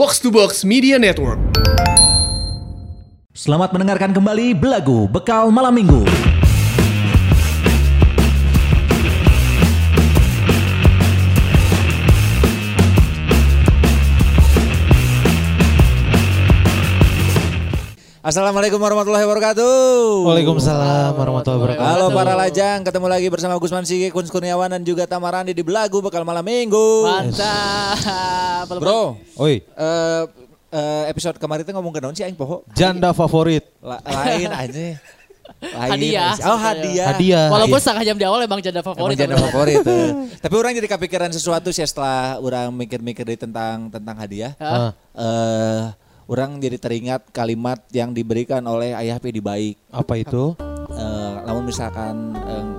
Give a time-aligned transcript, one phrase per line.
[0.00, 1.36] Box to Box Media Network.
[3.36, 6.29] Selamat mendengarkan kembali Belagu Bekal Malam Minggu.
[18.20, 20.28] Assalamualaikum warahmatullahi wabarakatuh.
[20.28, 21.88] Waalaikumsalam warahmatullahi wabarakatuh.
[21.88, 26.04] Halo para lajang, ketemu lagi bersama Gusman Sigi, Kun Kurniawan dan juga Tamarandi di Belagu
[26.04, 27.08] Bekal Malam Minggu.
[27.08, 28.68] Mantap.
[28.76, 30.22] Bro, Oi, eh,
[30.68, 32.60] eh, episode kemarin itu ngomong ke naon sih aing poho?
[32.76, 33.64] janda favorit.
[33.80, 34.88] La- lain aja.
[35.60, 35.90] Lain.
[35.92, 36.32] Hadiah.
[36.46, 37.06] Oh hadiah.
[37.10, 37.46] Hadiah.
[37.50, 39.16] Walaupun setengah jam di awal emang janda Emang favorit.
[39.18, 39.82] janda favorit.
[39.82, 40.08] eh.
[40.46, 44.54] Tapi orang jadi kepikiran sesuatu sih setelah orang mikir-mikir di tentang tentang hadiah.
[44.56, 44.94] Hah?
[45.10, 45.82] Eh,
[46.30, 49.74] orang jadi teringat kalimat yang diberikan oleh Ayah Pedi Baik.
[49.90, 50.54] Apa itu?
[50.94, 52.69] Eh, namun misalkan namun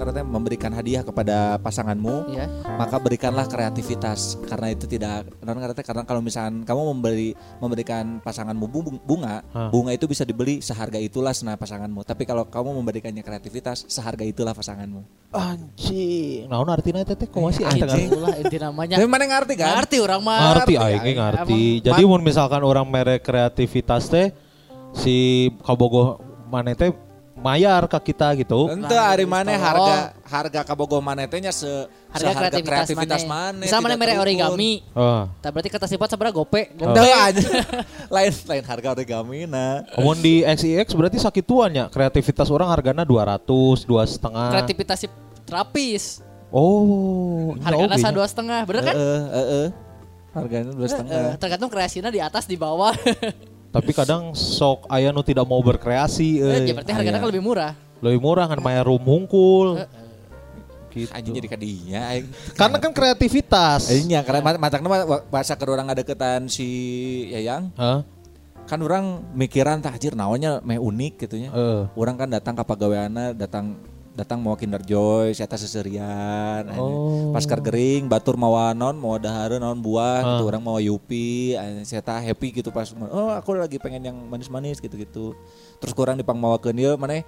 [0.00, 2.46] katanya memberikan hadiah kepada pasanganmu, Iya.
[2.74, 8.64] maka berikanlah kreativitas karena itu tidak namun katanya karena kalau misalkan kamu memberi memberikan pasanganmu
[8.64, 9.68] bu- bunga, Hah.
[9.68, 12.02] bunga itu bisa dibeli seharga itulah senah pasanganmu.
[12.02, 15.02] Tapi kalau kamu memberikannya kreativitas, seharga itulah pasanganmu.
[15.30, 16.46] Anjing.
[16.46, 17.84] Naon artinya teh teh kumaha sih Anjing.
[17.84, 18.06] anjing?
[18.08, 18.94] Itulah inti namanya.
[18.96, 19.74] Tapi mana ngerti kan?
[19.76, 20.40] Ngerti orang mah.
[20.54, 21.16] Ngerti aing ge aing.
[21.16, 21.60] ngerti.
[21.74, 24.30] Emang Jadi mun misalkan orang merek kreativitas teh
[24.92, 25.16] si
[25.60, 26.90] kabogoh maneh teh
[27.38, 28.68] mayar ke kita gitu.
[28.70, 29.32] Ente Nah, hari gitu.
[29.32, 29.96] mana harga
[30.28, 31.66] harga kabogoh manetenya se
[32.08, 33.60] Harga seharga kreativitas, mana?
[33.60, 34.80] Misal mana mere origami.
[34.96, 35.28] Oh.
[35.44, 36.72] Tak berarti kata sifat seberapa gope.
[36.72, 37.44] Ente aja.
[38.16, 39.84] lain lain harga origami nah.
[40.00, 41.84] Mun di XIX berarti sakituan ya.
[41.92, 44.48] Kreativitas orang hargana 200, dua setengah.
[44.52, 45.08] Kreativitas si
[45.44, 46.24] terapis.
[46.48, 47.52] Oh.
[47.60, 48.12] nya Harganya nya.
[48.12, 48.60] dua setengah.
[48.64, 48.94] Bener kan?
[48.96, 49.66] Heeh, heeh.
[50.32, 51.24] Harganya dua setengah.
[51.36, 52.92] Tergantung kreasinya di atas di bawah.
[53.68, 57.24] Tapi kadang sok aya nu tidak mau berkreasi Eh, ya berarti harganya Aya.
[57.24, 57.72] kan lebih murah.
[58.00, 59.84] Lebih murah kan mayar room hungkul.
[60.88, 61.12] Gitu.
[61.12, 62.26] Anjing jadi kadinya aing.
[62.56, 63.92] Karena kan kreativitas.
[63.92, 66.66] Aingnya karena ma- macakna mah bahasa ke orang ngadeketan si
[67.30, 68.02] Yayang Hah?
[68.68, 71.48] kan orang mikiran tah anjir naonnya meh unik gitu nya.
[71.52, 71.80] Eh.
[71.92, 73.80] Orang kan datang ke pagaweana datang
[74.18, 76.66] datang mau Kinder Joy, saya teh seserian.
[76.74, 77.30] Oh.
[77.30, 80.26] Pas gering, batur mawa non, mau dahareun naon buah, Ah.
[80.34, 80.44] gitu.
[80.44, 85.38] orang mau Yupi, saya teh happy gitu pas oh aku lagi pengen yang manis-manis gitu-gitu.
[85.78, 87.22] Terus kurang dipangmawakeun ieu maneh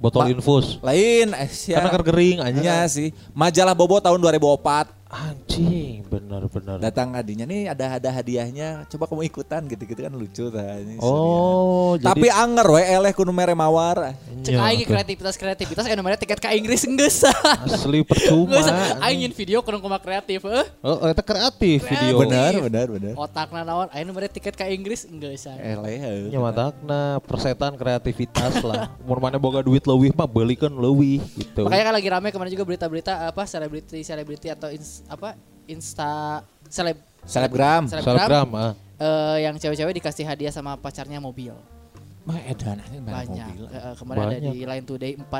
[0.00, 0.80] Botol Ma- infus.
[0.80, 1.44] lain eh.
[1.68, 2.64] Karena kan kering anjing.
[2.64, 3.12] Iya sih.
[3.30, 4.96] Majalah Bobo tahun 2004
[5.62, 6.76] Anjing, benar-benar.
[6.78, 11.94] datang hadiahnya nih ada ada hadiahnya coba kamu ikutan gitu-gitu kan lucu tah ini Oh,
[11.94, 12.06] serian.
[12.06, 14.88] tapi anger we eleh kudu mere mawar Cek Iya, aing tuh.
[14.90, 17.28] kreativitas kreativitas anu mere tiket ke Inggris geus.
[17.66, 18.56] asli percuma.
[18.98, 20.64] Aing nyin video kurang kumaha kreatif eh.
[20.80, 22.16] Oh, itu kreatif video.
[22.18, 25.44] benar benar benar Otakna naon aing nu mere tiket ke Inggris geus.
[25.46, 26.28] eleh heuh.
[26.28, 28.88] Nya matakna persetan kreativitas lah.
[29.02, 31.68] Mun mana boga duit leuwih mah beulikeun leuwih gitu.
[31.68, 35.36] Makanya kan lagi rame kemarin juga berita-berita apa selebriti selebriti atau ins, apa
[35.70, 38.48] insta seleb selebgram Selebgram
[38.98, 41.54] eh, yang cewek-cewek dikasih hadiah sama pacarnya mobil
[42.20, 43.48] mah edan banyak.
[43.48, 44.52] mobil eh, kemarin ada Banyak.
[44.52, 45.30] di Line Today 4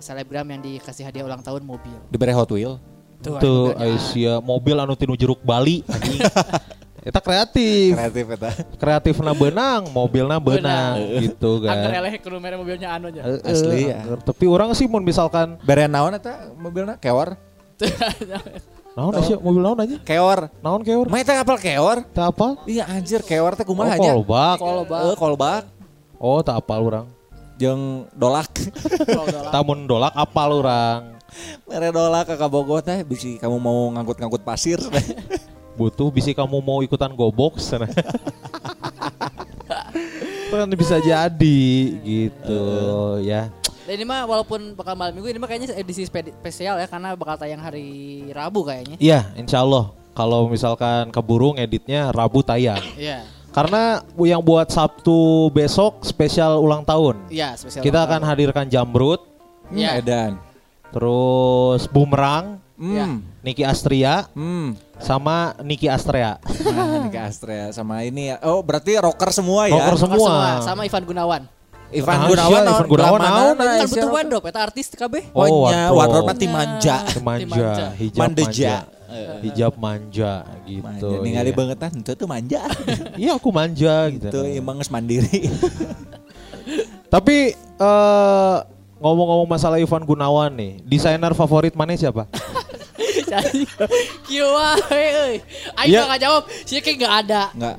[0.00, 1.92] selebgram yang dikasih hadiah ulang tahun mobil.
[2.08, 2.80] diberi Hot Wheel
[3.20, 6.24] Tuh, Tuh Aisyah mobil anu tinu jeruk Bali anjing.
[7.00, 7.96] Eta kreatif.
[7.96, 12.00] kreatif eta Kreatifna benang, mobilna benang gitu Angker kan.
[12.00, 13.24] eleh kudu mere mobilnya anu nya.
[13.24, 14.04] Eh, eh, Asli ya.
[14.04, 14.20] angker.
[14.20, 17.36] Tapi orang sih mun misalkan bere naon eta mobilna keor
[18.90, 19.96] naon Aisyah mobil naon aja?
[20.02, 21.06] keor Naon keur?
[21.06, 22.48] mah eta apal keor Tak apa?
[22.66, 24.56] iya anjir keor teh Oh, kumaha nya kolbak.
[24.58, 25.00] Kolbak.
[25.04, 25.62] Eh, kolbak
[26.20, 27.06] Oh, tak apal orang.
[27.56, 28.50] jeung dolak
[29.52, 31.20] Tamun dolak apal orang.
[31.64, 34.80] mere dolak ke Kabogo teh bisi kamu mau ngangkut-ngangkut pasir
[35.78, 37.86] Butuh bisi kamu mau ikutan gobok sana.
[40.50, 41.62] kan bisa jadi
[42.02, 42.60] gitu
[43.22, 43.48] ya.
[43.90, 47.34] Dan ini mah walaupun bakal malam minggu ini mah kayaknya edisi spesial ya karena bakal
[47.34, 48.94] tayang hari Rabu kayaknya.
[49.02, 49.90] Iya, insya Allah.
[50.14, 52.78] Kalau misalkan keburu ngeditnya Rabu tayang.
[52.94, 53.26] Iya.
[53.50, 57.18] Karena yang buat Sabtu besok spesial ulang tahun.
[57.34, 57.82] Iya, spesial.
[57.82, 58.30] Kita ulang akan tahun.
[58.30, 59.26] hadirkan Jambrut,
[59.74, 59.98] Iya.
[59.98, 60.38] edan
[60.94, 66.38] terus Bumerang, hmm Niki Astria, hmm sama Niki Astrea.
[66.70, 68.38] Nah, ini ke Astrea sama ini ya.
[68.46, 69.74] Oh, berarti rocker semua ya.
[69.74, 70.62] Rocker Rocker semua.
[70.62, 71.42] sama Ivan Gunawan.
[71.90, 72.62] Ivan Gunawan?
[72.62, 74.06] Ivan Gunawan naon, Kan rocker.
[74.08, 75.22] wardrobe eta artis kabeh.
[75.34, 75.98] Oh, Oh, nya, wardrobe.
[75.98, 76.96] wardrobe mah ti manja.
[77.18, 78.74] Manja, hijab manja.
[79.42, 80.32] Hijab manja
[80.62, 80.86] gitu.
[80.86, 81.58] Manja, ningali iya.
[81.58, 82.62] bangetan itu tuh manja.
[83.20, 84.30] Iya aku manja gitu.
[84.30, 85.50] Itu emang geus mandiri.
[87.14, 88.56] Tapi eh
[89.02, 92.30] ngomong-ngomong masalah Ivan Gunawan nih, desainer favorit mana siapa?
[94.30, 95.34] Wae euy.
[95.74, 96.06] Aing Iya.
[96.06, 97.42] nggak jawab, sih kayak nggak ada.
[97.50, 97.76] Enggak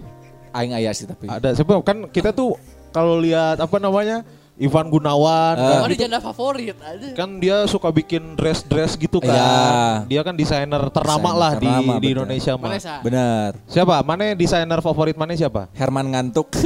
[0.52, 1.32] aing aya sih tapi.
[1.32, 2.60] Ada siapa kan kita tuh
[2.92, 4.22] kalau lihat apa namanya
[4.56, 5.64] Ivan Gunawan Eh.
[5.66, 7.18] kan, Oh, di janda favorit aja.
[7.18, 9.34] kan dia suka bikin dress-dress gitu kan.
[9.34, 10.06] Iya.
[10.06, 12.14] Dia kan desainer ternama Desainer lah di ternama, di bener.
[12.14, 12.70] Indonesia mah.
[13.02, 13.50] Benar.
[13.66, 13.96] Siapa?
[14.04, 15.66] Mana desainer favorit mana siapa?
[15.74, 16.52] Herman ngantuk.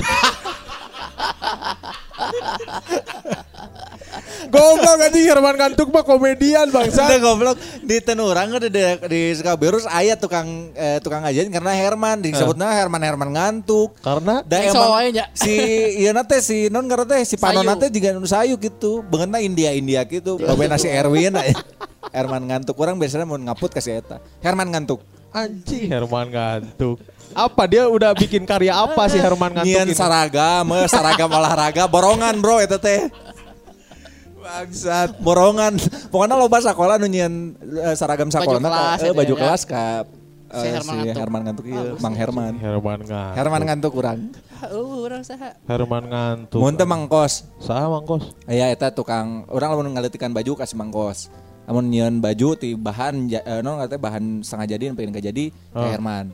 [4.49, 10.17] Goblok anjing Herman Gantuk mah komedian Udah goblok di tenurang udah di, di Sekaberus aya
[10.17, 13.97] tukang eh, tukang ngajarin karena Herman disebutnya Herman Herman ngantuk.
[14.01, 15.55] Karena Da emang si
[16.01, 19.05] ieu teh si non karena teh si Panon teh juga nu sayu gitu.
[19.05, 20.41] Beungeutna India-India gitu.
[20.41, 21.55] Babena si Erwin aya.
[22.13, 24.17] Herman ngantuk orang biasanya mau ngaput kasih eta.
[24.41, 25.01] Herman ngantuk.
[25.35, 27.03] anjing Herman Gantuk.
[27.35, 29.97] Apa dia udah bikin karya apa sih Herman Gantuk Nyian ini?
[29.97, 33.11] saragam, eh, saragam olahraga, borongan bro eta teh.
[34.45, 35.73] Bangsat, borongan.
[36.13, 39.39] Pokoknya loba sekolah nu nyieun eh, saragam sekolah kelas eh, ada baju ya.
[39.41, 39.85] kelas ka
[40.45, 41.19] Si eh, Herman si ngantuk.
[41.19, 42.13] Herman ngantuk ieu, Bagus Mang.
[42.15, 42.53] Herman.
[42.61, 43.35] Herman Gantuk.
[43.35, 44.19] Herman ngantuk urang.
[44.71, 45.57] Oh, orang saha.
[45.65, 46.59] Herman Gantuk.
[46.61, 47.49] Mun teh Mangkos.
[47.57, 48.37] Saha Mangkos?
[48.45, 51.33] Aya eta tukang urang lamun ngaletikan baju kasih Mangkos.
[51.65, 55.45] Lamun nyieun baju ti bahan ja- eh, non katanya bahan setengah jadi pengen gak jadi
[55.49, 55.89] ke Oh.
[55.89, 56.29] Herman.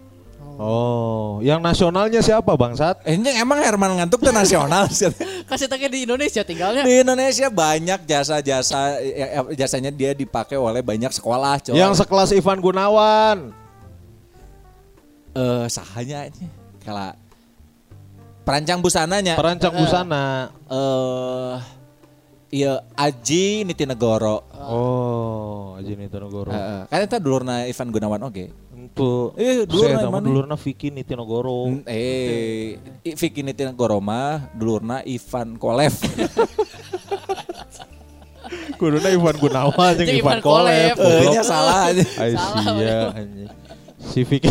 [0.61, 3.01] Oh, yang nasionalnya siapa Bangsat?
[3.01, 5.09] Eh ini emang Herman ngantuk teh nasional sih.
[5.49, 6.85] Kasih tanya di Indonesia tinggalnya.
[6.85, 11.73] Di Indonesia banyak jasa-jasa ya, ya, jasanya dia dipakai oleh banyak sekolah, coy.
[11.73, 13.37] Yang sekelas Ivan Gunawan.
[15.33, 16.45] eh sahanya ini
[16.83, 17.15] kala
[18.43, 20.51] perancang busananya Perancang busana.
[20.69, 21.55] eh
[22.51, 24.43] iya Aji Nitinegoro.
[24.53, 26.51] Oh, Aji Nitinegoro.
[26.51, 26.81] Heeh.
[26.85, 28.45] kan itu dulurna Ivan Gunawan oke.
[28.71, 30.25] Untuk Eh, dulurna saya mana?
[30.25, 31.81] dulurna Vicky Nitinegoro.
[31.85, 35.95] Eh, I- Vicky Nitinegoro mah dulurna Ivan Kolev.
[38.75, 40.95] Kuduna Ivan Gunawan jeung Ivan Kolev.
[40.97, 42.03] Eh, nya salah aja.
[42.17, 43.13] Ai Salah,
[44.01, 44.49] Vicky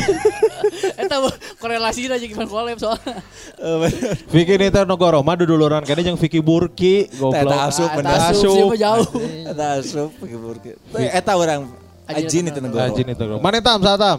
[0.97, 1.17] Eta
[1.59, 3.19] korelasi aja gimana collab soalnya.
[3.59, 3.91] Eh.
[4.31, 7.45] Vicky Nitinegoro mah duduluran kene jeung Vicky Burki goblok.
[7.51, 8.11] Teta asup Ah, bener.
[8.15, 9.07] eta asup, siapa jauh.
[9.51, 10.71] Eta asup Vicky Burki.
[10.95, 11.61] Teh, Eta orang
[12.09, 12.81] Aji Aji Nitinegoro.
[12.81, 13.39] Aji Nitinegoro.
[13.43, 14.19] Mana tam satam?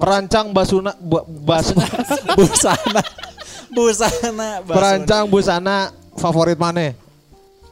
[0.00, 0.96] Perancang basuna
[1.44, 1.76] bas
[2.38, 3.02] busana
[3.68, 6.96] busana perancang busana favorit mana?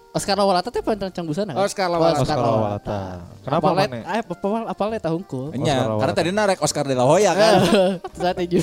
[0.08, 1.52] Oscar Lawalata teh perancang busana.
[1.52, 1.62] kan?
[1.68, 2.24] Oscar Lawalata.
[2.24, 3.00] Oscar Lawalata.
[3.44, 4.16] Kenapa Apalet, mana?
[4.16, 5.40] eh apa apa le tahungku.
[5.60, 7.52] Nya, Oscar karena tadi narek Oscar de la Hoya kan.
[8.18, 8.62] Saya tuju.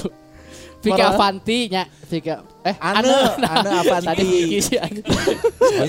[0.86, 1.18] Vika.
[1.18, 3.10] Avanti nya, Vika eh Ane,
[3.42, 4.06] Ane Avanti.
[4.06, 5.02] Tadi Vicky sih Ane.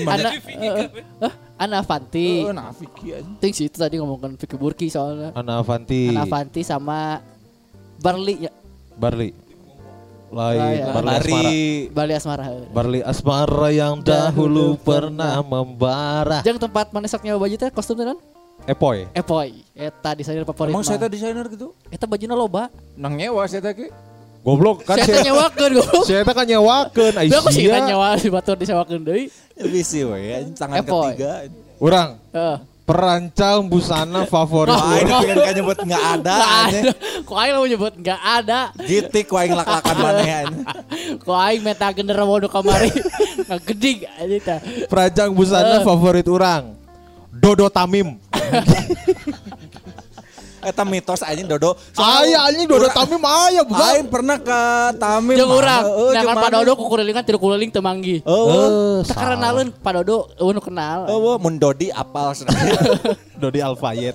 [0.09, 0.89] Ana eh,
[1.21, 2.27] eh, Ana Avanti.
[2.45, 3.29] Oh, nah Vicky aja.
[3.37, 5.33] Ting sih itu tadi ngomongkan Vicky Burki soalnya.
[5.37, 6.09] Ana Avanti.
[6.09, 7.21] Ana Avanti sama
[8.01, 8.51] Barli ya.
[8.97, 9.46] Barli.
[10.27, 10.85] Lain Ah, iya.
[10.91, 11.51] Barli Asmara.
[11.89, 12.45] Barli Asmara.
[12.69, 16.43] Barli Asmara yang dahulu pernah membara.
[16.43, 16.85] Jangan tempat
[17.23, 18.19] nyawa baju teh kostum teh non?
[18.65, 19.07] Epoy.
[19.13, 19.63] Epoy.
[19.71, 20.75] Eta desainer favorit.
[20.75, 21.71] Emang saya desainer gitu?
[21.87, 22.67] Eta bajunya loba.
[22.93, 23.87] Nang nyewa saya tadi.
[24.43, 26.03] Goblok kan Saya nyawakeun goblok.
[26.03, 27.83] saya teh kan nyewakeun Udah aku sih Aisyah.
[27.85, 29.27] nyawa si batur disewakeun deui.
[29.57, 30.19] Bisi we,
[30.55, 31.15] tangan Epoy.
[31.15, 31.31] ketiga.
[31.77, 32.57] Urang Heeh.
[32.87, 36.95] Perancang busana favorit Wah, ini pengen kan nyebut nggak ada Nggak.
[37.27, 38.59] Kok aing mau nyebut enggak ada.
[38.79, 40.59] Gitik ku aing lak-lakan maneh aja.
[41.19, 42.87] Kok aing meta genderuwo nu kamari.
[43.51, 44.59] Ngegeding aja tah.
[44.87, 45.83] Perancang busana Eh.
[45.83, 46.79] favorit urang.
[47.27, 48.15] Dodo Tamim.
[50.67, 51.73] Eta mitos aja Dodo.
[51.95, 53.87] Aya anjing Dodo Urang- Tamim aya bukan.
[53.87, 54.59] Aing pernah ke
[54.99, 55.33] Tamim.
[55.33, 56.49] Jeung urang, Heeh, nah jeung kan Pak?
[56.53, 58.19] Dodo kukulilingan tiru kuliling teu manggi.
[58.21, 59.33] Oh, Eh, salah.
[59.33, 61.07] kenalin Pak Dodo, nu kenal.
[61.07, 62.35] oh, mun Dodi apal
[63.41, 64.13] Dodi Alfayet.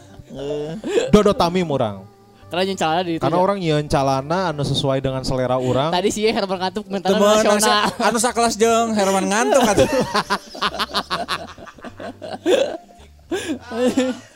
[1.08, 2.04] Dodo Tamim orang.
[2.46, 5.88] Karena yang calana di Karena orang nyeun calana anu sesuai dengan selera orang.
[5.88, 7.88] Tadi sih Herman Ngantuk mentara Temen nasional.
[7.98, 9.88] anu sakelas jeung Herman ngantuk atuh.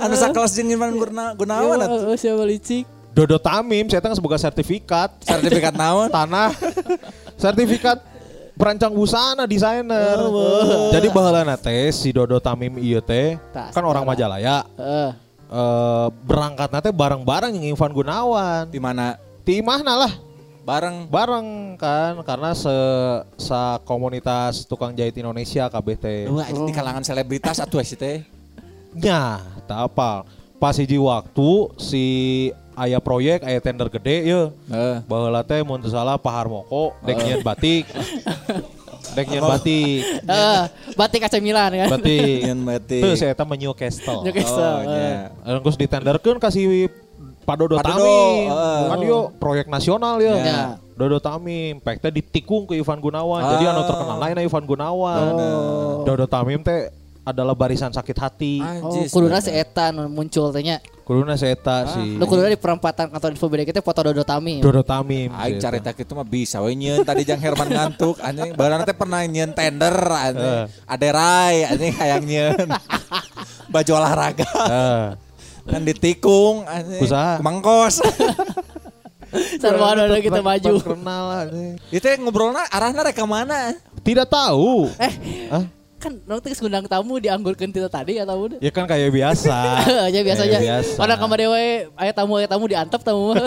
[0.00, 2.12] anu sakelas jeung Irfan Gurna- Gunawan atuh.
[2.12, 2.86] Oh, siapa licik?
[3.14, 6.10] Dodo Tamim saya tengah sebagai sertifikat Sertifikat naon?
[6.10, 6.50] tanah
[7.38, 8.02] sertifikat
[8.54, 10.18] perancang busana desainer.
[10.90, 13.38] Jadi baheulana teh si Dodo Tamim ieu teh
[13.70, 14.02] kan orang.
[14.02, 14.66] Majalaya.
[14.74, 15.10] Heeh.
[15.46, 18.66] Eh berangkat teh bareng-bareng yang Ivan Gunawan.
[18.70, 19.14] Di mana?
[19.46, 20.12] Di imahna lah.
[20.64, 22.72] Bareng Bareng kan karena se
[23.36, 26.32] sa komunitas tukang jahit Indonesia KBT.
[26.32, 28.24] Wah, itu di kalangan selebritas atuh si teh.
[28.94, 30.22] Nya, tak apa.
[30.56, 32.04] Pas hiji waktu si
[32.74, 34.42] aya proyek aya tender gede ya.
[34.70, 34.96] Heeh.
[35.04, 37.84] Baheula teh mun teu salah Pak Harmoko dek nyieun batik.
[39.14, 40.02] dek nyieun batik.
[40.24, 40.60] Heeh,
[40.96, 41.88] batik kaca Milan kan.
[41.98, 42.38] Batik.
[42.46, 43.02] Nyen batik.
[43.02, 44.22] Tuh saya eta mah Newcastle.
[44.24, 44.62] Newcastle.
[44.62, 45.30] Oh, iya.
[45.60, 46.88] Terus ditenderkeun kasih
[47.44, 48.48] Pak Dodo Pak Dodo, Tamim.
[48.48, 48.80] heeh.
[48.88, 50.34] Kan yo proyek nasional ya.
[50.40, 50.60] Ya.
[50.96, 53.42] Dodo Tamim, pek teh ditikung ke Ivan Gunawan.
[53.58, 53.72] Jadi Ah.
[53.76, 55.20] anu terkenal lain Ivan Gunawan.
[55.36, 56.08] Oh.
[56.08, 56.88] Dodo Tamim teh
[57.24, 58.60] adalah barisan sakit hati.
[58.60, 59.48] Oh, Anjis, kuduna bener.
[59.48, 60.78] si Eta muncul tehnya.
[61.04, 64.64] Kuduna seeta si Lu kuduna di perempatan kantor info BDG teh foto Dodo Tami.
[64.64, 65.28] Dodo Tamim.
[65.36, 65.68] Aing si eta.
[65.68, 69.52] carita kitu mah bisa we nyeun tadi jang Herman ngantuk anjing baheula teh pernah nyeun
[69.52, 70.64] tender anjing.
[70.88, 72.68] Aderai anjing hayang nyeun.
[73.72, 75.04] Baju olahraga Eh,
[75.68, 77.04] kan ditikung anjing.
[77.04, 77.36] Usaha.
[77.40, 78.00] Mangkos.
[79.60, 80.72] Sarwa Dodo kita maju.
[80.80, 81.52] Kenal.
[81.92, 83.76] Itu ngobrolna arahna rek ka mana?
[84.00, 84.88] Tidak tahu.
[84.96, 85.12] Eh,
[85.52, 85.64] Hah?
[86.04, 88.58] Kan nanti ngundang tamu dianggurkeun kita tadi atau udah?
[88.60, 89.56] Ya kan kayak biasa.
[90.12, 90.58] aja biasa aja.
[90.60, 90.92] Kayak biasa.
[91.00, 91.64] Pada kamar dewe
[91.96, 93.32] aya tamu aya tamu diantep tamu.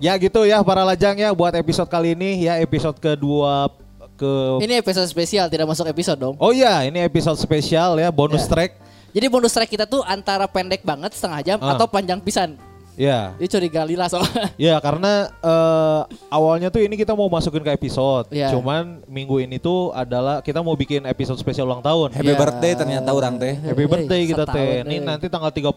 [0.00, 3.68] Ya gitu ya para lajang ya buat episode kali ini ya episode kedua
[4.16, 4.32] ke
[4.64, 6.36] Ini episode spesial tidak masuk episode dong.
[6.40, 8.48] Oh iya, ini episode spesial ya, bonus Ya.
[8.48, 8.70] track.
[9.12, 11.76] Jadi bonus track kita tuh antara pendek banget setengah jam Ah.
[11.76, 12.56] atau panjang pisan.
[13.00, 13.32] Ya.
[13.40, 14.52] Ini curiga lila soalnya.
[14.60, 18.28] Ya karena eh, awalnya tuh ini kita mau masukin ke episode.
[18.28, 18.52] Iya.
[18.52, 22.12] Cuman minggu ini tuh adalah kita mau bikin episode spesial ulang tahun.
[22.12, 22.36] Happy Ya.
[22.36, 23.56] birthday ternyata orang teh.
[23.56, 24.84] Happy birthday kita teh.
[24.84, 25.72] Ini nanti tanggal 31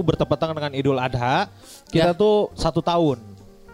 [0.00, 1.52] bertepatan dengan Idul Adha.
[1.92, 2.16] Kita Ya.
[2.16, 3.20] tuh satu tahun.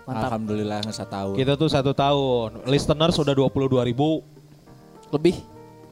[0.03, 0.35] Mantap.
[0.35, 1.31] Alhamdulillah nggak tahu.
[1.39, 2.67] Kita tuh satu tahun.
[2.67, 4.27] Listener sudah 22 ribu.
[5.15, 5.39] Lebih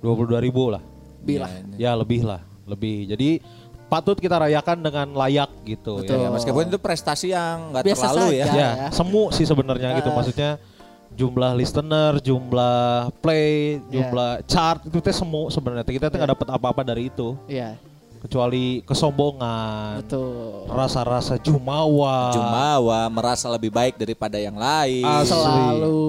[0.02, 0.82] 22 ribu lah.
[1.22, 1.50] bilah.
[1.78, 2.42] Ya lebih lah.
[2.66, 3.14] Lebih.
[3.14, 3.38] Jadi
[3.86, 6.18] patut kita rayakan dengan layak gitu Betul.
[6.18, 8.44] Ya, meskipun itu prestasi yang nggak Biasa terlalu ya.
[8.46, 8.50] saja.
[8.50, 8.54] ya.
[8.58, 8.70] Ya.
[8.74, 10.10] Ya, semu sih sebenarnya gitu.
[10.10, 10.50] Maksudnya
[11.14, 14.04] jumlah listener, jumlah play, Ya.
[14.04, 15.86] jumlah chart itu teh semu sebenarnya.
[15.86, 17.78] Kita tuh nggak dapat apa-apa dari itu Iya,
[18.18, 20.66] kecuali kesombongan, betul.
[20.68, 22.34] rasa-rasa jumawa.
[22.34, 25.06] Jumawa merasa lebih baik daripada yang lain.
[25.06, 25.30] Asli.
[25.30, 26.02] Selalu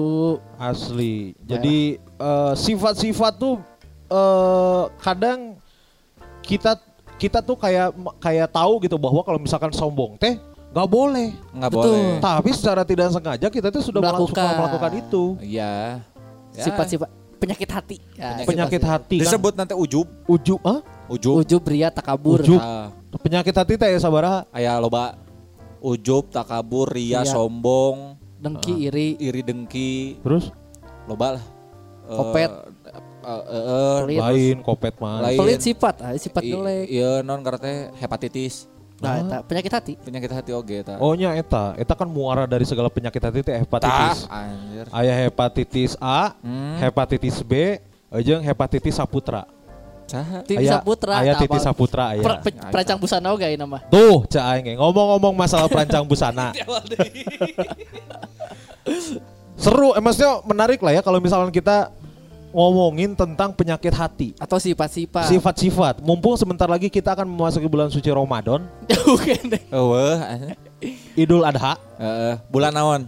[0.58, 1.14] Asli.
[1.40, 3.62] Jadi eh, sifat-sifat tuh
[4.10, 5.56] eh, kadang
[6.42, 6.76] kita
[7.18, 11.34] kita tuh kayak kayak tahu gitu bahwa kalau misalkan sombong teh nggak boleh.
[11.50, 12.22] Nggak boleh.
[12.22, 14.54] Tapi secara tidak sengaja kita tuh sudah melakukan, Melakukan.
[14.56, 15.24] melakukan itu.
[15.42, 15.72] Iya.
[16.54, 16.64] Ya.
[16.64, 17.08] sifat-sifat
[17.38, 17.96] penyakit hati.
[18.18, 19.22] Ya, Penyakit hati kan.
[19.26, 20.06] Disebut nanti ujub.
[20.26, 20.82] Ujub, ah?
[21.06, 21.38] Ujub.
[21.38, 22.42] Ujub, ria, takabur.
[22.42, 22.58] Ujub.
[22.58, 22.90] Ah,
[23.22, 24.42] Penyakit hati teh ya sabaraha?
[24.50, 25.14] aya loba
[25.78, 27.30] ujub, takabur, ria, Iya.
[27.30, 28.86] sombong, Dengki, Ah.
[28.90, 30.50] iri, iri dengki, Terus
[31.06, 31.44] loba lah.
[32.06, 32.50] Eh, Kopet.
[32.50, 32.58] eh,
[33.30, 34.18] eh, eh, Pelit.
[34.18, 35.20] lain kopet mah.
[35.22, 35.36] Lain.
[35.36, 36.86] pelit sifat, ah, sifat jelek.
[36.86, 38.64] Iya non karena hepatitis.
[38.98, 39.92] Nah, eta, penyakit hati.
[39.94, 40.98] Penyakit hati oge eta.
[40.98, 44.26] Oh nya eta, eta kan muara dari segala penyakit hati teh Tah, hepatitis.
[44.26, 44.86] anjir.
[44.90, 46.82] Aya hepatitis A, Hmm.
[46.82, 47.78] hepatitis B,
[48.18, 49.46] jeung hepatitis saputra.
[50.08, 51.20] Aya- Saputra.
[51.20, 52.24] Aya tah, titis apa- saputra aya.
[52.24, 53.84] Per- pe- perancang busana oge ieu mah.
[53.86, 56.48] Tuh, cak aing ngomong-ngomong masalah perancang busana.
[59.58, 61.90] Seru, eh, maksudnya menarik lah ya kalau misalkan kita
[62.50, 64.28] ngomongin tentang penyakit hati.
[64.40, 65.28] Atau sifat-sifat.
[65.28, 66.00] Sifat-sifat.
[66.00, 68.64] Mumpung sebentar lagi kita akan memasuki bulan suci Ramadan,
[69.08, 69.62] Bukan deh.
[69.68, 70.56] Eueuh, anjir.
[71.18, 73.02] Idul Adha, Heeh, bulan naon?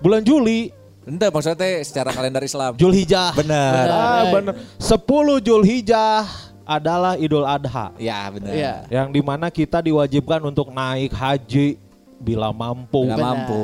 [0.00, 0.72] bulan Juli,
[1.02, 2.78] Ente maksudnya teh secara kalender Islam.
[2.78, 3.34] Julhijjah.
[3.34, 3.90] Bener.
[3.90, 4.54] Ah, bener.
[4.78, 6.22] 10 Julhijjah
[6.62, 7.90] adalah Idul Adha.
[7.98, 8.54] Ya bener.
[8.54, 8.74] Iya.
[8.86, 11.81] Yang di mana kita diwajibkan untuk naik haji
[12.22, 13.02] bila mampu.
[13.02, 13.34] Nggak Benar.
[13.34, 13.60] mampu,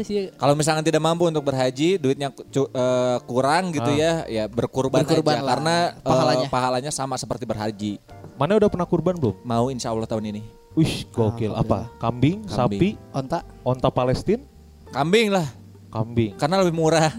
[0.00, 0.30] sih.
[0.32, 3.98] Kalau misalkan tidak mampu untuk berhaji, duitnya cu- eh, kurang gitu Ah.
[3.98, 5.50] ya, ya berkurban, Berkurban aja lah.
[5.50, 6.46] karena eh, Pahalanya.
[6.48, 7.98] pahalanya sama seperti berhaji.
[8.38, 9.36] Mana udah pernah kurban belum?
[9.42, 10.42] Mau insya Allah tahun ini.
[10.72, 11.52] Wih, gokil.
[11.52, 11.90] Apa?
[11.98, 12.96] Kambing, sapi, Kambing.
[13.12, 13.38] Onta.
[13.60, 14.40] onta Palestina,
[14.88, 15.44] Kambing lah,
[15.90, 16.32] kambing.
[16.38, 17.12] karena lebih murah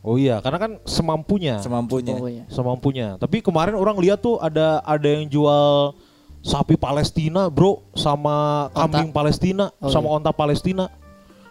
[0.00, 1.56] Oh iya, karena kan semampunya.
[1.64, 2.12] semampunya.
[2.12, 2.44] Pokoknya.
[2.52, 3.08] semampunya.
[3.16, 5.96] Tapi kemarin orang lihat tuh ada ada yang jual
[6.44, 10.16] sapi Palestina, bro, sama kambing Palestina, Oh, sama iya.
[10.20, 10.92] onta Palestina.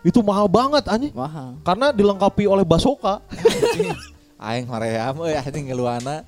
[0.06, 1.16] Itu mahal banget anjing.
[1.18, 1.58] Mahal.
[1.66, 3.24] Karena dilengkapi oleh basoka.
[4.38, 6.22] Aing hoream euy anjing ngeluana.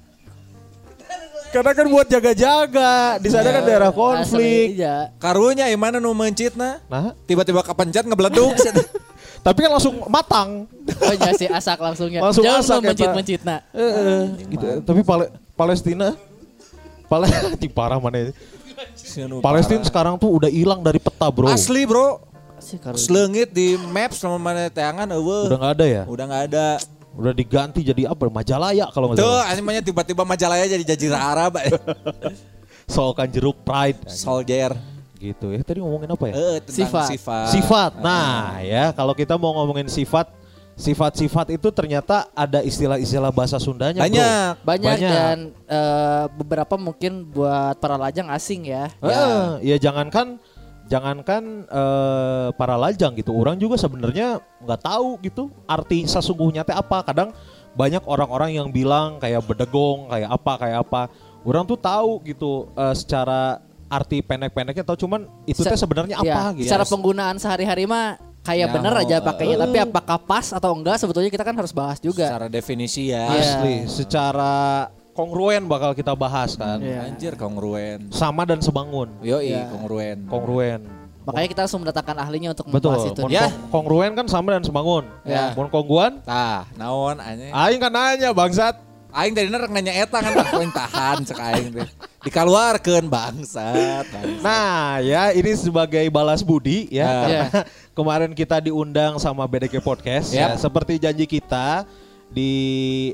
[1.52, 3.16] Karena kan buat jaga-jaga.
[3.16, 4.68] Di sana kan daerah Asli, konflik.
[4.76, 5.14] iya.
[5.16, 6.84] Karunya imana nu mencitna?
[6.88, 8.52] Nah, Tiba-tiba kepencet ngebleduk.
[9.46, 10.66] tapi kan langsung matang.
[11.06, 12.20] Oh iya sih asak langsungnya.
[12.20, 13.16] Langsung Jangan asak, lu mencit eta.
[13.16, 13.56] mencitna.
[13.72, 14.66] Eh, eh, gitu.
[14.82, 16.08] Tapi Pale- Palestina
[17.06, 18.34] Pale anjing parah mana ini.
[19.40, 21.48] Palestina sekarang tuh udah hilang dari peta, Bro.
[21.48, 22.20] Asli bro,
[22.96, 25.48] selengit di maps sama mana teangan eueuh.
[25.48, 26.04] Udah nggak ada ya?
[26.06, 26.68] Udah nggak ada.
[27.16, 28.28] Udah diganti jadi apa?
[28.28, 29.48] Majalaya kalau nggak Tuh, salah.
[29.48, 31.56] anjing mah tiba-tiba Majalaya jadi jazirah Arab.
[32.94, 33.98] Soalkan jeruk pride.
[34.06, 34.76] Soldier.
[35.16, 35.64] gitu ya.
[35.64, 36.34] Tadi ngomongin apa ya?
[36.36, 37.08] Eh, tentang Sifat.
[37.10, 37.48] sifat.
[37.50, 37.92] Sifat.
[38.04, 40.28] Nah, ya kalau kita mau ngomongin sifat,
[40.76, 44.12] sifat-sifat itu ternyata ada istilah-istilah bahasa Sundanya, Bro.
[44.12, 44.54] Banyak.
[44.68, 45.12] Banyak, Banyak.
[45.12, 48.92] dan eh, beberapa mungkin buat para lajang asing ya.
[49.00, 50.36] Eh, ya jangankan
[50.86, 57.02] jangankan eh, para lajang gitu, orang juga sebenarnya nggak tahu gitu arti sesungguhnya teh apa.
[57.08, 57.32] Kadang
[57.76, 61.02] banyak orang-orang yang bilang kayak bedegong, kayak apa, kayak apa.
[61.48, 66.36] Orang tuh tahu gitu eh, secara arti pendek-pendeknya tahu cuman itu teh Se- sebenarnya Ya,
[66.36, 66.68] apa gitu.
[66.68, 70.72] Secara penggunaan sehari-hari mah kayak Ya, bener mau, aja pakainya, eh, tapi apakah pas atau
[70.72, 72.30] enggak sebetulnya kita kan harus bahas juga.
[72.30, 73.26] Secara definisi ya.
[73.28, 73.42] Iya.
[73.58, 74.54] Asli, secara
[75.12, 76.78] kongruen bakal kita bahas kan.
[76.78, 77.10] Iya.
[77.10, 78.08] Anjir kongruen.
[78.10, 79.10] Sama dan sebangun.
[79.20, 79.68] Yoi Iya.
[79.68, 80.18] kongruen.
[80.26, 80.82] Kongruen.
[81.26, 82.94] Makanya kita langsung mendatangkan ahlinya untuk Betul.
[82.94, 83.22] membahas itu.
[83.28, 83.50] Ya.
[83.50, 85.10] kong- kongruen kan sama dan sebangun.
[85.26, 85.52] Ya.
[85.52, 87.50] Mun kongguan, Tah, naon anjing.
[87.50, 88.78] aing kan nanya bangsat.
[89.16, 91.88] Aing tadi rek nanya eta kan tak poin tahan cek aing teh.
[92.28, 94.04] Dikaluarkeun bangsat.
[94.12, 94.44] bangsat.
[94.44, 97.00] Nah, ya ini sebagai balas budi ya.
[97.00, 97.12] Ya.
[97.24, 97.44] Karena
[97.98, 100.52] kemarin kita diundang sama BDG Podcast Ya.
[100.52, 100.60] ya.
[100.60, 101.88] Seperti janji kita
[102.28, 102.52] di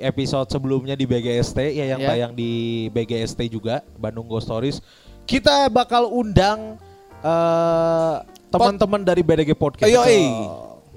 [0.01, 2.09] episode sebelumnya di BGST ya yang Ya.
[2.09, 2.49] tayang di
[2.89, 4.81] BGST juga Bandung Ghost Stories.
[5.29, 6.81] Kita bakal undang
[7.21, 8.15] eh,
[8.49, 9.85] teman-teman dari BDG Podcast.
[9.85, 10.25] Ayo, eh.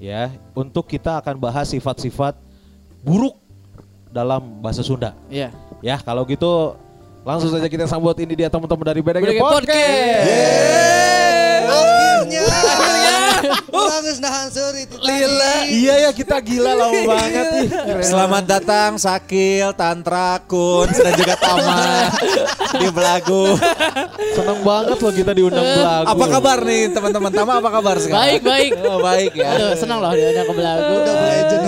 [0.01, 2.35] Ya, untuk kita akan bahas sifat-sifat
[3.05, 3.37] buruk
[4.15, 5.11] dalam bahasa Sunda.
[5.27, 5.51] Iya.
[5.83, 6.79] Ya, kalau gitu
[7.27, 9.67] langsung saja kita sambut ini dia teman-teman dari BDG, BDG Podcast.
[12.23, 12.53] Podcast.
[12.55, 13.15] Akhirnya.
[13.75, 15.55] Orang geus nahan seuri itu Lila.
[15.69, 17.69] Iya ya kita gila lama banget nih.
[18.01, 22.09] Selamat datang Sakil, Tantra, Kun, dan juga Tama
[22.81, 23.59] di Belagu.
[24.33, 26.07] Seneng banget loh kita diundang belagu.
[26.15, 27.53] Apa kabar nih teman-teman Tama?
[27.61, 28.21] Apa kabar sekarang?
[28.23, 28.71] Baik, baik.
[28.81, 29.49] Oh, baik ya.
[29.59, 30.93] Aduh, senang loh dia ke belagu.
[31.03, 31.15] Udah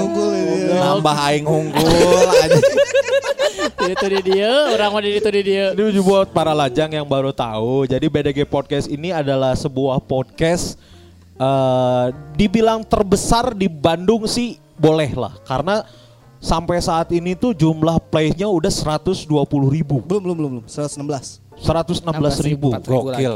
[0.01, 0.46] unggul ini.
[0.81, 2.27] Nambah aing unggul.
[2.45, 2.77] anjing.
[3.87, 5.71] Itu di dia, orang mau di itu di dia.
[5.71, 7.87] Ini juga buat para lajang yang baru tahu.
[7.87, 10.79] Jadi BDG Podcast ini adalah sebuah podcast
[11.37, 15.37] eh dibilang terbesar di Bandung sih boleh lah.
[15.45, 15.85] Karena
[16.41, 19.29] sampai saat ini tuh jumlah play-nya udah 120
[19.71, 20.03] ribu.
[20.03, 20.65] Belum belum belum belum.
[20.67, 21.47] 116.
[21.61, 22.73] 116 ribu.
[22.81, 23.35] Gokil.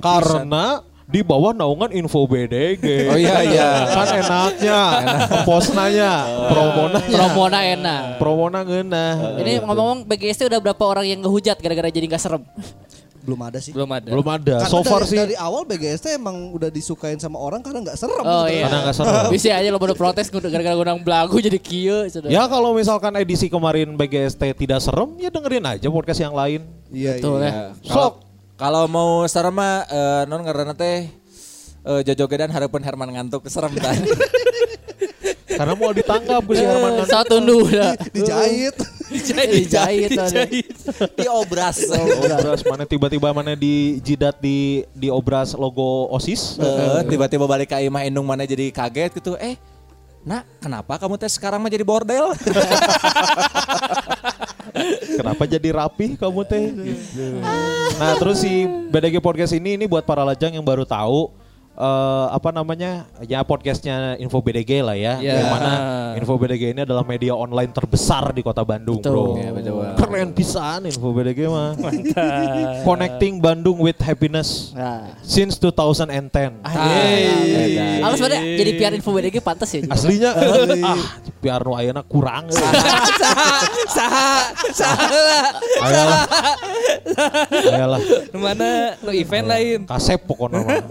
[0.00, 2.86] Karena di bawah naungan info BDG.
[3.10, 3.68] Oh iya, iya.
[3.90, 4.80] Kan enaknya,
[5.42, 6.12] posnanya,
[6.46, 8.02] promona, Promona enak.
[8.22, 9.12] promona ngeunah.
[9.42, 12.46] Ini ngomong-ngomong BGST udah berapa orang yang ngehujat gara-gara jadi nggak serem?
[13.20, 13.74] Belum ada sih.
[13.74, 14.08] Belum ada.
[14.08, 14.64] Belum ada.
[14.64, 17.98] Karena So far dari, sih dari awal BGST emang udah disukain sama orang karena nggak
[17.98, 18.24] serem.
[18.24, 18.56] Oh gitu.
[18.56, 18.64] iya.
[18.64, 19.22] Karena nggak serem.
[19.28, 22.08] Bisa aja lo baru protes gara-gara undang belagu jadi kieu.
[22.08, 22.32] sudah.
[22.32, 26.64] Ya kalau misalkan edisi kemarin BGST tidak serem ya dengerin aja podcast yang lain.
[26.88, 27.50] Iya Betul iya.
[27.50, 27.92] ya.
[27.92, 28.29] Sok.
[28.60, 31.08] Kalau mau serem mah eh, non karena teh
[31.80, 33.96] eh, jojogedan harapan Herman ngantuk serem kan.
[35.60, 37.06] Karena mau ditangkap gue si Herman kan.
[37.08, 37.96] Satu tundu udah.
[38.12, 38.76] Dijahit.
[39.32, 40.60] Dijahit tadi.
[41.16, 41.88] Diobras.
[41.88, 46.60] Obras mana tiba-tiba mana di jidat di di obras logo OSIS.
[46.60, 49.40] Eh, tiba-tiba balik ke imah indung mana jadi kaget gitu.
[49.40, 49.56] Eh,
[50.20, 52.36] Nak, kenapa kamu teh sekarang mah jadi bordel?
[55.18, 56.64] Kenapa jadi rapi kamu teh?
[57.98, 61.39] Nah terus si BDG Podcast ini ini buat para lajang yang baru tahu
[61.80, 65.16] eh, apa namanya ya podcastnya Info BDG lah ya.
[65.18, 65.40] Ya.
[65.40, 65.72] Yang mana
[66.20, 69.12] Info BDG ini adalah media online terbesar di kota Bandung Betul.
[69.12, 69.24] bro.
[69.40, 69.80] Ya, betul.
[69.96, 71.72] Keren pisan Info BDG mah.
[72.86, 75.16] Connecting Bandung with happiness Nah.
[75.24, 76.60] since 2010.
[76.60, 78.00] Hey.
[78.00, 79.80] Alus pada jadi PR info BDG pantas ya.
[79.88, 80.30] Aslinya
[80.92, 81.00] ah
[81.40, 82.52] biar nu ayeuna kurang.
[82.52, 82.60] euy.
[83.88, 85.08] saha salah
[85.80, 86.24] Ayolah.
[87.72, 88.00] Ayolah.
[88.36, 88.68] mana
[89.00, 90.84] lu event lain Kasep pokoknya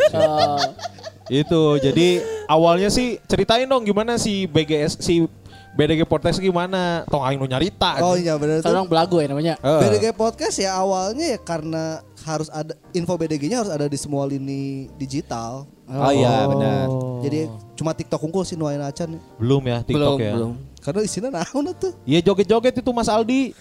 [1.29, 5.29] Itu jadi awalnya sih ceritain dong gimana si BGS si
[5.77, 7.05] BDG Podcast gimana?
[7.07, 8.01] Tong aing nu nyarita.
[8.01, 8.89] Oh iya benar tuh.
[8.89, 9.55] belagu ya namanya.
[9.61, 9.81] Heeh.
[9.85, 14.89] BDG Podcast ya awalnya ya karena harus ada info BDG-nya harus ada di semua lini
[14.97, 15.69] digital.
[15.89, 16.85] Oh iya benar.
[17.23, 19.15] Jadi cuma TikTok unggul sih nuain acan.
[19.37, 20.33] belum ya TikTok belum ya.
[20.35, 21.91] belum Karena isinya naon tuh.
[22.07, 23.51] Iya joget-joget itu Mas Aldi.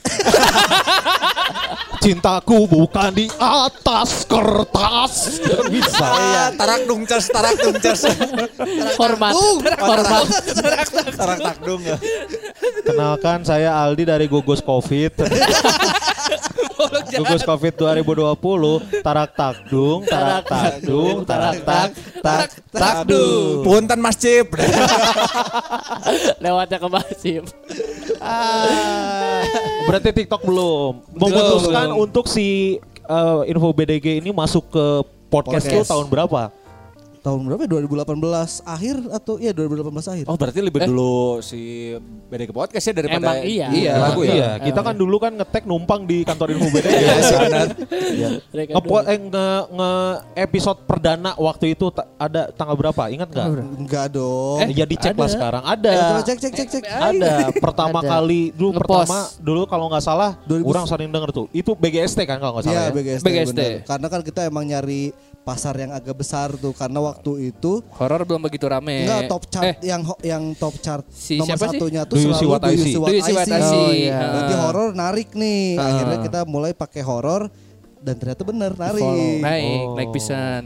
[1.98, 5.42] Cintaku bukan di atas kertas.
[5.66, 6.06] Bisa.
[6.06, 8.06] Iya, tarak dungcas, tarak dungcas.
[8.94, 9.34] Format.
[9.90, 10.24] Format.
[11.18, 11.98] tarak takdung ya.
[12.86, 15.18] Kenalkan saya Aldi dari Gugus Covid.
[17.10, 21.90] Gugus Covid 2020 Tarak takdung Tarak takdung Tarak tak
[22.22, 24.48] tak takdung Punten Mas Cip.
[26.44, 27.42] Lewatnya ke Basif.
[28.18, 29.42] Ah,
[29.86, 34.84] Berarti TikTok belum memutuskan untuk si eh, info BDG ini masuk ke
[35.28, 35.88] podcast, Podcast.
[35.88, 36.42] tuh tahun berapa?
[37.18, 37.68] Tahun berapa ya?
[37.68, 40.24] 2018 akhir atau iya 2018 akhir.
[40.26, 41.92] Oh berarti lebih dulu si
[42.30, 43.66] BDG Podcast ya daripada Emang iya.
[43.68, 43.92] Iya.
[43.98, 44.32] lagu ya?
[44.34, 46.86] Iya, kita kan dulu kan ngetek numpang di kantor info BDG.
[46.98, 47.66] Iya sih benar.
[48.52, 49.92] Mereka Nge, eh, nge, nge
[50.38, 53.02] episode perdana waktu itu ta- ada tanggal berapa?
[53.08, 53.46] Ingat nggak?
[53.78, 54.58] Enggak dong.
[54.64, 55.62] Eh, ya dicek lah sekarang.
[55.64, 55.92] Ada.
[55.92, 56.84] Eh, cek cek cek cek.
[56.88, 58.08] Ada pertama Ada.
[58.18, 60.64] kali dulu pertama dulu kalau nggak salah 2000.
[60.64, 62.94] orang sering denger tuh itu BGST kan kalau nggak salah Iya ya.
[62.94, 63.50] BGST, BGST.
[63.54, 63.70] bener.
[63.84, 65.02] Karena kan kita emang nyari
[65.48, 69.64] pasar yang agak besar tuh karena waktu itu horor belum begitu rame enggak top chart
[69.64, 71.80] eh yang yang top chart Si nomor siapa sih?
[71.80, 72.92] satunya tuh Do You See selalu What I See?
[72.92, 73.80] Do You See What I See?
[73.80, 74.18] Oh, iya.
[74.28, 74.60] Berarti Ah.
[74.62, 75.64] horor narik nih.
[75.74, 77.48] Akhirnya kita mulai pakai horor
[77.98, 79.00] dan ternyata bener narik.
[79.40, 79.96] naik Oh.
[79.96, 80.62] naik pisan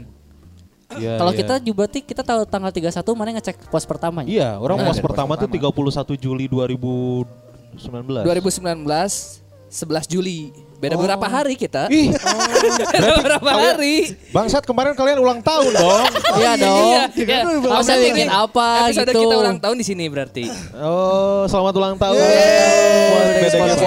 [0.93, 1.39] Iya, Kalau iya.
[1.39, 4.29] kita juga berarti kita tahu tanggal 31 mana ngecek pos pertamanya.
[4.29, 5.73] Iya, orang Nah, pos dari pos pertama tuh pertama.
[5.73, 8.21] 31 Juli 2019.
[8.21, 9.41] 2019
[9.73, 10.53] 11 Juli.
[10.83, 11.87] Beda beberapa hari kita.
[11.87, 12.11] Ih,
[12.93, 14.19] Beda beberapa hari.
[14.29, 16.03] bangsat kemarin kalian ulang tahun dong.
[16.35, 16.99] Iya dong.
[17.15, 17.39] Iya.
[17.47, 19.21] Masa Maksudnya bikin ini apa Episode gitu.
[19.23, 20.43] kita ulang tahun di sini berarti.
[20.75, 22.19] Oh, selamat ulang tahun.
[22.19, 23.79] Beda Podcast.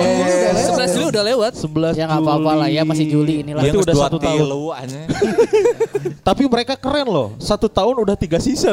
[0.73, 1.53] 11 Juli udah lewat.
[1.55, 3.61] 11 Ya nggak apa-apa lah ya masih Juli inilah.
[3.61, 4.49] Itu udah satu tahun.
[6.27, 7.37] Tapi mereka keren loh.
[7.37, 8.73] Satu tahun udah tiga season.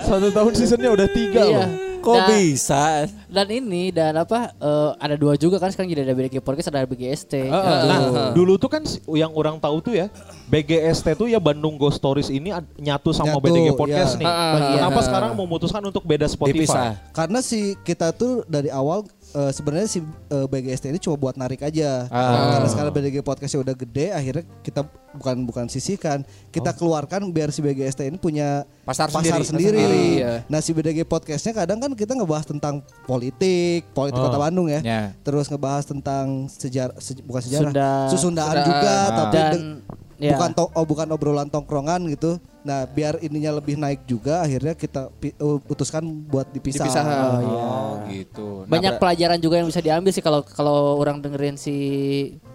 [0.00, 1.54] Satu tahun seasonnya udah tiga Iya.
[1.54, 1.89] loh.
[2.00, 2.84] Kok Dan- bisa?
[3.30, 6.82] Dan ini dan apa eh, ada dua juga kan sekarang jadi ada BDG Podcast ada
[6.82, 7.46] BGST.
[7.46, 8.82] Nah, dulu tuh kan
[9.12, 10.08] yang orang tahu tuh ya,
[10.48, 14.20] BGST tuh ya Bandung Ghost Stories ini nyatu sama Nyatu, BDG Podcast ya.
[14.20, 14.26] nih.
[14.26, 14.72] Ah, Bagian.
[14.80, 16.56] Kenapa sekarang memutuskan untuk beda Spotify?
[16.58, 16.88] Dipisah.
[17.12, 21.60] Karena si kita tuh dari awal eh, sebenarnya si eh, BGST ini cuma buat narik
[21.60, 22.06] aja.
[22.06, 22.54] Ah.
[22.54, 27.58] Karena sekarang BDG podcastnya udah gede, akhirnya kita bukan bukan sisihkan, kita keluarkan biar si
[27.58, 29.44] BGST ini punya Pasar pasar sendiri.
[29.44, 29.78] sendiri.
[29.78, 30.32] sendiri, iya.
[30.46, 34.26] Nah si BDG podcastnya kadang kan kita ngebahas tentang politik, politik Oh.
[34.26, 34.80] kota Bandung ya.
[34.80, 35.02] Ya.
[35.20, 37.90] Terus ngebahas tentang sejarah, sej- bukan sejarah, Sunda.
[38.08, 38.68] susundaan Sundaan.
[38.68, 39.08] juga, Ah.
[39.16, 39.78] tapi Dan deng-
[40.16, 40.30] ya.
[40.32, 42.38] bukan to- oh, bukan obrolan tongkrongan gitu.
[42.60, 46.84] Nah biar ininya lebih naik juga, akhirnya kita uh, putuskan buat dipisah.
[46.84, 47.02] Dipisah.
[47.02, 47.56] Oh, iya.
[47.56, 48.48] Oh, gitu.
[48.64, 51.76] Nah, Banyak pelajaran juga yang bisa diambil sih kalau kalau orang dengerin si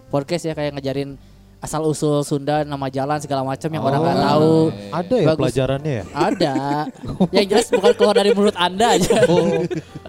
[0.06, 1.18] podcast ya kayak ngajarin
[1.56, 4.54] asal usul Sunda nama jalan segala macam yang orang nggak tahu.
[4.94, 5.40] Ada ya Bagus.
[5.42, 6.04] pelajarannya ya?
[6.14, 6.54] Ada.
[7.34, 9.26] yang jelas bukan keluar dari mulut Anda aja.
[9.26, 9.64] Oh,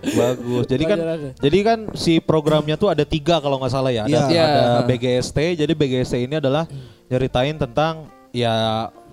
[0.06, 0.64] bagus.
[0.70, 0.98] Jadi kan,
[1.42, 4.06] jadi kan si programnya tuh ada tiga kalau nggak salah ya.
[4.06, 4.44] Ada, Iya.
[4.46, 4.86] ada Iya.
[4.86, 5.38] BGST.
[5.58, 6.70] Jadi BGST ini adalah
[7.10, 8.54] nyeritain tentang ya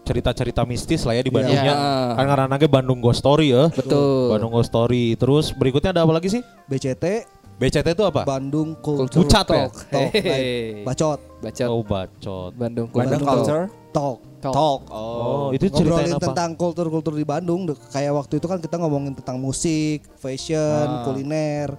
[0.05, 1.65] cerita-cerita mistis lah ya di Bandungnya.
[1.65, 2.17] Iya.
[2.21, 3.73] Kan karena Bandung Ghost Story ya.
[3.73, 4.31] Betul.
[4.37, 5.17] Bandung Ghost Story.
[5.17, 6.43] Terus berikutnya ada apa lagi sih?
[6.69, 8.27] BCT BCT itu apa?
[8.27, 9.71] Bandung Culture Bucat ya?
[9.71, 10.83] Talk, Talk, Hehehe.
[10.83, 11.69] like, bacot, Bacot.
[11.71, 12.51] Oh bacot.
[12.59, 12.89] Bandung.
[12.91, 13.63] Bandung Bandung Culture
[13.95, 14.19] talk.
[14.43, 14.81] Talk.
[14.93, 15.49] Oh, Oh.
[15.57, 16.27] itu ceritain Ngobrolin apa?
[16.29, 17.65] tentang kultur-kultur di Bandung.
[17.95, 21.01] Kayak waktu itu kan kita ngomongin tentang musik, fashion, Ah.
[21.07, 21.79] kuliner.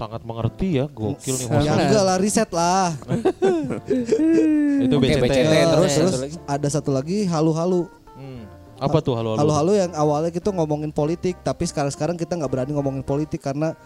[0.00, 2.96] Sangat mengerti ya, gokil nih Ya enggak lah riset lah.
[4.80, 5.20] Itu BCT.
[5.20, 5.52] BCT.
[5.68, 7.84] Terus, terus satu ada satu lagi halu-halu.
[8.16, 8.48] Hmm.
[8.80, 9.40] Apa tuh halo halo?
[9.44, 13.76] Halu-halu yang awalnya kita ngomongin politik, tapi sekarang-sekarang kita nggak berani ngomongin politik karena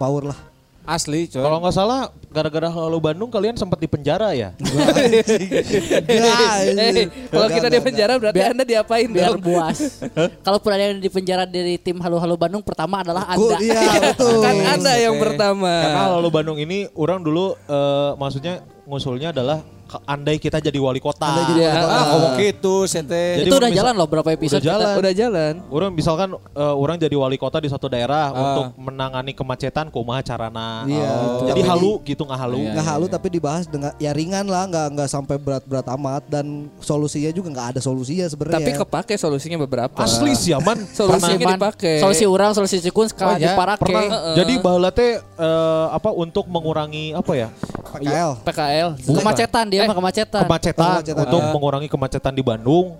[0.00, 0.38] power lah.
[0.84, 1.40] Asli, coy.
[1.40, 4.52] Kalau nggak salah, gara-gara halo Bandung kalian sempat di penjara ya?
[4.60, 9.40] Enggak, Eh, kalau kita di penjara berarti Biar- Anda diapain Biar dong?
[9.40, 10.04] buas.
[10.46, 13.56] Kalaupun ada yang di penjara dari tim Halo Halo Bandung pertama adalah Anda.
[13.58, 13.80] Iya
[14.12, 14.44] betul.
[14.44, 15.72] Kan Anda yang pertama.
[15.72, 19.64] Karena halo Bandung ini, orang dulu eh, maksudnya ngusulnya adalah
[20.02, 21.24] andai kita jadi wali kota.
[21.24, 21.68] Andai jadi Ya.
[21.68, 21.94] wali kota.
[21.94, 23.24] Ah, ngomong gitu, sete.
[23.38, 24.84] Jadi itu udah misal- jalan loh berapa episode Udah jalan.
[24.84, 24.98] kita.
[24.98, 25.52] Udah jalan.
[25.68, 28.36] Orang misalkan eh, orang jadi wali kota di suatu daerah Ah.
[28.36, 30.82] untuk menangani kemacetan kumaha carana.
[30.84, 31.20] Iya, Oh.
[31.20, 31.44] gitu.
[31.46, 32.58] Jadi Tapi halu gitu nggak halu.
[32.58, 32.72] Iya.
[32.72, 36.46] nggak halu tapi dibahas dengan ya ringan lah nggak nggak sampai berat-berat amat dan
[36.78, 39.96] solusinya juga nggak ada solusinya sebenarnya Tapi kepake solusinya beberapa.
[39.96, 40.78] Asli sih aman.
[40.86, 41.98] Solusinya dipakai.
[41.98, 43.82] Solusi orang, solusi cikun sekarang Oh, ya, diparake.
[43.84, 44.02] Pernah.
[44.04, 44.34] Heeh.
[44.36, 47.48] Jadi bahala teh eh, apa untuk mengurangi apa ya?
[47.94, 48.88] PKL PKL.
[49.06, 50.42] Kemacetan dia Eh, mah kemacetan.
[50.42, 51.22] Kemacetan, Kemacetan.
[51.22, 51.52] untuk Ah.
[51.52, 52.96] mengurangi kemacetan di Bandung.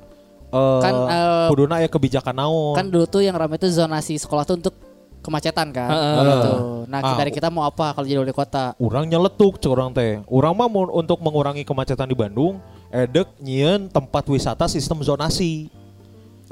[0.48, 2.74] Eh, Kan, eh, kuduna ya kebijakan naon.
[2.76, 4.74] Kan dulu tuh yang ramai itu zonasi sekolah tuh untuk
[5.18, 5.88] kemacetan kan.
[5.90, 6.52] Gitu.
[6.86, 7.16] Nah, Ah.
[7.16, 8.76] dari kita mau apa kalau jadi wali kota?
[8.76, 10.20] Urang nyeletuk cek orang teh.
[10.28, 12.60] Urang mah mau untuk mengurangi kemacetan di Bandung,
[12.92, 15.72] edek nyieun tempat wisata sistem zonasi.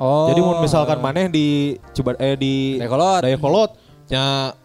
[0.00, 0.24] Oh.
[0.32, 1.46] Jadi mau misalkan maneh di
[1.92, 3.20] coba eh di Dayakolot.
[3.22, 3.70] Dayakolot
[4.08, 4.56] nya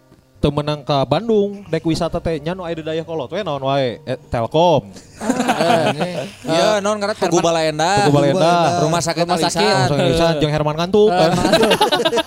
[0.48, 4.00] teu meunang ka Bandung dek wisata teh nya nu aya di Dayakolot we naon wae
[4.08, 4.88] Eh, Telkom,
[6.48, 8.08] Iya, non karena Tugu Balaenda.
[8.08, 9.60] Tugu Balenda, Rumah sakit Rumah sakit.
[9.60, 9.76] Alisan.
[9.76, 11.32] Langsung Indonesia jeung Herman Ngantuk kan.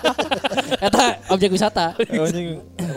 [0.85, 1.97] Eta objek wisata.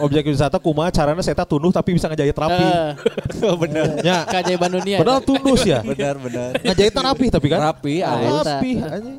[0.01, 2.67] Objek wisata kumaha carana saya tunduh tapi bisa ngejahit rapi.
[2.69, 3.87] Eh, Bener.
[4.05, 4.29] Ya.
[4.29, 5.01] keajaiban dunia.
[5.01, 5.81] Padahal tundus ya.
[5.81, 6.61] Benar, benar.
[6.61, 7.59] Ngejahitnya rapi tapi kan.
[7.73, 8.21] Rapi, Ah.
[8.45, 9.19] Rapi anjing.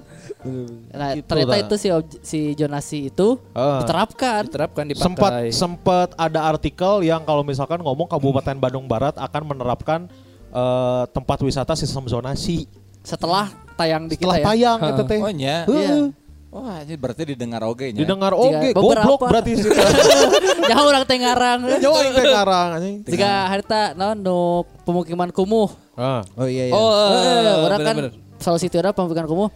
[0.87, 1.61] Nah, Gitu ternyata lah.
[1.61, 1.87] itu si
[2.21, 3.81] si jonasi itu Ah.
[3.81, 4.45] diterapkan.
[4.45, 5.03] Diterapkan dipakai.
[5.03, 10.05] sempat sempat ada artikel yang kalau misalkan ngomong Kabupaten Bandung Barat akan menerapkan
[10.47, 12.63] eh, tempat wisata sistem zonasi
[13.01, 14.45] Setelah tayang di setelah kita ya.
[14.47, 15.19] tayang itu teh.
[15.19, 15.57] Oh nya.
[15.65, 15.97] Iya.
[16.47, 17.99] Wah, ini berarti didengar oge nya.
[17.99, 19.67] Didengar oge goblok berarti sih.
[20.69, 21.59] Jangan orang teh ngarang.
[21.77, 22.95] Jauh yang teh ngarang anjing.
[23.03, 24.39] Jika harita naon nu
[24.81, 25.67] pemukiman kumuh.
[25.93, 26.23] Ah.
[26.33, 28.35] oh iya iya Oh, Eh, orang kan bener-bener.
[28.35, 29.49] solusi itu ada pemukiman kumuh.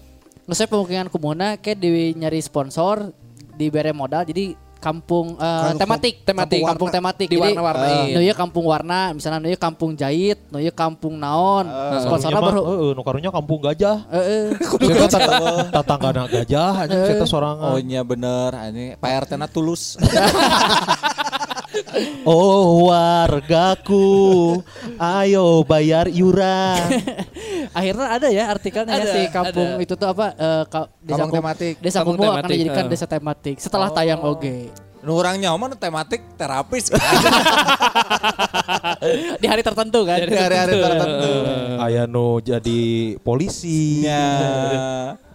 [0.49, 3.13] Nggak pemukiman kumuhna kayak di nyari sponsor
[3.53, 6.59] dibere modal jadi kampung eh, Kampung- tematik tematik.
[6.61, 6.97] kampung warna.
[6.97, 8.07] tematik Di jadi warna-warnain.
[8.09, 11.67] nu ieu kampung warna misalnya nu ieu kampung jahit nu ieu kampung naon
[11.99, 13.97] sponsornya Karunya mah, baru Heeh, nu karunya kampung gajah.
[14.09, 14.43] Heeh.
[14.55, 15.07] Kita
[15.69, 17.69] tatangga gajah anjing kita sorangan.
[17.69, 19.99] Oh nya bener, ini Pak RT na tulus.
[22.23, 24.57] Oh wargaku,
[24.97, 26.81] ayo bayar iuran.
[27.77, 29.77] akhirnya ada ya artikelnya ya Ada, si kampung ada.
[29.79, 31.73] itu tuh apa eh, ka- desa Kampung kum- tematik.
[31.77, 32.89] desa Kampung kumuh akan dijadikan eh.
[32.89, 34.68] desa tematik setelah tayang oge
[34.99, 36.99] Nu nyawa mah tematik terapis kan.
[39.41, 40.19] Di hari tertentu kan.
[40.19, 41.31] Di hari-hari tertentu.
[41.87, 44.03] Aya nu jadi polisi.
[44.03, 44.27] Ya.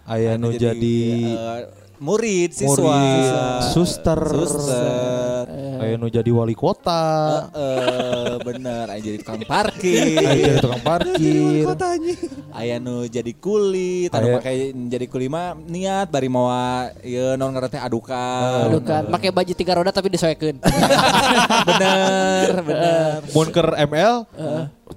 [0.05, 1.01] Aya nu jadi
[1.33, 1.61] eh,
[2.05, 2.77] murid, siswa.
[2.77, 3.33] murid,
[3.73, 4.21] suster.
[4.29, 5.45] Suster.
[5.81, 7.49] Aya nu jadi wali kota.
[7.51, 10.21] Eh, bener, aya jadi tukang parkir.
[10.21, 11.65] Aya jadi tukang parkir.
[12.53, 14.55] Aya nu jadi kuli, tadi pakai
[14.87, 18.69] jadi kuli mah niat bari mawa ieu non teh adukan.
[18.69, 20.61] Aduh kan, pakai baju tiga roda tapi disoekeun.
[21.69, 23.13] bener, bener.
[23.33, 24.29] Mun keur ML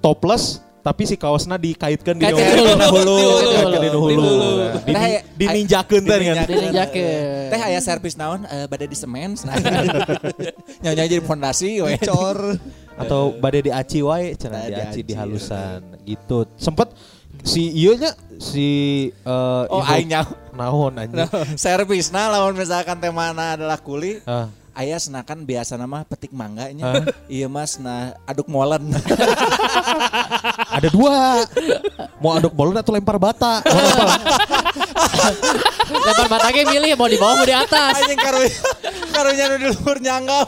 [0.05, 2.65] topless tapi si kaosna dikaitkan di hulu.
[3.77, 4.09] di hulu.
[4.09, 4.33] hulu.
[4.89, 6.47] Di Teh, teh kan.
[6.49, 7.45] Dininjakeun.
[7.53, 9.37] Teh aya servis naon eh bade di semen.
[10.83, 12.01] Nyonya jadi fondasi we.
[12.01, 12.57] Cor.
[12.97, 16.49] Atau bade di aci wae cenah di aci di halusan gitu.
[16.57, 16.89] Sempet
[17.45, 18.69] si ieu nya si
[19.13, 20.33] eh, Oh, aing nyaho.
[20.57, 21.29] naon anjing.
[21.61, 24.25] Servis nah lawan misalkan temana adalah kuli.
[24.25, 24.49] Ah.
[24.79, 27.03] Ayah senakan biasa nama petik mangganya.
[27.27, 28.87] Iya mas, nah aduk molen.
[30.79, 31.43] Ada dua.
[32.23, 33.59] Mau aduk balon atau lempar bata?
[35.91, 38.07] Lempar batangnya milih mau di bawah mau di atas.
[38.07, 38.55] Anjing karunya,
[39.11, 40.47] karunya nu di luhur nyanggap.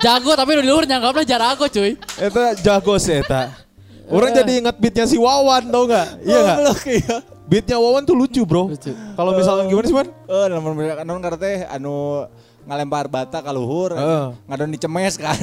[0.00, 2.00] Jago tapi udah di luhur nyanggapnya jarago cuy.
[2.16, 3.52] Eta jago sih eta.
[4.08, 6.24] Orang jadi ingat beatnya si Wawan tau nggak?
[6.24, 6.56] Iya nggak?
[6.64, 7.16] Goblok, iya.
[7.44, 8.72] Beatnya Wawan tuh lucu bro.
[8.72, 8.88] Lucu.
[8.96, 10.08] Kalau misalnya gimana sih man?
[10.08, 12.24] Eh, namun misalkan non karena teh anu
[12.66, 14.26] ngalempar bata ka luhur, Heeh.
[14.44, 15.38] ngadon dicemes kan.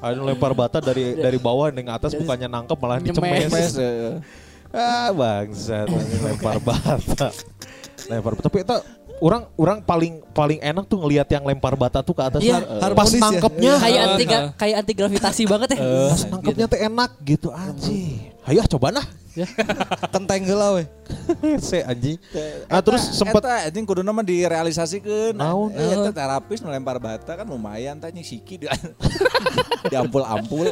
[0.00, 3.76] Ada lempar bata dari dari bawah yang atas bukannya nangkep malah dicemes.
[3.76, 4.16] heeh.
[4.70, 5.86] Ah bangsat
[6.20, 7.28] lempar bata.
[8.08, 8.48] Lempar bata.
[8.48, 8.76] Tapi itu
[9.20, 12.40] orang orang paling paling enak tuh ngelihat yang lempar bata tuh ke atas.
[12.40, 13.20] Iya, Pas harmonis ya.
[13.20, 14.24] nangkepnya, Kayak anti
[14.56, 15.78] kayak anti gravitasi banget ya.
[16.08, 18.32] pas nangkepnya tuh enak gitu anjing.
[18.48, 19.06] Ayo coba nah.
[20.14, 20.84] Kenteng heula we.
[21.68, 22.18] Se anjing.
[22.66, 25.34] Ah terus sempet Eta anjing kudu nama direalisasikeun.
[25.38, 25.70] Naon?
[25.74, 28.66] Eh, Eta terapis melempar bata kan lumayan tanya siki di
[29.90, 30.70] diampul-ampul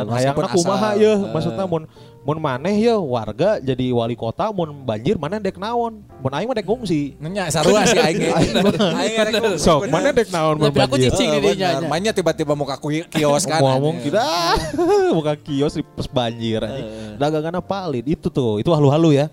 [0.00, 1.84] Kan, hayangna kumaha ya maksudnya mun
[2.24, 6.56] mun maneh ya warga jadi wali kota mun banjir mana dek naon mun aing mah
[6.56, 8.16] dek ngungsi Nanya sarua sih aing.
[8.16, 8.30] ge.
[9.00, 11.84] Aing sok mana dek naon mun Tapi aku banjir cicing Eh, di dinya.
[11.84, 13.60] Mainnya tiba-tiba muka kios kan.
[13.60, 14.24] ngomong tidak
[15.20, 16.88] bukan kios di pas banjir anjing
[17.20, 19.28] dagangannya palit itu tuh itu halu-halu ya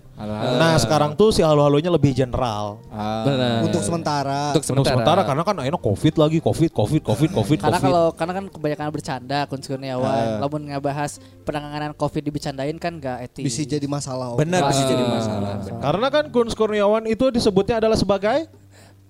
[0.54, 3.24] nah sekarang tuh si halu-halunya lebih general Ah.
[3.24, 3.64] Benar.
[3.64, 4.52] Untuk sementara.
[4.52, 8.32] Untuk Untuk sementara karena kan akhirnya covid lagi covid covid covid covid Karena kalau karena
[8.36, 9.66] kan kebanyakan bercanda Kun Eh.
[9.72, 13.46] Kurniawan, lamun ngabahas penanganan Covid dibecandain kan gak etis.
[13.46, 14.34] Bisa jadi masalah.
[14.34, 14.68] Bener Ah.
[14.68, 15.62] bisa jadi masalah.
[15.78, 18.50] karena kan Kun Kurniawan itu disebutnya adalah sebagai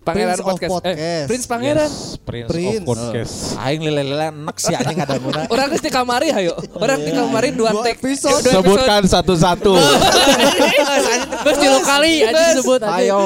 [0.02, 0.72] Pangeran Prince of podcast.
[0.74, 0.98] podcast.
[0.98, 1.86] Eh, Prince Pangeran.
[1.86, 2.74] Yes, Prince, Prince.
[2.74, 5.46] of podcast Aing lele-lele enak sih anjing ada muna.
[5.54, 6.58] Orang geus di kamari hayo.
[6.74, 8.02] Orang di kamari dua Dua take.
[8.02, 8.42] episode.
[8.42, 9.78] Dua sebutkan satu-satu
[11.38, 12.98] Terus tilu kali aja disebut aja.
[12.98, 13.20] Ayo.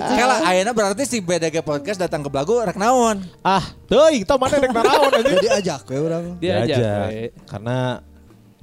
[0.00, 3.20] Kalau ayeuna berarti si BDG podcast datang ke Belagu rek naon?
[3.42, 6.24] ah teuing tau mana dek naraon anjing Jadi ajak we urang.
[6.38, 6.64] Dia aja.
[6.66, 7.06] Diajak.
[7.06, 7.22] we.
[7.44, 7.76] Karena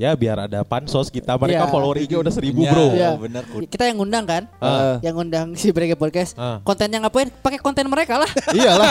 [0.01, 1.69] ya biar ada pansos kita mereka Iya.
[1.69, 2.71] follower IG udah seribu Iya.
[2.73, 2.87] bro.
[2.89, 3.09] Iya.
[3.15, 3.43] bener.
[3.69, 4.43] Kita yang ngundang kan?
[4.57, 4.97] Ah.
[4.99, 6.33] Yang ngundang si Brege Podcast.
[6.33, 6.57] Ah.
[6.65, 7.29] Kontennya ngapain?
[7.29, 8.29] Pakai konten mereka lah.
[8.57, 8.89] Iyalah.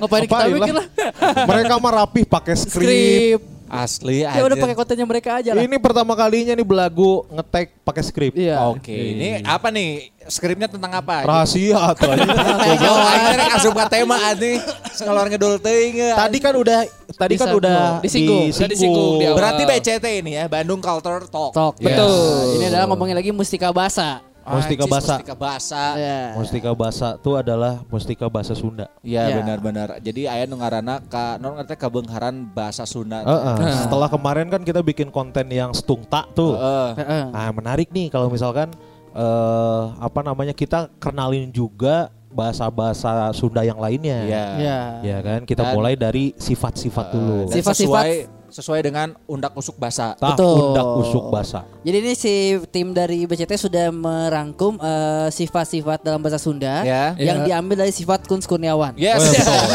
[0.00, 0.86] ngapain kita bikin lah.
[1.52, 2.80] mereka mah rapih pakai skrip.
[2.80, 3.40] Skrip.
[3.70, 4.66] Asli Ya udah anjing.
[4.66, 5.62] pakai kontennya mereka aja lah.
[5.62, 8.32] Ini pertama kalinya nih belagu ngetek pakai skrip.
[8.34, 8.66] Iya.
[8.66, 10.10] Oke, ini apa nih?
[10.26, 11.22] Skripnya tentang apa?
[11.22, 11.94] Rahasia.
[11.94, 14.58] Goblok, aing rek asup tema anjing.
[15.04, 16.78] Ngalor ngedul teuing tadi kan udah
[17.16, 18.48] tadi kan udah Disinggung.
[18.52, 19.36] Udah disinggung di awal.
[19.36, 21.52] Berarti BCT ini ya, Bandung Culture Talk.
[21.52, 21.74] Talk.
[21.80, 21.92] Yes.
[21.92, 22.60] Betul.
[22.60, 24.24] Ini adalah ngomongin lagi Mustika Basa.
[24.40, 25.20] Mustika Basa.
[25.20, 25.84] Mustika Basa.
[26.00, 26.20] Ya.
[26.34, 28.88] Mustika Basa tuh adalah mustika bahasa Sunda.
[29.04, 29.36] Iya Ya.
[29.38, 30.00] benar-benar.
[30.02, 33.22] Jadi aya nu ngaranna ka non ngerti kabeungharan bahasa Sunda.
[33.22, 33.84] Heeh.
[33.84, 36.56] Setelah kemarin kan kita bikin konten yang stungta tuh.
[36.56, 36.90] Heeh.
[36.98, 37.24] Heeh.
[37.30, 38.72] Nah, menarik nih kalau misalkan
[39.10, 44.24] eh apa namanya kita kenalin juga bahasa-bahasa Sunda yang lainnya.
[44.24, 44.44] Iya.
[44.56, 44.80] Ya.
[45.02, 47.50] Ya kan, kita Dan- mulai dari sifat-sifat dulu.
[47.50, 48.39] Dan Sifat-sifat.
[48.50, 50.14] Sesuai dengan undak usuk basa.
[50.14, 50.70] Tah, Betul.
[50.70, 51.62] undak usuk basa.
[51.80, 52.34] Jadi ini si
[52.68, 57.14] tim dari BCT sudah merangkum eh, sifat-sifat dalam bahasa Sunda Ya.
[57.16, 57.56] yang Ya.
[57.56, 58.94] diambil dari sifat Kun Kurniawan.
[58.94, 59.22] Yes.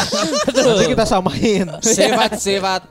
[0.56, 1.66] Nanti kita samain.
[1.80, 2.82] Sifat-sifat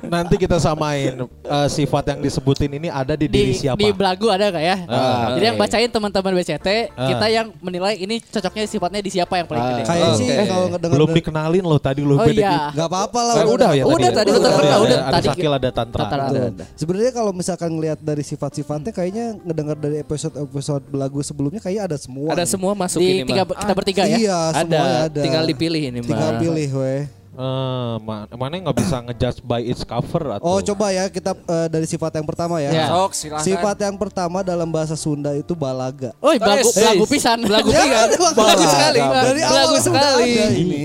[0.00, 3.76] Nanti kita samain eh, sifat yang disebutin ini ada di diri Di, siapa.
[3.76, 4.76] di belagu ada nggak ya?
[4.86, 5.44] Ah, Jadi oke.
[5.44, 7.08] yang bacain teman-teman BCT, Ah.
[7.10, 9.68] kita yang menilai ini cocoknya sifatnya di siapa yang paling Ah.
[9.72, 9.82] gede.
[9.84, 12.16] Kayak Oh, sih kalau Belum dikenalin loh tadi loh.
[12.16, 12.70] Oh iya.
[12.70, 13.34] Gak apa-apa lah.
[13.44, 14.98] Udah ya Udah tadi, udah ada, udah.
[15.10, 16.02] Tadi- Sakil ada Tantra.
[16.04, 16.24] Tantra.
[16.24, 16.44] Betul.
[16.54, 21.98] Ada, Sebenarnya kalau misalkan ngelihat dari sifat-sifatnya kayaknya ngedengar dari episode-episode lagu sebelumnya kayaknya ada
[21.98, 22.30] semua.
[22.30, 22.50] Ada nih.
[22.50, 23.58] semua masuk Di ini tiga, mah.
[23.58, 24.16] kita bertiga ya.
[24.16, 24.80] Iya, Ada.
[25.06, 25.20] ada.
[25.20, 26.08] Tinggal dipilih ini mah.
[26.08, 27.02] Tinggal pilih weh.
[27.34, 31.66] Eh, ma- mana nggak bisa ngejudge by its cover atau Oh coba ya kita eh,
[31.66, 32.70] dari sifat yang pertama ya.
[32.70, 32.86] Ya.
[32.86, 33.42] Sok silahkan.
[33.42, 36.14] Sifat yang pertama dalam bahasa Sunda itu balaga.
[36.22, 37.42] Oi, belagu, belagu pisan.
[37.42, 38.06] Belagu pisan.
[38.14, 38.62] belagu.
[38.62, 39.00] Sekali.
[39.02, 40.30] Dari awal Belagu sekali.
[40.62, 40.84] ini.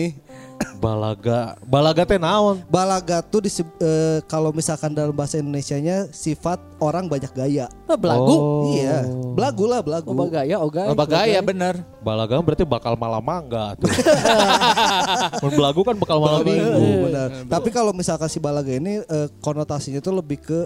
[0.80, 7.12] Balaga balaga teh naon Balaga tuh diseb- eh, kalau misalkan dalam bahasa Indonesianya sifat orang
[7.12, 7.68] banyak gaya.
[7.88, 8.36] Oh, belagu.
[8.72, 9.04] Iya,
[9.36, 10.08] belagu lah belagu.
[10.08, 10.92] Oh, bagaya, oga.
[10.92, 11.84] Oh, bagaya bener.
[12.00, 13.92] balaga berarti bakal malam mangga tuh
[15.44, 17.28] Mun belagu kan bakal malam minggu benar.
[17.48, 20.60] Tapi kalau misalkan si balaga ini eh, konotasinya tuh lebih ke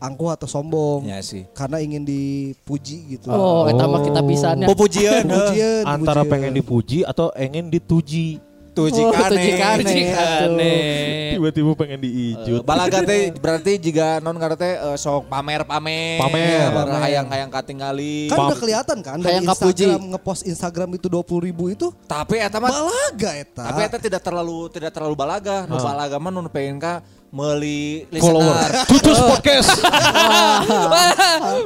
[0.00, 1.06] angkuh atau sombong.
[1.06, 1.44] Ya sih.
[1.52, 3.28] Karena ingin dipuji gitu.
[3.30, 4.66] Oh, eta mah kita pisannya.
[4.72, 5.28] Pujian.
[5.28, 6.32] Pujian, antara pujian.
[6.32, 9.34] pengen dipuji atau ingin dituji Tuji Oh, kane.
[9.34, 9.94] tuji kane.
[10.14, 11.30] Aneh.
[11.32, 16.18] tiba-tiba pengen Eh, diijut Balaga teh berarti jika non karena teh eh, sok pamer-pamer.
[16.18, 16.70] Pamer.
[17.00, 18.26] Hayang-hayang katinggali.
[18.26, 19.86] Kan udah kelihatan kan dari kapuji.
[19.86, 23.62] Instagram ngepost Instagram itu 20 ribu itu Tapi eta mah balaga eta.
[23.64, 25.64] tapi eta tidak terlalu tidak terlalu balaga.
[25.64, 28.70] Nu balaga mah nu pengen ka meuli follower listener.
[28.86, 29.70] cucus podcast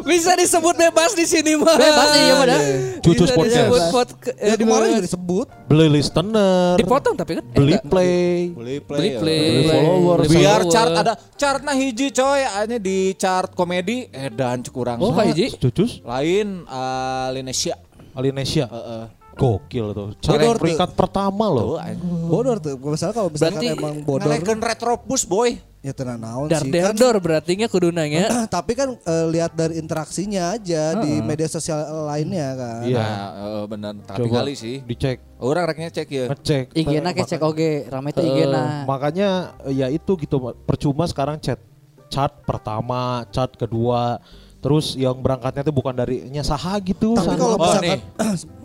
[0.05, 1.75] Bisa disebut bebas di sini mah.
[1.75, 2.61] Bebas iya mah dah.
[3.01, 3.91] Cucus Bisa podcast.
[3.91, 5.47] podca- Ya eh, kemarin juga disebut.
[5.65, 7.45] beli listener Dipotong tapi kan.
[7.51, 8.99] beli Eh, play Beli play.
[8.99, 9.21] Beli ya.
[9.21, 9.41] play.
[9.41, 10.17] Beli follower.
[10.21, 10.71] Beli Biar follower.
[10.71, 15.01] chart ada chartna hiji coy, hanya di chart komedi edan kurang.
[15.01, 15.57] Oh, Kak Hiji.
[15.59, 17.75] cucus Lain uh, Linesia.
[18.13, 19.05] Alinesia Heeh.
[19.35, 20.61] Gokil tuh Bodor tuh.
[20.61, 21.79] peringkat pertama loh Tuh.
[22.27, 22.75] Bodor tuh.
[22.81, 25.51] Misalnya kalau misalkan Berarti emang bodor Ngelehkeun retrobus boy.
[25.79, 26.73] ya tenang naon Dar sih.
[26.73, 28.25] der Kan, berarti nya kudu nanya.
[28.57, 32.81] tapi kan eh, lihat dari interaksinya aja di media sosial lainnya kan.
[32.83, 32.99] Iya.
[32.99, 33.93] Nah, eh, bener.
[34.03, 34.81] Tapi Coba kali sih.
[34.81, 36.25] dicek Orang reknya cek ya.
[36.27, 38.83] ngecek IG-na Maka- kecek oge, rame Eh, IG-na.
[38.85, 39.29] makanya
[39.63, 41.61] eh, ya itu gitu percuma sekarang chat
[42.07, 44.17] chat pertama chat kedua
[44.57, 48.01] terus yang berangkatnya tuh bukan dari saha gitu Tapi kalau Oh, misalkan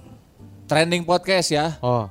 [0.70, 1.82] Trending podcast ya.
[1.82, 2.06] oh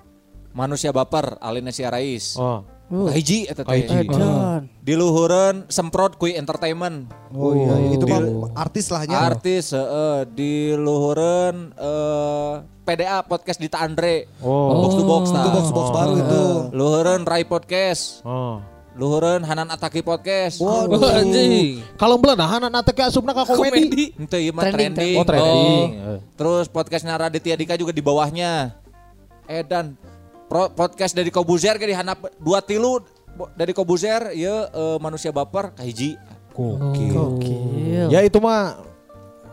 [0.51, 2.35] Manusia baper Alinesia Rais.
[2.35, 3.85] oh Hiji eta teh.
[3.85, 4.64] Edan.
[4.81, 7.05] Di luhureun semprot kui entertainment.
[7.31, 9.29] Oh iya, itu mah artis lahnya.
[9.29, 14.25] Artis heeh di luhureun eh PDA podcast Dita Andre.
[14.40, 15.44] oh Box to box nah.
[15.44, 16.44] Itu box box baru itu.
[16.75, 18.25] Luhureun Rai podcast.
[18.25, 18.59] oh
[18.99, 20.59] Luhureun Hanan Ataki podcast.
[20.59, 21.79] Oh, anjing.
[21.95, 24.11] kalau belanahan anak teh asupna ka komedi.
[24.11, 25.17] Itu iya mah Trending, trending.
[25.23, 26.19] oh trending Eh.
[26.35, 28.75] Terus podcastnya Raditya Dika juga di bawahnya.
[29.47, 29.95] Edan
[30.51, 32.99] pro, podcast dari Kobuzer ke di hanap dua tilu
[33.55, 36.19] dari Kobuzer ya eh, manusia baper kahiji.
[36.59, 37.15] Gokil.
[37.15, 38.11] Gokil.
[38.11, 38.83] ya itu mah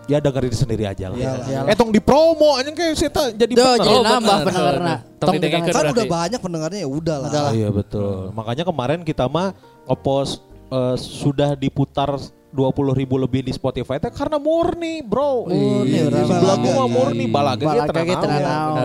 [0.05, 1.65] ya dengerin sendiri aja lah Iyalah.
[1.65, 4.45] eh tong di promo anjing kayak kita jadi Duh, jadi Oh, nambah bener.
[4.45, 4.93] pendengarna.
[5.17, 5.65] Tong didengarkan.
[5.65, 5.95] Kan berarti.
[5.97, 7.29] udah banyak pendengarnya ya udah lah.
[7.29, 7.51] Lah.
[7.51, 8.29] Iya betul.
[8.31, 10.39] Makanya kemarin kita mah ngepost
[10.69, 12.13] eh, sudah diputar
[12.55, 15.43] 20 ribu lebih di Spotify itu karena murni bro.
[15.43, 16.63] Murni, Iya, balaga.
[16.63, 18.77] gua murni balaga, Balaga ge tenang naon.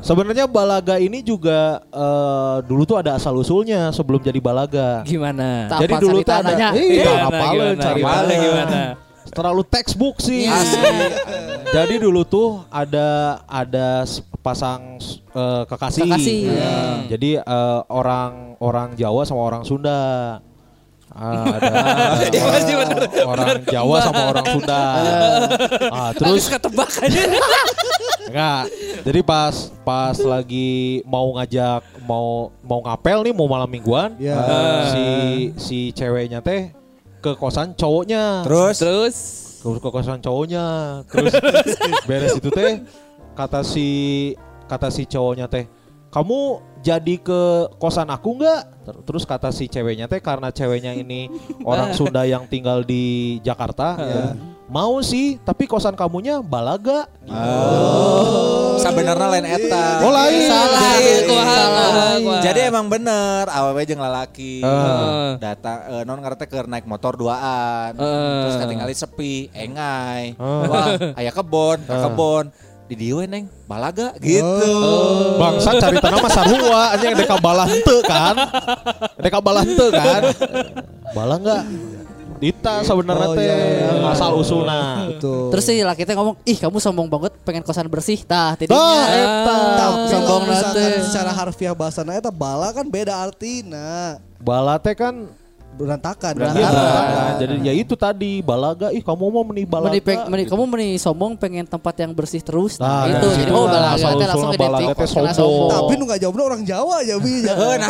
[0.00, 5.04] Sebenarnya balaga ini juga eh, dulu tuh ada asal usulnya sebelum jadi balaga.
[5.04, 5.68] Gimana?
[5.68, 9.09] Jadi dulu tuh ada iya, Gimana, cari gimana?
[9.28, 10.48] Terlalu textbook sih.
[11.76, 14.02] Jadi dulu tuh ada ada
[14.40, 14.98] pasang
[15.30, 16.02] eh, kekasih.
[16.08, 16.40] Kekasih.
[16.50, 16.76] Ya.
[17.12, 20.00] Jadi eh, orang orang Jawa sama orang Sunda.
[21.10, 21.70] Ah, ada,
[22.22, 22.98] ada Iya, orang, sih, bener.
[23.26, 24.82] orang Jawa sama orang Sunda.
[25.90, 27.22] Ah, Terus ketebak aja.
[28.30, 28.62] enggak.
[29.02, 34.14] Jadi pas pas lagi mau ngajak mau mau ngapel nih mau malam mingguan.
[34.22, 34.38] Iya.
[34.38, 35.04] eh, si
[35.58, 36.70] si ceweknya teh
[37.20, 38.42] ke kosan cowoknya.
[38.48, 38.76] Terus?
[38.80, 39.16] Terus?
[39.60, 40.64] Ke, ke kosan cowoknya.
[41.04, 41.32] Terus
[42.08, 42.80] beres itu teh
[43.36, 43.86] kata si
[44.66, 45.68] kata si cowoknya teh
[46.10, 46.38] kamu
[46.80, 47.42] jadi ke
[47.78, 51.30] kosan aku nggak Ter- terus kata si ceweknya teh karena ceweknya ini
[51.70, 54.24] orang Sunda yang tinggal di Jakarta ya,
[54.66, 57.06] mau sih tapi kosan kamunya balaga
[58.80, 59.86] sebenarnya lain eta.
[60.00, 60.40] Oh, lain.
[60.48, 60.82] Salah.
[62.40, 64.64] Jadi emang bener awewe jeung lalaki.
[64.64, 65.36] Ah.
[65.36, 67.92] Datang eh, non ngarete keur naik motor duaan.
[67.96, 68.48] Ah.
[68.48, 70.34] Terus ketinggalan sepi, engai.
[70.40, 70.64] Ah.
[70.66, 70.86] Wah,
[71.20, 72.48] aya kebon, ka kebon.
[72.90, 74.74] Di dieu neng, balaga gitu.
[75.38, 78.34] bangsa cari tanah mah sarua anjing deka balah henteu kan
[79.14, 80.26] deka balah henteu kan
[81.14, 81.62] bala nggak
[82.40, 84.10] Dita sebenarnya Oh, teh iya, iya.
[84.10, 85.52] asal usulna Betul.
[85.52, 89.04] Terus si laki teh ngomong, "Ih, kamu sombong banget pengen kosan bersih." Tah, Dah, tidinya.
[89.12, 89.58] eta.
[89.76, 90.84] Tapi sombong nanti.
[91.04, 94.16] secara harfiah bahasana eta bala kan beda artina.
[94.40, 95.28] Bala teh kan
[95.80, 96.32] berantakan.
[96.36, 97.32] Iya, berantakan.
[97.40, 98.86] Jadi ya itu tadi balaga.
[98.90, 99.88] Ih kamu mau meni balaga?
[99.88, 100.52] Meni, peng- meni- gitu.
[100.52, 102.76] kamu meni sombong pengen tempat yang bersih terus.
[102.76, 105.70] Nah, Nah, itu dari jadi oh lah, balaga asal teh langsung balaga identik teh sombong.
[105.70, 107.34] Tapi nu nggak jawabnya orang Jawa ya bi.
[107.40, 107.88] Heuh, nah,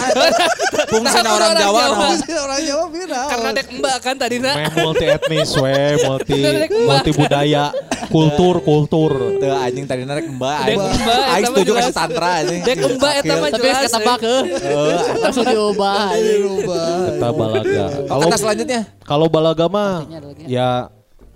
[0.87, 2.11] fungsinya orang Jawa nah.
[2.40, 3.20] orang Jawa bina.
[3.26, 4.57] Karena dek mbak kan tadi nak.
[4.76, 7.64] Multi etnis we, multi multi budaya,
[8.07, 9.12] kultur kultur.
[9.36, 10.59] Teu anjing tadi narek mbak.
[10.64, 11.82] Dek mbak, Aing eta mah setuju jelas.
[11.82, 12.61] kasih tantra anjing.
[12.62, 13.82] Dek mbak eta mah Tapi jelas.
[13.82, 14.43] kata bak heuh.
[15.20, 16.07] langsung diubah.
[16.14, 16.86] Dirubah.
[17.11, 17.80] Kita balaga.
[18.07, 18.81] Kalau Kata selanjutnya.
[19.03, 20.43] kalau balaga mah Artinya ada lagi.
[20.47, 20.68] ya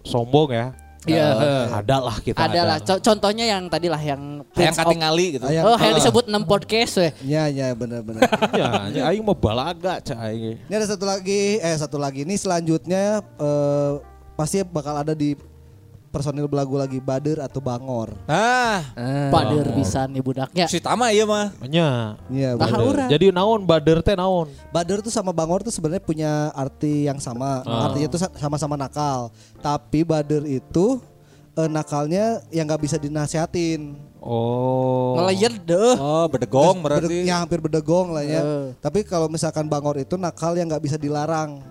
[0.03, 0.67] sombong ya.
[1.05, 1.65] Iya, heeh.
[1.75, 2.77] ada lah kita Ada lah.
[2.81, 5.45] Co- contohnya yang tadi lah yang Yang katingali gitu.
[5.45, 7.13] Ayang- Oh, yang disebut 6 podcast weh.
[7.21, 8.25] Ya ya benar-benar.
[8.57, 10.57] Ya, ya aing mau balaga cah aing.
[10.63, 13.93] Ini ada satu lagi, eh satu lagi ini selanjutnya eh,
[14.33, 15.37] pasti bakal ada di
[16.15, 18.15] personil belagu lagi Bader atau Bangor.
[18.25, 18.87] Nah,
[19.29, 20.71] Pader bisa nih budaknya.
[20.71, 21.51] si Tama iya mah.
[21.67, 22.15] Nya.
[22.31, 22.87] Iya, Bader.
[22.87, 23.09] urang.
[23.11, 24.47] Jadi naon bader teh naon?
[24.71, 27.67] Bader tuh sama Bangor tuh sebenarnya punya arti yang sama.
[27.67, 29.35] Artinya tuh sa- sama-sama nakal.
[29.59, 31.03] Tapi Bader itu
[31.55, 33.95] eh, nakalnya yang nggak bisa dinasehatin.
[34.19, 35.15] Oh.
[35.15, 35.95] Ngelayet deh.
[35.97, 37.17] Oh, bedegong Bede- berarti.
[37.23, 38.41] ya hampir bedegong lah ya.
[38.41, 38.67] Eh.
[38.79, 41.63] Tapi kalau misalkan Bangor itu nakal yang nggak bisa dilarang.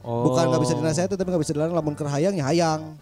[0.00, 0.24] Oh.
[0.24, 2.94] Bukan nggak bisa dinasehatin tapi nggak bisa dilarang lamun kerhayang ya hayang.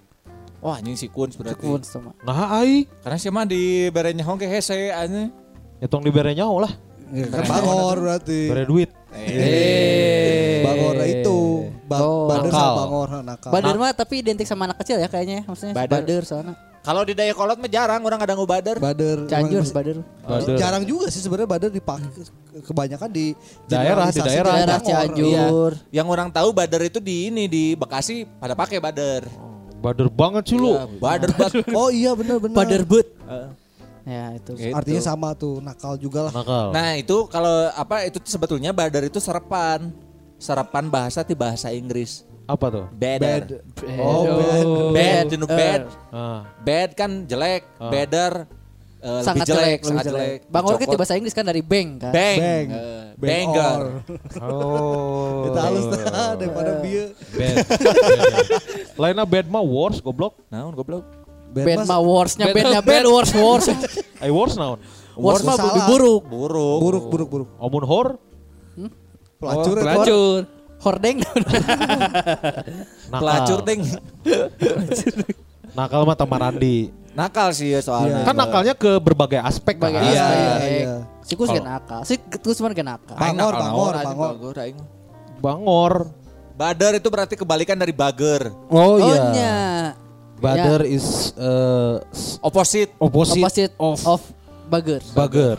[0.59, 1.63] Wah, anjing si Kuns berarti.
[1.63, 2.11] Kun sama.
[2.21, 5.31] Nah ai, Karena sih mah di berenya hongke hese anjing.
[5.79, 6.73] ya tong dibere nyaho lah.
[7.09, 8.41] Ya, kan Bangor berarti.
[8.47, 8.91] Bere duit.
[9.11, 10.61] Eh.
[10.61, 11.39] Bangor itu.
[11.85, 12.29] Ba Oh.
[12.29, 12.61] Bader Nakal.
[12.61, 13.51] sama Bangor nakal.
[13.51, 15.41] Bader mah tapi identik sama anak kecil ya kayaknya.
[15.43, 15.95] Maksudnya Bader.
[15.97, 16.55] Bader soalnya.
[16.79, 18.77] Kalau di Dayakolot mah jarang orang kadang ngubadar.
[18.77, 19.25] Bader.
[19.25, 19.97] Cianjur emang- Bader.
[20.21, 20.57] Bader.
[20.57, 22.09] Jarang juga sih sebenarnya Bader dipakai
[22.61, 23.27] kebanyakan di
[23.65, 24.53] Daerah, di daerah.
[24.57, 24.79] Daerah.
[24.81, 25.73] Cianjur.
[25.89, 29.25] Yang orang tahu badar itu di ini di Bekasi pada pakai badar.
[29.79, 30.75] Bader banget sih lu.
[30.75, 31.55] Ya, badar banget.
[31.79, 32.57] Oh iya benar-benar.
[32.57, 33.07] Bader but.
[33.31, 33.49] Eh,
[34.09, 34.57] Ya itu.
[34.57, 34.73] gitu.
[34.73, 36.33] Artinya sama tuh nakal juga lah.
[36.33, 36.67] Nakal.
[36.73, 39.93] Nah itu kalau apa itu sebetulnya badar itu serapan.
[40.39, 42.23] Serapan bahasa di bahasa Inggris.
[42.49, 42.87] Apa tuh?
[42.97, 43.61] Badar.
[44.01, 44.67] Oh, bad.
[44.97, 45.83] Bad, know, bad.
[46.09, 46.41] Ah.
[46.65, 48.49] Bad kan jelek, badar
[48.99, 50.19] eh, Sangat lebih jelek, jelek, sangat jelek.
[50.19, 50.39] jelek.
[50.49, 50.91] Bangor kan Dicopot.
[50.91, 52.11] di bahasa Inggris kan dari bang kan.
[52.11, 52.67] bang, Bang.
[52.69, 53.79] eh, Bang banger.
[53.79, 53.87] or.
[54.41, 55.35] Oh.
[55.45, 55.99] Kita halus dah
[56.35, 57.05] daripada bieu.
[57.33, 57.57] Bad.
[59.01, 60.35] Lainnya bad mah worse goblok.
[60.49, 61.05] Naon goblok?
[61.49, 63.73] Band mas- mah worse-nya bandnya band worse worse.
[64.19, 64.79] I worse naon?
[65.15, 66.23] Worse mah lebih buruk.
[66.27, 66.79] Buruk.
[66.79, 67.49] Buruk buruk buruk.
[67.57, 68.09] Omun hor?
[69.39, 69.83] Pelacur Oh.
[69.83, 70.41] Pelacur.
[70.79, 71.19] Hordeng.
[73.13, 73.83] Pelacur ding.
[75.73, 76.91] Nakal mah tamarandi.
[77.19, 78.23] Nakal sih ya soalnya.
[78.23, 79.91] Kan nakalnya ke berbagai aspek kan.
[79.91, 80.27] Iya,
[80.63, 80.95] iya.
[81.27, 82.01] Si Kus kan nakal.
[82.07, 83.17] Si Kus mah kan nakal.
[83.19, 84.29] Bangor, Bangor, Bangor.
[84.31, 84.79] Bangor, aing.
[85.43, 85.95] Bangor.
[86.55, 88.55] Badar itu berarti kebalikan dari bager.
[88.71, 89.95] Oh, Oh nya.
[90.39, 91.99] Bader is uh,
[92.39, 92.95] Opposite.
[93.03, 94.23] opposite, Opposite of of
[94.71, 95.03] bager.
[95.11, 95.59] bager.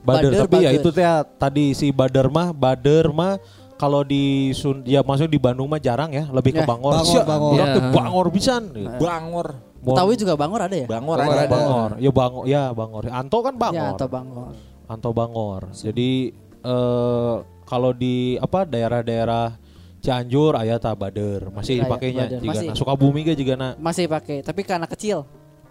[0.00, 0.80] Bader, Bader, tapi ya bager.
[0.80, 1.04] itu teh
[1.36, 3.36] tadi si Bader mah Bader mah
[3.76, 6.96] kalau di Sun ya maksudnya di Bandung mah jarang ya, lebih ke Ya, Bangor.
[6.96, 7.52] Bangor, Bangor.
[7.60, 7.66] Ya.
[7.92, 8.62] Bangor pisan.
[8.96, 9.48] Bangor.
[9.86, 10.86] Mau- Betawi juga Bangor ada ya?
[10.90, 11.46] Bangor Bangor ada.
[11.46, 11.54] ada.
[11.54, 11.90] Bangor.
[12.02, 13.02] Ya Bangor, ya Bangor.
[13.06, 13.78] Anto kan Bangor.
[13.78, 14.52] Ya atau Bangor.
[14.90, 15.62] Anto Bangor.
[15.70, 16.34] Jadi
[16.66, 19.54] eh kalau di apa daerah-daerah
[20.02, 22.68] Cianjur aya ta Bader masih dipakainya juga Masih.
[22.70, 25.22] na Sukabumi juga na Masih pakai, tapi ke anak kecil.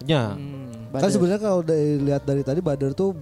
[0.04, 0.36] nya.
[0.92, 3.16] Kan sebenarnya kalau dilihat dari tadi Bader tuh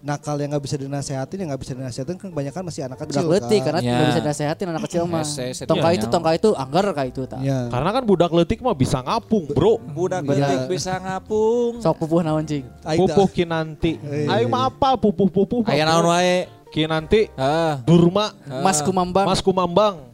[0.00, 3.26] nakal yang nggak bisa dinasehatin yang nggak bisa dinasehatin kan kebanyakan masih anak Budak kecil
[3.28, 3.66] letik kan.
[3.66, 3.90] karena Ya.
[3.90, 5.22] nggak bisa nasehatin anak kecil mah.
[5.22, 6.14] Hese, hese Tongka dia itu, nyawa.
[6.14, 7.40] tongka itu, anggar kayak itu tak.
[7.40, 7.58] Ya.
[7.68, 9.82] Karena kan budak letik mah bisa ngapung, Bro.
[9.88, 10.30] Budak Iya.
[10.30, 11.72] letik bisa ngapung.
[11.78, 12.64] Sok pupuh naon cing.
[12.96, 13.98] Pupuh kinanti.
[14.26, 15.62] Ayo mah apa pupuh-pupuh?
[15.62, 16.46] mah, Aya naon wae?
[16.68, 17.80] Kinanti Ah.
[17.80, 19.24] Durma Mas Kumambang.
[19.24, 20.07] Mas Kumambang.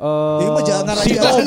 [0.00, 1.38] Eh, Ini mah jangan ngarang Sinom.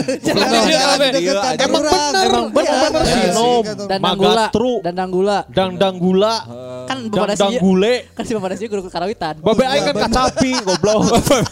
[0.69, 1.89] iya, emang orang.
[1.89, 3.63] bener, Emang emang bener, Iya, Sinom.
[3.65, 4.73] kantor- dan Danggula, Magatru.
[4.79, 5.37] dan Danggula.
[5.49, 6.35] Dang-dang gula.
[6.83, 7.93] Kan Bapak gule.
[8.11, 9.39] kan si Bapak Dasi guru karawitan.
[9.39, 11.01] Babe aing kan kacapi goblok.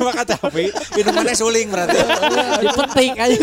[0.04, 1.98] Maka tapi minumannya suling berarti.
[2.62, 3.40] Dipetik aja.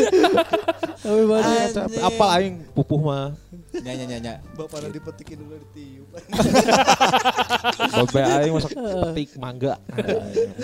[1.02, 1.96] Kacapi.
[1.98, 3.34] Apa aing pupuh mah?
[3.74, 4.34] Nya nya nya nya.
[4.52, 6.14] Bapak udah dipetikin dulu ditiup.
[7.90, 9.74] Babe aing masak petik mangga.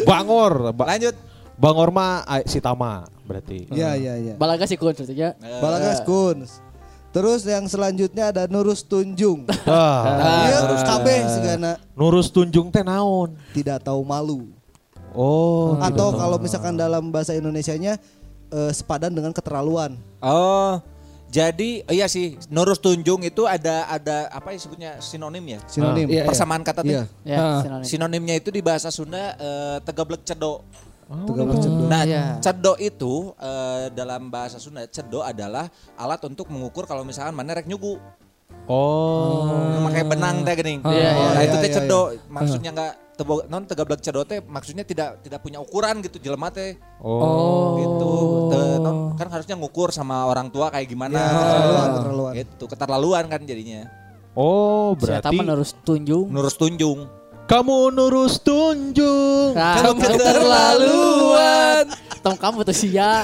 [0.05, 0.71] Bangor.
[0.71, 1.17] Ba- Lanjut.
[1.55, 3.71] Bangor mah ai- si Tama berarti.
[3.71, 4.35] Iya iya iya.
[4.35, 5.39] Balaga si kun maksudnya.
[5.63, 6.59] Balagas Kuns.
[7.09, 9.47] Terus yang selanjutnya ada Nurus Tunjung.
[9.65, 13.39] Ah, Iya, kabeh segana Nurus Tunjung teh naon?
[13.55, 14.51] tidak tahu malu.
[15.15, 18.03] Oh, Atau kalau misalkan dalam bahasa Indonesianya
[18.51, 19.95] eh, sepadan dengan keterlaluan.
[20.19, 20.83] Oh.
[21.31, 25.59] Jadi iya sih Nurus Tunjung itu ada ada apa ya sebutnya sinonim ya?
[25.67, 26.07] Sinonim.
[26.07, 26.25] Iya, iya.
[26.27, 26.91] Persamaan kata tuh.
[26.91, 27.05] Iya.
[27.23, 27.59] Ya, Ah.
[27.61, 27.87] sinonim.
[27.87, 30.67] Sinonimnya itu di bahasa Sunda eh, tegablek cedo.
[31.05, 31.87] Tiga belas cendol.
[31.87, 32.25] Nah, Iya.
[32.39, 37.65] cedo itu eh, dalam bahasa Sunda cedo adalah alat untuk mengukur kalau misalkan mana rek
[37.65, 38.01] nyugu.
[38.65, 39.85] Oh.
[39.85, 40.81] Pakai benang teh geuning.
[40.83, 42.01] Iya, iya, nah, itu iya, teh iya, cedo.
[42.27, 46.75] Maksudnya enggak tebo, non tegablek cedot teh maksudnya tidak tidak punya ukuran gitu jelema teh
[46.99, 47.79] Oh.
[47.79, 48.13] gitu
[48.51, 52.33] Te- non, kan harusnya ngukur sama orang tua kayak gimana Ya, keterlaluan, keterlaluan.
[52.35, 53.87] gitu keterlaluan kan jadinya
[54.35, 56.27] Oh, Berarti menurut tunjung.
[56.27, 57.07] nurus tunjung
[57.45, 59.53] kamu nurus tunjung.
[59.53, 61.85] Kamu keterlaluan.
[62.25, 63.21] Tong kamu tuh sia.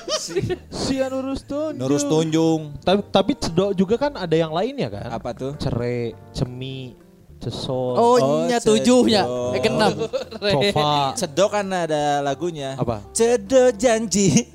[0.70, 1.74] Sia nurus tunjung.
[1.74, 5.08] nurus tunjung Tapi tapi cedok juga kan ada yang lainnya kan?
[5.08, 6.92] apa tuh Cere, cemi,
[7.38, 9.24] cesol, Oh, Oh, nya tujuhnya.
[9.52, 9.96] Eh kenam.
[10.38, 11.16] sofa.
[11.16, 13.00] Cedok kan ada lagunya Apa?
[13.10, 14.46] Cedok janji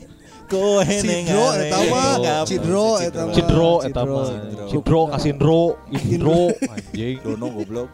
[0.46, 2.14] Kowe Cidro eta mah,
[2.44, 3.34] Cidro eta mah.
[3.34, 5.02] Cidro eta Cidro.
[5.06, 5.20] mah.
[5.20, 5.62] Cidro
[6.04, 6.42] indro
[6.74, 7.18] anjing.
[7.20, 7.90] Dono goblok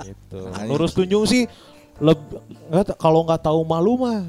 [0.00, 0.38] Gitu.
[0.64, 1.44] Lurus tunjung sih
[1.98, 2.38] leb-
[2.68, 4.22] nggak ta- kalau nggak tahu malu mah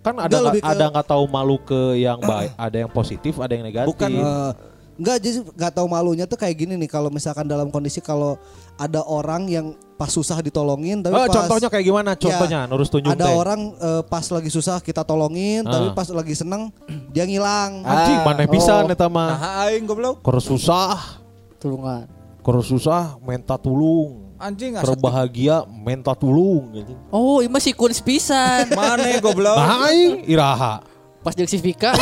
[0.00, 3.52] kan ada Nggak, ke- ada nggak tahu malu ke yang baik, ada yang positif, ada
[3.52, 3.86] yang negatif.
[3.88, 4.50] Bukan, Eh,
[4.92, 8.36] Enggak jadi nggak tahu malunya tuh kayak gini nih kalau misalkan dalam kondisi kalau
[8.74, 9.66] ada orang yang
[9.96, 12.10] pas susah ditolongin tapi Oh, pas contohnya kayak gimana?
[12.12, 13.32] Contohnya nurus tunjung ada teh.
[13.32, 15.94] orang eh, pas lagi susah kita tolongin tapi Ah.
[15.94, 16.68] pas lagi seneng
[17.08, 18.86] dia ngilang anjing Ah, mana bisa oh.
[18.86, 19.28] eta mah.
[19.32, 21.22] Nah aing goblok Keur susah,
[21.56, 22.04] Tulungan.
[22.40, 24.34] keur susah minta tulung.
[24.36, 26.92] Anjing Keur asal bahagia minta tulung gitu.
[27.08, 28.66] Oh, ini masih kun pisan.
[28.74, 30.82] Mana goblok Nah, aing iraha.
[31.22, 31.94] Pas jeung si Vika,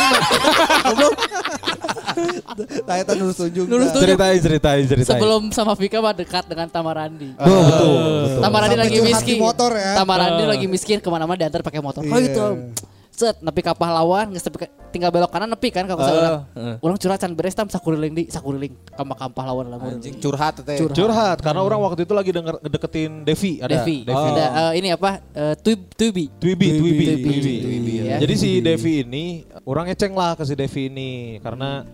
[2.81, 3.93] nah itu nurus tunjung Nurus Nah.
[3.93, 4.03] tunjung.
[4.07, 5.13] Ceritain, ceritain, ceritain.
[5.13, 7.37] sebelum sama Vika mah dekat dengan Tamarandi.
[7.37, 7.91] Oh, betul,
[8.25, 8.41] betul.
[8.41, 9.37] Tamarandi Sampai lagi miskin.
[9.37, 9.91] motor ya.
[9.95, 12.01] Tamarandi lagi miskin ke mana-mana diantar pakai motor.
[12.01, 12.73] Oh Iya.
[13.21, 14.41] Set, nepi ka pahlawan, geus
[14.89, 16.41] tinggal belok kanan nepi kan kalau Eh, urang.
[16.81, 19.77] Urang curhat can beres tam sakuriling di sakuriling ka makam pahlawan lah.
[19.77, 20.97] Anjing curhat teh Curhat.
[20.97, 23.77] Curhat karena orang waktu itu lagi denger deketin Devi ada.
[23.77, 24.03] Devi.
[24.05, 24.17] Oh.
[24.17, 25.21] Ada eh, ini apa?
[25.31, 26.33] Eh, Tuib- Tuibi.
[26.33, 27.05] Twibi, Twibi, Twibi.
[27.21, 27.53] Twibi.
[27.61, 28.17] Twibi, ya.
[28.17, 29.25] Jadi si Devi ini
[29.63, 31.09] orang ngeceng lah ke si Devi ini
[31.39, 31.85] karena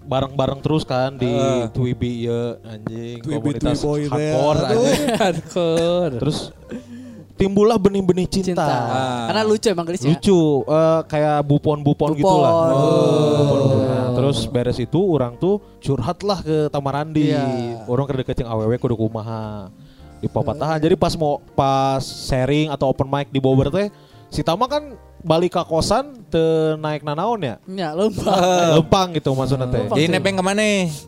[0.00, 1.68] bareng-bareng terus kan di Eh.
[1.68, 4.32] Twibi ya anjing Twibi, komunitas Twiboy teh.
[4.32, 4.62] hardcore.
[5.20, 6.14] Hardcore.
[6.16, 6.38] Terus
[7.38, 8.50] timbullah benih-benih cinta.
[8.50, 8.66] Cinta.
[8.66, 9.26] Ah.
[9.30, 10.10] Karena lucu emang gelisnya.
[10.10, 12.20] Lucu eh, kayak bupon-bupon Bupon.
[12.20, 12.52] gitu lah.
[12.74, 13.78] Oh.
[13.86, 17.30] Nah, terus beres itu orang tuh curhat lah ke Tamarandi.
[17.30, 17.86] Iya.
[17.86, 19.70] Orang kedeket yang aww kudu kumaha.
[20.18, 20.82] Di papatahan.
[20.82, 23.86] Jadi pas mau pas sharing atau open mic di Bogor teh
[24.28, 26.44] si Tama kan balik ke kosan te
[26.78, 27.56] naik nanaon ya.
[27.66, 28.32] Ya, lupa.
[28.78, 29.82] Lempang gitu maksudnya teh.
[29.90, 30.62] Jadi nebeng ke mana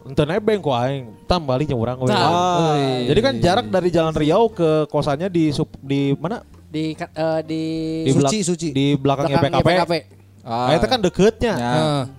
[0.07, 1.11] Ente nebeng ku aing.
[1.31, 2.11] Tam baliknya urang we.
[2.11, 2.19] Tah.
[2.19, 2.75] Ah.
[3.07, 6.43] Jadi kan jarak dari Jalan Riau ke kosannya di sup, di mana?
[6.71, 7.63] Di eh, di
[8.07, 8.69] Di belak- Suci, Suci.
[8.75, 9.71] Di belakangnya belakangnya PKP.
[9.71, 9.95] PKP.
[10.41, 11.55] Ah, itu kan deketnya.
[11.55, 11.73] Ya.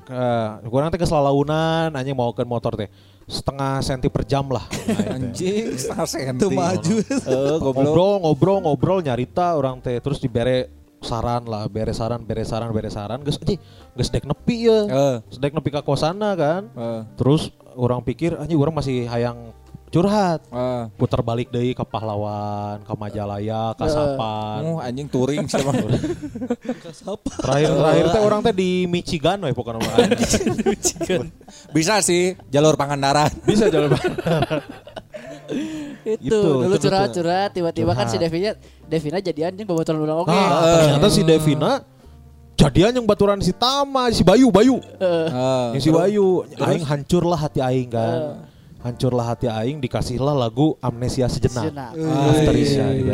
[0.08, 2.88] Eh, kurang teh ke Selalaunan anjing mau ke motor teh
[3.32, 4.68] setengah senti per jam lah.
[4.68, 5.12] Nah, itu.
[5.16, 6.96] Anjing setengah senti Tuh maju.
[7.02, 12.70] Goblok ngobrol ngobrol ngobrol nyarita orang teh terus dibere saran lah bere saran bere saran
[12.70, 13.58] bere saran geus anjing
[13.92, 14.80] geus dek nepi ya.
[15.26, 16.70] Geus dek nepi ka kosana kan.
[16.72, 19.50] Eh, Terus orang pikir anjing orang masih hayang
[19.90, 20.40] curhat.
[20.48, 20.88] eh.
[20.96, 24.60] Putar balik deui ke pahlawan, ke Majalaya, ke Sapan.
[24.64, 29.98] Oh, anjing touring sama Terakhir terakhir teh orang teh di Michigan we pokoknya mah.
[31.76, 33.92] Bisa sih jalur Pangandaran Bisa jalan
[36.02, 38.18] Itu, Gitu, dulu itu curhat-curhat tiba-tiba kan si.
[38.18, 38.58] Devina
[38.90, 40.34] Devina jadi anjing bobotolan ulang oke.
[40.34, 41.86] Nah, ternyata si Devina
[42.58, 44.78] jadian yang baturan si Tama, si Bayu, Bayu.
[45.02, 45.28] Eh,
[45.78, 48.42] Yang si Bayu, aing hancurlah hati aing kan.
[48.82, 51.70] Hancurlah hati aing dikasihlah lagu Amnesia Sejenak.
[51.70, 51.94] Sejenak.
[52.34, 53.14] Afterisha gitu.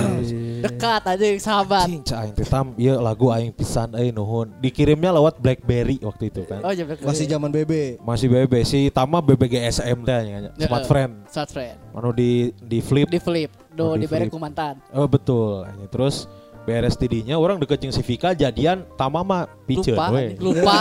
[0.63, 1.85] Dekat aja sahabat.
[1.85, 4.49] Cing, cah aing teh tam, ieu lagu aing pisan euy nuhun.
[4.57, 6.61] Dikirimnya lewat BlackBerry waktu itu kan.
[6.61, 11.11] Oh, jam masih zaman BB Masih BB si Tama BBGSM dah nya, Smart Friend.
[11.27, 11.77] Smart friend.
[11.91, 13.07] Manu di di flip.
[13.07, 14.33] Di flip, do Oh, di diberi flip.
[14.33, 14.81] ku mantan.
[14.91, 15.65] Oh betul.
[15.89, 16.25] Terus
[16.63, 20.35] beres tidinya orang deket jeung si Vika jadian Tama mah piceun Lupa, we.
[20.35, 20.75] lupa.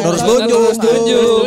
[0.00, 0.62] Nurus tunjung.
[0.64, 0.78] Nurus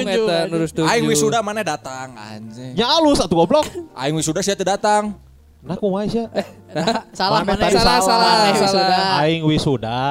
[0.06, 0.90] Eta nurus tunjung.
[0.90, 2.78] Aing wisuda mana datang anjing.
[2.78, 3.66] Nya alus atuh goblok.
[3.94, 5.18] Aing wisuda sia teu datang.
[5.64, 6.28] Nah kumaha sia?
[7.18, 7.62] Salah Mana mana?
[7.64, 8.72] tadi salah, salah, Maneh salah.
[8.74, 9.08] sudah.
[9.24, 10.04] Aing wisuda.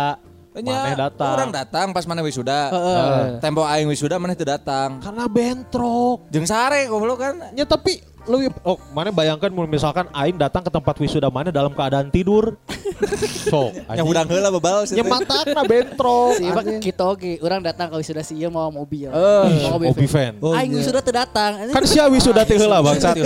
[0.53, 1.33] Nya, Maneh datang.
[1.33, 2.61] Orang datang pas mana wisuda.
[2.73, 3.21] Heeh.
[3.41, 5.01] Tempo aing wisuda mana teu datang.
[5.01, 6.29] Karena bentrok.
[6.29, 7.35] Jeung sare goblok kan.
[7.53, 8.01] Ya tapi
[8.31, 12.55] lu oh mana bayangkan misalkan aing datang ke tempat wisuda mana dalam keadaan tidur.
[13.51, 13.75] Sok.
[13.91, 16.39] Yang udang heula bebal Ya matakna bentrok.
[16.39, 19.11] Si Iba kita oke, orang datang ke wisuda si ieu mau mobil.
[19.11, 20.39] Eh, Mau Obi fan.
[20.39, 20.79] Oh, Aing iya.
[20.79, 21.51] wisuda teu datang.
[21.75, 23.19] Kan sia wisuda teh heula bangsat.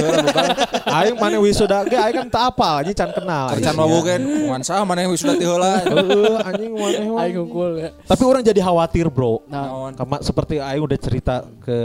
[0.96, 3.52] Aing mana wisuda ge aing kan teu apal anjing can kenal.
[3.52, 4.20] Kerjaan mah bukan.
[4.24, 5.84] Ngan sah mana yang wisuda teu heula.
[5.84, 7.20] Heeh, anjing maneh mah.
[7.20, 7.90] Aing unggul ya.
[8.08, 9.44] Tapi orang jadi khawatir, Bro.
[9.46, 11.78] Nah, Kama, seperti Aing udah cerita ke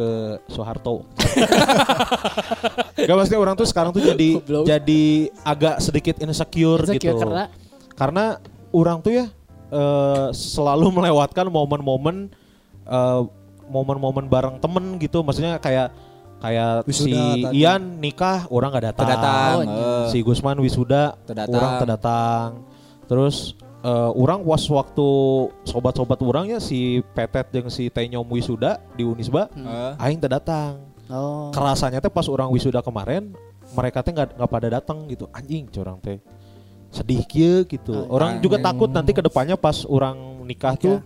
[0.00, 0.10] ke
[0.48, 1.04] Soeharto.
[2.96, 4.64] Gak maksudnya orang tuh sekarang tuh jadi Goblok.
[4.64, 5.04] jadi
[5.44, 7.20] agak sedikit insecure, Insecure gitu.
[7.20, 7.44] karena?
[7.92, 8.24] karena
[8.72, 9.26] orang tuh ya
[9.70, 12.32] eh, selalu melewatkan momen-momen
[12.88, 13.20] eh,
[13.68, 15.20] momen-momen bareng temen gitu.
[15.20, 15.92] Maksudnya kayak
[16.40, 17.04] kayak Wisuda
[17.36, 17.60] si tadi.
[17.60, 19.04] Ian nikah orang nggak datang.
[19.06, 19.54] Terdatang.
[19.56, 20.04] Oh, eh.
[20.08, 21.52] Si Gusman wisuda Terdatang.
[21.54, 22.48] orang terdatang.
[23.06, 25.08] Terus eh, orang was waktu
[25.64, 30.04] sobat-sobat orangnya si Petet jeung si Tenyom wisuda di Unisba, Eh.
[30.04, 30.80] aing terdatang.
[31.10, 31.50] Oh.
[31.50, 33.34] Kerasanya teh pas orang wisuda kemarin
[33.74, 35.26] mereka teh nggak nggak pada datang gitu.
[35.34, 36.22] Anjing curang teh.
[36.90, 38.06] Sedih kieu gitu.
[38.10, 40.98] Orang juga takut nanti ke depannya pas orang nikah tuh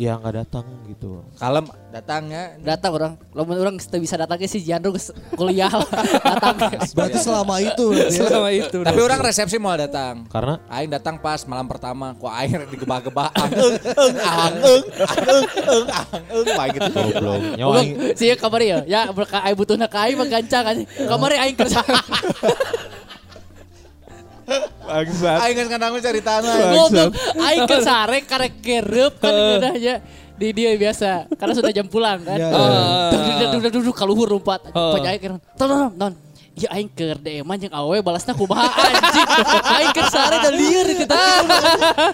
[0.00, 1.20] ya nggak datang gitu.
[1.36, 2.56] Kalem datangnya.
[2.64, 4.96] Datang orang, lamun orang bisa datang ke si Jandro
[5.36, 5.68] kuliah
[6.28, 6.56] datang.
[6.96, 8.24] Berarti selama itu berarti ya.
[8.24, 8.78] Selama itu.
[8.80, 10.24] Tapi orang resepsi mau datang.
[10.32, 15.22] Karena Aing datang pas malam pertama, kok aing digebah-gebah, ang eung eung ang eung ang
[15.28, 16.90] eung eung ang eung Wah, gitu.
[16.92, 17.40] goblok.
[17.60, 17.74] Nyawa
[18.16, 20.82] sih kamari ya, ya aing butuhna ka aing menggancang aja.
[21.04, 21.80] Kamari aing kerja.
[24.92, 25.38] Bangsat.
[25.40, 26.54] Aing geus ngadang cari tanah.
[26.76, 29.94] Goblok, aing ke sare karek kereup kan geunahnya
[30.36, 32.36] di dia biasa karena sudah jam pulang kan.
[32.36, 32.50] Ya.
[33.12, 34.68] Duduk duduk duduk kaluhur rumpat.
[34.72, 34.92] Oh.
[34.92, 36.14] Pokoknya aing keur ton ton.
[36.52, 39.28] Ya aing keur DM jeung awewe balasna kumaha anjing.
[39.72, 41.16] Aing keur sare da lieur di kita.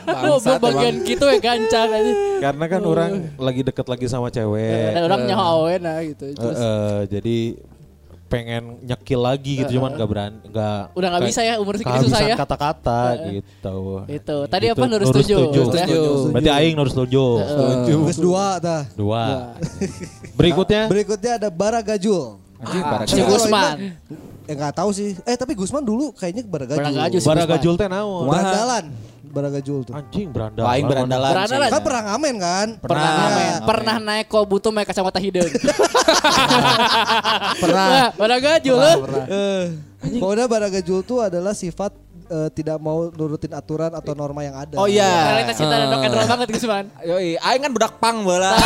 [0.06, 2.12] Goblok bagian kitu we gancang aja.
[2.38, 4.94] Karena kan orang lagi deket lagi sama cewek.
[4.94, 6.30] Dan orang nyaho awewe nah gitu.
[6.30, 7.38] Eh, Terus eh, jadi
[8.28, 12.12] pengen nyekil lagi gitu cuman nggak berani nggak Udah nggak bisa ya, umur segitu kehabisan
[12.12, 12.36] susah ya.
[12.36, 14.36] kata-kata gitu Itu.
[14.44, 15.40] Tadi Gitu, apa nurus nurus tujuh?
[15.48, 15.64] tujuh.
[15.72, 15.86] Ya.
[15.88, 16.02] Setuju.
[16.28, 17.30] berarti aing nurus tujuh
[17.84, 18.82] Geus dua tah.
[18.92, 19.56] dua
[20.34, 22.36] berikutnya Berikutnya ada Baragajul.
[22.58, 23.06] Anjing barang.
[23.06, 23.76] Si Gusman.
[24.44, 25.14] Ya nggak tahu sih.
[25.22, 26.84] Eh tapi Gusman dulu kayaknya Baragajul.
[26.84, 27.28] Baragajul sih.
[27.28, 28.84] baragajul teh naon Berandalan.
[29.28, 29.92] Baragajul tuh.
[29.92, 31.30] anjing beranda Wah, aing berandalan.
[31.30, 31.68] Berandalan.
[31.68, 32.66] Kan pernah ngamen kan?
[32.78, 33.28] Pernah ngamen.
[33.28, 33.68] ngamen.
[33.68, 35.44] Pernah naik kok butuh make kacamata hidung.
[37.62, 37.86] Pernah.
[37.86, 39.02] Wah, pada gajul Pernah, lu.
[39.04, 39.24] pernah.
[39.28, 39.64] Eh,
[39.98, 41.90] Pokoknya Baragajul tuh adalah sifat
[42.28, 44.78] eh, tidak mau nurutin aturan atau norma yang ada.
[44.78, 45.34] Oh iya.
[45.34, 46.84] Realitas kita ada rock and roll banget Gusman.
[47.02, 48.54] Yoi, aing kan budak pang bola.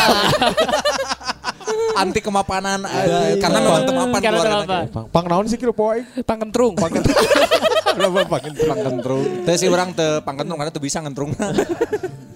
[1.92, 4.84] Anti kemapanan eh, karena memang temapan Karena temapan.
[4.88, 6.72] pang, pang naon sih kira poe Pangkentrung.
[6.72, 9.24] berapa pang Pangkentrung.
[9.44, 11.32] Teu sih urang teu pangkentrung karena teu bisa ngentrung.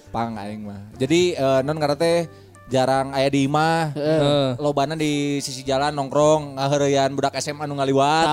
[0.07, 0.81] Pang aing mah.
[0.95, 2.25] Jadi eh, non karena teh
[2.67, 3.95] jarang aya di imah.
[3.95, 4.47] Heeh.
[4.59, 8.27] Lobana di sisi jalan nongkrong ngaheureuyaan budak SMA nu ngaliwat.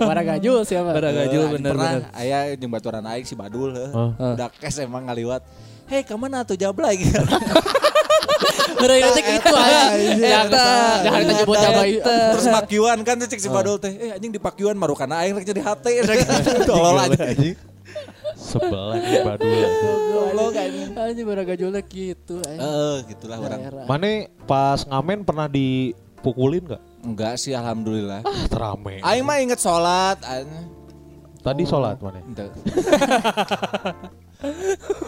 [0.00, 0.90] Pada gajul siapa?
[0.96, 2.16] Pada gajul bener pernah bener.
[2.16, 3.92] aya jeung baturan aing si Badul heuh.
[3.92, 4.10] Oh.
[4.16, 5.44] Budak SMA ngaliwat.
[5.90, 7.18] Hei, ke mana tuh jablay gitu.
[8.80, 9.82] Bener itu gitu aja.
[10.16, 10.40] Ya
[11.04, 11.82] Jangan kita nyebut coba
[12.32, 13.92] Terus pakyuan kan tuh cek si Badul teh.
[13.92, 15.92] Eh anjing di pakyuan marukana aing rek jadi hate.
[16.68, 17.20] Tolol aja.
[18.40, 19.52] Sebelah nih badul
[20.10, 20.88] Goblok anjing.
[20.96, 22.40] Anjing gajulnya gitu.
[22.40, 22.60] anjing.
[22.60, 23.60] Heeh, gitulah orang.
[23.84, 24.08] Mana
[24.48, 28.20] pas ngamen pernah dipukulin nggak Enggak sih alhamdulillah.
[28.24, 30.20] ah terame Aing mah inget sholat.
[30.24, 30.48] aing.
[31.40, 32.20] tadi sholat mana.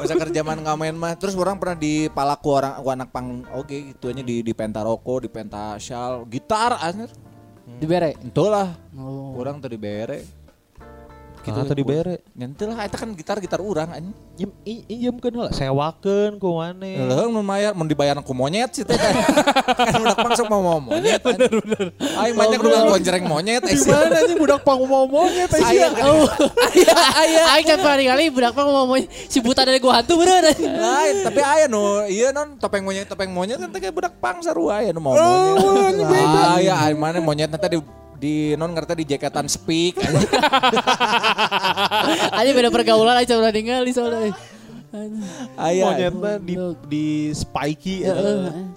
[0.01, 4.12] Masa kerjaan ngamen mah terus orang pernah di palaku orang ku anak pang oke gitu
[4.12, 7.09] aja di di penta roko, di penta shawl, gitar anjir.
[7.80, 8.16] Dibere.
[8.18, 8.74] Ente lah.
[8.97, 9.39] Oh.
[9.39, 10.41] Orang tadi bere.
[11.43, 14.14] Gitu tadi bere Nyentil lah eta kan gitar-gitar urang anjing.
[14.38, 18.86] Iem, i- iem kan lah sewakeun ku Leuheung mun mayar mun dibayar ku monyet sih
[18.86, 18.95] teh.
[18.95, 21.18] kan udah pang sok mau mau monyet.
[21.20, 21.86] Bener bener.
[21.99, 23.76] Aing banyak udah gonjreng monyet sih.
[23.82, 26.26] Gimana nih budak pang mau monyet Aya Oh,
[26.72, 27.43] aya aya.
[27.59, 30.55] Aing can pari kali budak mah ngomong si buta dari gua hantu bener.
[30.57, 34.38] lain tapi aya nu iya non topeng monyet topeng monyet kan teh kayak budak pang
[34.40, 36.07] sarua aya nu mau monyet.
[36.57, 37.82] Aya aya mana monyetna teh
[38.22, 40.30] di non ngerti di jaketan speak anjing.
[42.38, 44.30] Aja beda pergaulan aja udah ningali soalnya.
[45.56, 45.88] aya.
[45.88, 46.54] monyetnya di
[46.84, 48.04] di spiky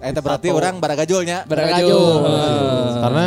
[0.00, 1.46] Eta berarti orang baragajulnya.
[1.46, 2.24] Baragajul.
[3.06, 3.26] karena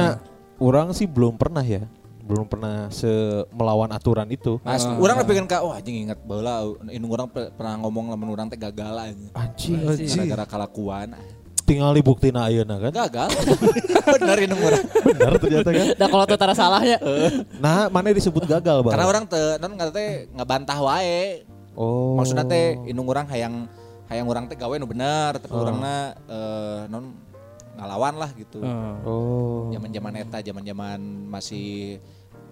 [0.60, 1.88] orang sih belum pernah ya
[2.30, 3.10] belum pernah se
[3.50, 6.62] melawan aturan itu Mas, orang lebih kan kak, wah anjing inget baheula
[6.94, 9.34] indung orang pe- pernah ngomong lamun orang teh gagal anjing.
[9.82, 11.18] anjing Gara-gara kalakuan.
[11.70, 13.30] Tinggal dibuktiin ayeuna kan Gagal.
[14.18, 14.82] Bener indung orang.
[15.06, 16.98] benar ternyata kan Nah kalau tuh tara salahnya.
[17.64, 21.46] nah mana disebut gagal bang Karena orang teh non ngerti teh ngebantah wae.
[21.78, 23.70] oh Maksudnya teh indung orang hayang
[24.10, 27.14] hayang orang teh gawe nu bener, tapi orangna eh, non
[27.78, 28.60] ngalawan lah gitu.
[29.06, 30.98] oh Zaman-zaman eta, zaman-zaman
[31.30, 32.02] masih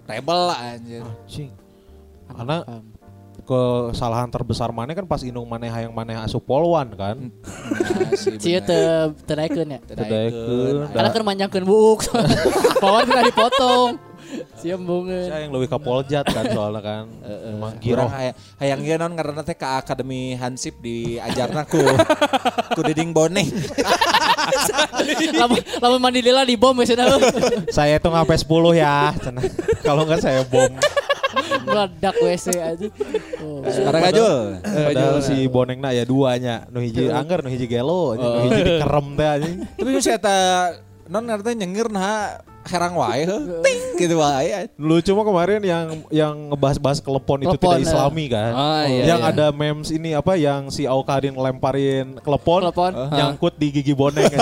[0.06, 1.02] rebel lah anjir.
[1.02, 1.50] anjing
[2.28, 2.56] karena
[3.48, 7.32] kesalahan terbesar mana kan pas indung maneh hayang maneh asup polwan kan
[8.20, 9.80] si Cie teu naikeun ya.
[9.88, 10.92] Tedaikeun.
[10.92, 12.00] Karena keur manjangkeun buuk.
[12.82, 14.08] Bawaan kena dipotong.
[14.60, 15.30] Siam bungeun.
[15.30, 17.04] saya yang lebih kapoljat kan soalnya kan
[17.48, 21.80] emang Girang giroh hayang, hayang ieu non karena teh ke Akademi Hansip diajarna ku
[22.76, 23.48] ku Diding Boneng.
[25.40, 26.76] Lamun lamun mandi lila di bom
[27.72, 29.44] saya itu sampai 10 ya cenah.
[29.80, 30.76] kalau enggak saya bom
[31.64, 32.86] Meledak WC aja.
[33.42, 33.62] Oh.
[33.62, 34.38] Baragajul.
[34.62, 39.06] Padahal si boneng na ya duanya nu hiji anggar nu hiji gelo nu hiji dikerem
[39.14, 40.36] teh anjing Tapi nu saya eta
[41.08, 42.36] non ngerti nyengir nah
[42.68, 43.64] herang wae heuh.
[43.64, 44.68] ting gitu wae.
[44.76, 47.84] Lucu mah kemarin yang yang ngebahas-bahas kelepon itu tidak ya.
[47.88, 48.52] islami kan.
[48.52, 49.32] Ah, iya, yang iya.
[49.32, 52.92] ada memes ini apa yang si Aukarin ngelemparin kelepon, Kelepon.
[53.08, 54.28] nyangkut di gigi bonek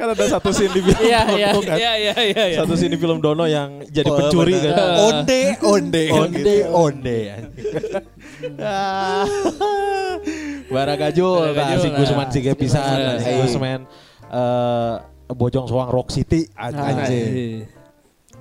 [0.00, 0.16] kan.
[0.16, 1.50] ada satu scene di film Iya, Dono iya.
[1.52, 1.76] kan.
[1.76, 2.58] Iya iya iya iya.
[2.64, 4.72] Satu scene di film Dono yang jadi Oh, pencuri bener.
[4.72, 4.88] kan.
[4.98, 6.04] Onde, onde.
[6.10, 7.20] Onde, onde.
[8.56, 9.24] Ah.
[10.66, 11.96] Baragajul, nah, si nah.
[11.98, 13.30] Gusman si Gepisan, si.
[13.42, 13.80] Gusman
[14.30, 14.94] eh,
[15.30, 17.66] Bojong Soang Rock City anjing.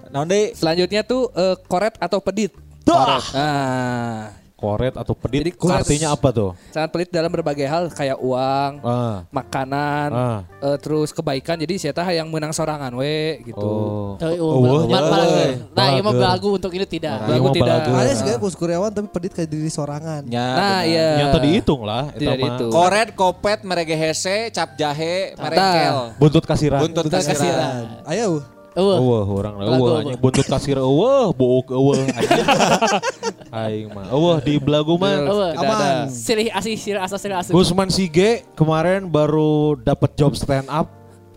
[0.10, 0.54] Naon deui?
[0.54, 2.54] Selanjutnya tuh eh, koret atau pedit.
[2.82, 3.22] Dah.
[3.36, 6.52] Ah, Koret atau pedit Jadi artinya apa tuh?
[6.70, 9.24] sangat pelit dalam berbagai hal kayak uang, Ah.
[9.30, 10.40] makanan, Ah.
[10.60, 11.56] eh, terus kebaikan.
[11.56, 13.64] Jadi saya tah yang menang sorangan we gitu.
[13.64, 14.20] Oh.
[14.20, 14.84] Tapi, Oh, oh.
[15.72, 16.20] Nah, ini mah Balager.
[16.20, 17.16] belagu untuk ini tidak.
[17.18, 17.76] Nah, Belagu tidak.
[17.88, 20.28] Ada sih Kus Kuryawan tapi pedit kayak diri sorangan.
[20.28, 21.08] Ya, Nah, iya.
[21.18, 22.58] Yang tadi hitung lah, eta Tidak mah.
[22.68, 26.20] Koret, kopet, merege hese, cap jahe, merekel.
[26.20, 26.84] Buntut kasiran.
[26.84, 27.32] Buntut kasiran.
[27.32, 27.84] kasiran.
[28.04, 28.59] Ayo.
[28.78, 28.98] Eueuh.
[29.02, 32.46] Eueuh, urang eueuh anjing buntut kasir eueuh, book eueuh anjing.
[33.66, 34.14] Aing mah.
[34.14, 35.26] Eueuh di belagu mah.
[35.58, 36.06] Ada.
[36.14, 37.54] Silih asih, silih asa, silih asih.
[37.54, 40.86] Gusman Sige kemarin baru dapat job stand up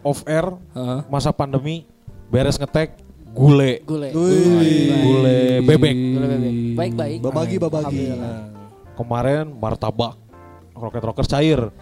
[0.05, 0.45] off air
[0.77, 1.01] Heeh.
[1.09, 1.89] masa pandemi
[2.29, 3.01] beres ngetek
[3.33, 3.81] gule.
[3.89, 4.13] Gule.
[4.13, 5.97] Gule bebek.
[5.97, 6.55] Gule bebek.
[6.77, 7.19] Baik-baik.
[7.25, 8.05] Babagi babagi.
[8.93, 10.21] Kemarin martabak.
[10.77, 11.73] Roket rockers cair.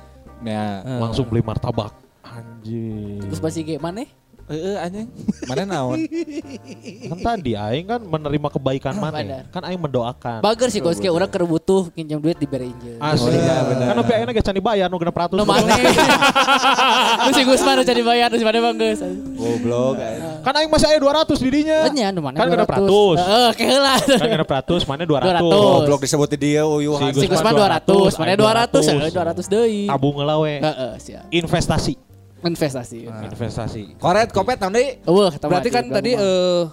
[0.46, 0.86] Ya.
[1.02, 1.90] Langsung beli martabak.
[2.22, 3.18] Anjing.
[3.26, 4.06] Terus masih kayak mana?
[4.50, 5.06] Heeh anjing.
[5.46, 5.98] Mana naon?
[7.06, 9.22] Kan tadi aing kan menerima kebaikan mana?
[9.22, 9.42] Benar.
[9.54, 10.42] Kan aing mendoakan.
[10.42, 12.98] Bager sih, kayak orang keur butuh pinjam duit diberi injil.
[12.98, 13.38] Asli.
[13.38, 15.38] Kan opi ayeuna ge can dibayar nu genep ratus.
[15.38, 15.70] No mana?
[17.20, 18.98] Nu si Gusman nu jadi bayar, nu si mana bang geus.
[19.38, 20.02] Goblok.
[20.02, 20.42] anjing.
[20.42, 21.78] Kan aing masih aya 200 di dinya.
[21.86, 22.34] Enya nu mana?
[22.34, 22.74] Kan genep 200.
[22.74, 23.16] ratus.
[23.22, 23.94] Heeh, keheula.
[24.02, 25.46] Kan genep ratus, mana 200.
[25.46, 25.46] 200.
[25.46, 26.98] Goblok disebut di dia uyuh.
[26.98, 29.46] Si Si Gusman Gusman 200, mana 200, 200.
[29.46, 29.86] 200 deui.
[29.86, 30.54] Tabung ngelawe.
[30.58, 31.30] Heeh, siap.
[31.30, 32.09] Investasi.
[32.40, 33.04] Investasi.
[33.04, 33.82] Investasi.
[34.00, 34.96] Koret, kopet, naon deui?
[35.04, 36.64] Eueuh, Berarti kan tadi eh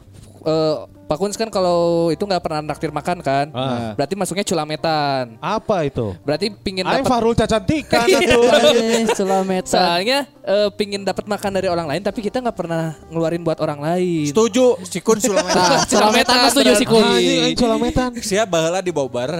[0.47, 0.76] eh,
[1.07, 3.47] Pak Kuns kan kalau itu nggak pernah naktir makan kan?
[3.55, 3.95] Ah.
[3.95, 5.39] Berarti masuknya culametan.
[5.39, 6.11] Apa itu?
[6.21, 8.19] Berarti pingin dapat Fahrul Cacantikan Iya.
[8.27, 8.43] atuh.
[9.17, 9.71] Selametan.
[9.71, 13.79] Soalnya eh, pingin dapat makan dari orang lain tapi kita nggak pernah ngeluarin buat orang
[13.79, 14.27] lain.
[14.27, 14.83] Setuju.
[14.83, 15.79] Si Kun Sulametan.
[15.79, 16.99] Nah, Sulametan mah setuju si Kun.
[16.99, 18.09] Anjing aing culametan.
[18.11, 19.31] Siap baheula di bar.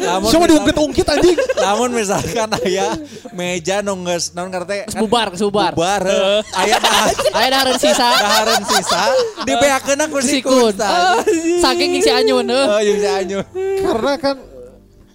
[0.00, 1.36] Lamun Cuma misal- diungkit-ungkit anjing.
[1.60, 2.96] Lamun misalkan aya
[3.36, 5.76] meja geus naon ngarete Geus bubar, geus bubar.
[5.76, 6.00] Bubar.
[6.08, 6.40] heuh.
[6.56, 8.08] Aya dahar Aya dahareun sisa.
[8.16, 9.02] dahareun sisa
[9.44, 10.70] dibeakeun ku si Si Kun.
[10.70, 10.74] Kun.
[10.76, 11.22] tah.
[11.62, 12.66] Saking si Anyun heuh.
[12.68, 13.44] Oh, jeung si Anyun.
[13.82, 14.36] Karena kan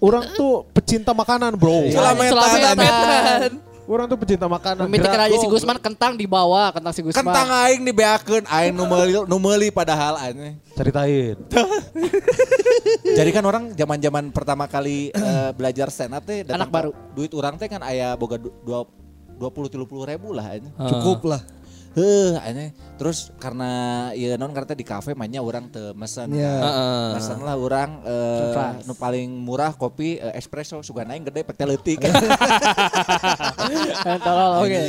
[0.00, 1.92] orang tuh pecinta makanan, Bro.
[1.92, 2.48] Sulametan.
[2.48, 3.50] Sulametan.
[3.90, 4.86] Orang tuh pecinta makanan.
[4.86, 5.50] Gerak, aja si.
[5.50, 7.26] Gusman kentang dibawa, kentang si Gusman.
[7.26, 10.62] Kentang aing dibeakeun aing nu meuli nu meuli padahal aneh.
[10.78, 11.34] Ceritain.
[13.18, 16.94] Jadi kan orang zaman-zaman pertama kali eh, belajar stand up teh Anak baru.
[17.18, 18.86] Duit orang teh kan aya boga du- dua
[19.34, 20.70] dua puluh tiga puluh ribu lah aneh.
[20.86, 21.42] Cukup lah.
[21.90, 22.70] Heuh, aneh.
[23.00, 23.70] Terus karena
[24.14, 26.30] ya non karena di kafe mainnya orang teu mesen.
[26.30, 26.52] Iya.
[26.54, 26.62] kan.
[26.62, 27.06] Heeh.
[27.18, 28.86] Mesen lah orang Surprise.
[28.86, 31.98] nu paling murah kopi eh, espresso suga naik gede pek teh leutik.
[34.22, 34.80] Tolol oke.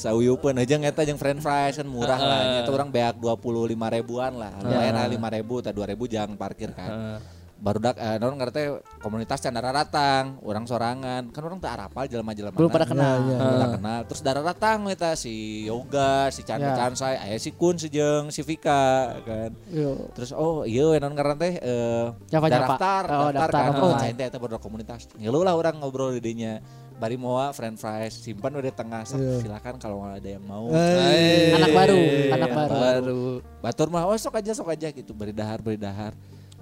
[0.00, 2.40] Sauyupeun aja eta jeung french fries kan murah lah.
[2.64, 4.56] Eta orang beak 25 ribuan lah.
[4.64, 6.88] Lumayan lah 5 ribu atau 2 ribu jang parkir kan.
[6.88, 11.28] Baru dak eh, non ngerti komunitas candara ratang, orang sorangan.
[11.28, 12.56] Kan orang teu arapal jelema-jelema.
[12.56, 13.20] Belum pada kenal.
[13.20, 14.00] Belum pada kenal.
[14.08, 16.78] Terus dara ratang eta si Yoga, si Chandra Ya.
[16.78, 19.52] Cansai, aya si Kun si jeung si Vika kan.
[19.68, 20.08] Yo.
[20.12, 22.66] Terus oh iya non karena teh eh Nyapa-nyapa.
[22.78, 23.60] daftar, Oh, daftar, daftar.
[23.60, 23.72] kan.
[23.76, 25.10] Oh, Oh, ente eta baru komunitas.
[25.14, 26.62] Ngeluh lah orang ngobrol di dinya.
[26.96, 30.68] Bari moa french fries simpan udah di tengah sok silakan kalau ada yang mau.
[30.68, 32.76] Eh, Anak baru, anak Anak baru.
[32.76, 33.22] Baru.
[33.58, 36.12] Batur mah oh sok aja sok aja gitu beri dahar beri dahar.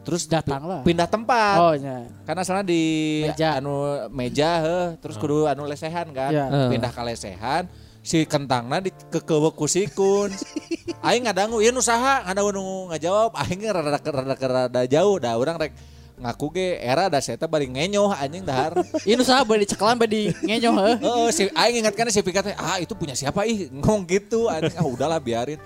[0.09, 0.81] Terus Datang pi- lah.
[0.89, 1.57] Pindah tempat.
[1.61, 2.09] Oh, nya.
[2.25, 2.81] Karena sana di
[3.29, 3.61] Meja.
[3.61, 6.33] anu meja heh, terus kudu anu lesehan kan.
[6.33, 6.49] Ya.
[6.49, 6.73] Heeh.
[6.73, 7.69] Pindah ke lesehan
[8.01, 10.33] si kentangna di kekewe ku si kun.
[11.07, 15.61] Aing ngadangu ieu nu saha ngadangu nu ngajawab aing rada rada rada jauh dah urang
[15.61, 15.77] rek
[16.19, 18.75] ngaku ge era da saya teh bari ngenyoh anjing dahar.
[19.09, 20.97] Ini usaha bade cekalan bade ngenyoh heuh.
[20.99, 24.77] Heeh, si aing ingatkan si Pika teh, ah itu punya siapa ih ngomong gitu anjing
[24.77, 25.59] ah udahlah biarin.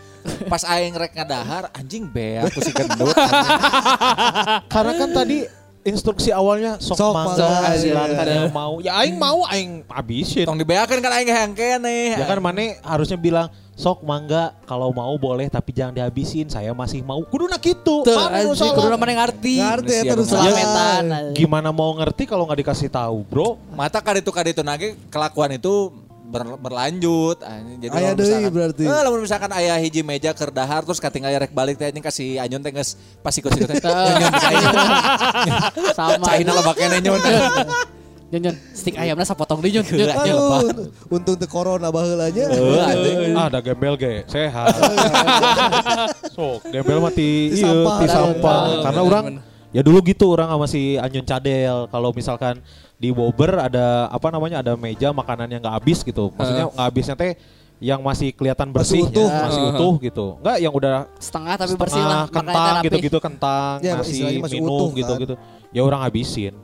[0.46, 3.16] Pas aing rek ngadahar anjing beak ku si gendut.
[4.72, 5.48] Karena kan tadi
[5.82, 8.34] instruksi awalnya sok, Sok mangga mangga, silakan iya.
[8.38, 8.74] yang mau.
[8.78, 10.46] Ya aing mau aing habisin.
[10.46, 12.14] Tong dibeakeun kan aing yang kene.
[12.14, 16.46] Ya kan Mane harusnya bilang sok mangga kalau mau boleh tapi jangan dihabisin.
[16.46, 17.20] Saya masih mau.
[17.22, 18.76] Kuduna gitu Mane nu anjing salah.
[18.76, 19.54] kudu mana ngarti.
[19.58, 20.02] Ngerti ya.
[20.02, 21.04] Manusia terus Selametan.
[21.32, 23.56] gimana mau ngerti kalau nggak dikasih tahu bro?
[23.70, 25.88] Mata kaditu kaditu nage kelakuan itu
[26.24, 27.36] ber- berlanjut
[27.76, 28.84] jadi Aya lamun deui misalkan- berarti.
[28.84, 32.40] Eh, lamun misalkan ayah hiji meja keur dahar terus katinggal rek balik teh anjing kasih
[32.40, 33.76] anyun teh geus pas ikut ikut teh
[35.92, 36.20] Sama.
[36.22, 37.20] cai na lebak kene nyun
[38.32, 39.84] Nyun nyun, stick ayamnya sapotong di nyun.
[39.84, 40.40] Nyun, nyun.
[40.72, 42.48] Aduh, untung teu corona baheulanya.
[43.36, 44.72] Ah, ada gembel ge, sehat.
[46.34, 47.96] Sok, gembel mati Ti iya, sampah.
[47.98, 48.56] ti sampah.
[48.62, 49.24] Bener, Karena orang
[49.68, 51.76] ya dulu gitu orang sama si Anyun Cadel.
[51.86, 52.54] Kalau misalkan
[52.96, 56.32] di Bobber ada apa namanya ada meja makanan yang nggak habis gitu.
[56.32, 57.32] Maksudnya nggak habisnya teh
[57.82, 59.26] yang masih kelihatan bersih, utuh.
[59.26, 59.70] masih Ya.
[59.74, 60.26] utuh gitu.
[60.38, 62.24] Enggak yang udah Setengah tapi bersih lah.
[62.24, 64.98] setengah kentang gitu-gitu kentang, Ya, nasi, istilahnya masih minum utuh, kan.
[65.02, 65.34] gitu-gitu.
[65.68, 66.54] Ya orang habisin.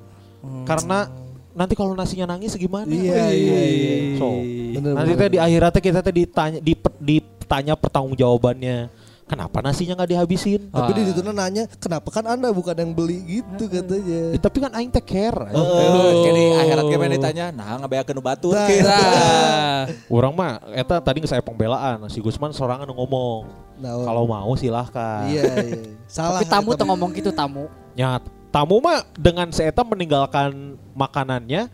[0.62, 1.10] Karena
[1.58, 2.86] nanti kalau nasinya nangis gimana?
[2.86, 3.94] Iya, iya, iya.
[4.14, 4.38] So,
[4.78, 5.22] Bener, nanti bener.
[5.26, 8.94] teh di akhirat teh kita teh ditanya dip- ditanya pertanggungjawabannya.
[9.28, 10.72] Kenapa nasinya nggak dihabisin?
[10.72, 14.32] Tapi di situ nanya, kenapa kan anda bukan yang beli gitu katanya.
[14.32, 15.52] Eh, tapi kan aing teh care.
[15.52, 16.24] Oh.
[16.24, 18.64] Kini akhirat pengen ditanya, nah ngabeakeun nu batur Nah.
[18.64, 19.84] Nah,
[20.16, 23.44] Orang mah eta tadi saya pembelaan si Gusman sorangan ngomong.
[23.76, 25.28] Nah, Kalau mau silahkan.
[25.28, 25.76] Iya, iya.
[26.08, 26.40] Salah.
[26.40, 27.68] Tapi tamu tuh ngomong gitu tamu.
[27.92, 28.16] Ya,
[28.48, 31.68] tamu mah dengan seeta meninggalkan makanannya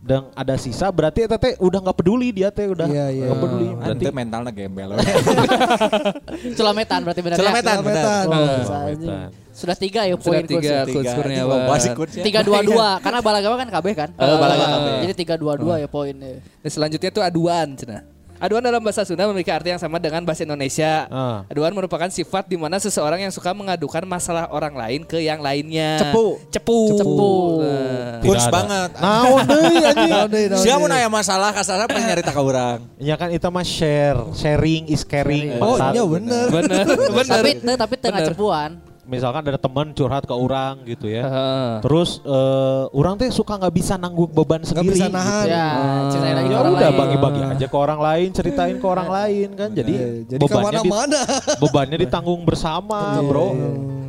[0.00, 3.24] dan ada sisa berarti eta teh udah nggak peduli dia teh udah Iya, iya.
[3.28, 3.66] nggak peduli.
[3.68, 4.88] Berarti Berarti mentalnya gembel.
[6.56, 7.76] Celametan berarti benar Celametan, ya.
[7.76, 8.24] Celametan.
[8.24, 8.64] Oh.
[8.64, 9.28] Celametan.
[9.52, 10.88] Sudah tiga ya poin tiga.
[12.16, 14.08] Tiga dua dua karena balagama kan KB kan.
[14.16, 14.86] Oh, Balaga Eh, KB.
[15.04, 16.40] Jadi tiga dua dua ya poinnya.
[16.64, 18.00] Selanjutnya tuh aduan, cina.
[18.40, 21.04] Aduan dalam bahasa Sunda memiliki arti yang sama dengan bahasa Indonesia.
[21.12, 21.44] Ah.
[21.52, 26.00] Aduan merupakan sifat di mana seseorang yang suka mengadukan masalah orang lain ke yang lainnya.
[26.00, 26.40] Cepu.
[26.48, 26.80] Cepu.
[26.96, 27.32] Cepu.
[27.60, 28.24] Nah.
[28.24, 28.56] Kurs Tidak ada.
[28.56, 28.90] banget.
[28.96, 30.50] Naon deui anjing.
[30.56, 32.80] Siapa aya masalah kasarnya pengen nyarita ka urang.
[32.96, 35.60] Ya kan itu mah share, sharing is caring.
[35.60, 36.48] Oh iya bener.
[36.48, 37.28] Bener, bener.
[37.28, 38.89] Tapi tapi tengah cepuan.
[39.10, 41.26] Misalkan ada teman curhat ke orang gitu ya.
[41.26, 41.70] Heeh.
[41.82, 44.94] Terus eh, orang teh suka nggak bisa nanggung beban Gak sendiri.
[44.94, 45.46] bisa nahan.
[45.50, 45.66] Ya,
[46.08, 49.48] ceritain lagi ke Ya orang udah bagi-bagi aja ke orang lain, ceritain ke orang lain
[49.58, 49.70] kan.
[49.74, 51.20] Jadi, Iya, Jadi bebannya di- ke mana-mana.
[51.58, 53.48] bebannya ditanggung bersama, bro.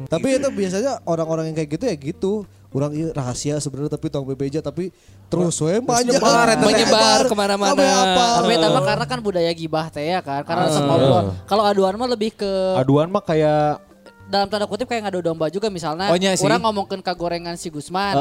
[0.05, 2.33] Tapi itu biasanya orang-orang yang kayak gitu ya gitu.
[2.71, 4.95] Orang iya rahasia sebenarnya tapi tong bebeja tapi
[5.27, 5.75] terus we.
[5.83, 7.75] Menyebar ke mana-mana.
[7.75, 8.25] Sampai apa?
[8.39, 10.43] Tapi mah karena kan budaya gibah teh ya kan.
[10.43, 11.35] Karena ngobrol.
[11.43, 13.90] Kalau aduan mah lebih ke Aduan mah kayak
[14.31, 16.41] dalam tanda kutip kayak ngadu domba juga misalnya Oh, sih.
[16.41, 18.15] orang ngomongin ke gorengan si Gusman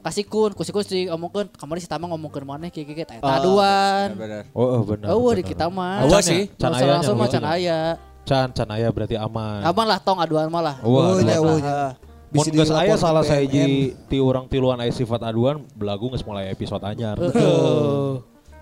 [0.00, 4.08] kasih kun kusi kun si ngomongin kamari si Tama ngomongin mana kayak kayak eta aduan
[4.14, 4.44] Bener.
[4.54, 5.06] oh, oh benar.
[5.10, 5.50] oh di benar.
[5.50, 6.42] kita mah Awas Can sih.
[6.46, 6.56] ya?
[6.56, 7.34] Can langsung mah gitu.
[7.34, 7.80] can aya
[8.22, 9.60] Can, can ayah berarti aman.
[9.60, 11.44] aman lah tong aduan mah lah Wah, Oh, nya, aduh.
[11.44, 11.78] oh, nya.
[12.26, 13.42] Mun Bisa geus aya salah saya
[14.06, 17.14] ti urang tiluan aya sifat aduan belagu geus mulai episode anyar.
[17.16, 17.38] Bisa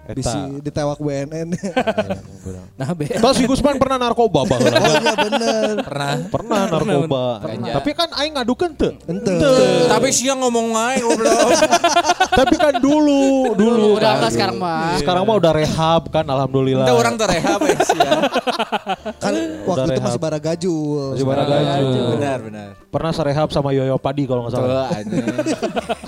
[0.04, 0.60] Eta.
[0.60, 1.48] ditewak BNN.
[2.74, 3.06] Nah, be.
[3.06, 5.74] Toh si Gusman pernah narkoba oh iya bener.
[5.80, 6.12] Pernah.
[6.26, 7.24] Pernah narkoba.
[7.46, 8.92] Tapi kan aing ngadukeun teu.
[9.06, 9.38] Ente.
[9.86, 11.48] Tapi siang ngomong aja goblok.
[12.42, 13.94] Tapi kan dulu, dulu.
[13.94, 14.16] udah kan.
[14.18, 16.82] enggak sekarang mah Sekarang mah udah rehab kan alhamdulillah.
[16.82, 18.22] Kita orang terehab ya siang.
[19.22, 19.34] Kan
[19.70, 21.10] waktu itu masih baragajul.
[21.14, 22.04] Masih baragajul.
[22.18, 22.68] Benar, benar.
[22.90, 24.88] Pernah serehab sama Yoyo Padi kalau nggak Tuh salah.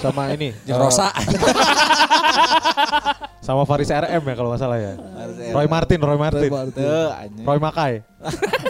[0.03, 0.51] Sama ini.
[0.67, 1.15] Rosa.
[3.39, 4.93] Sama Faris RM ya kalau nggak salah ya.
[5.55, 6.51] Roy Martin, Roy Martin.
[6.51, 7.45] Tuh anjing.
[7.47, 7.93] Roy Makai.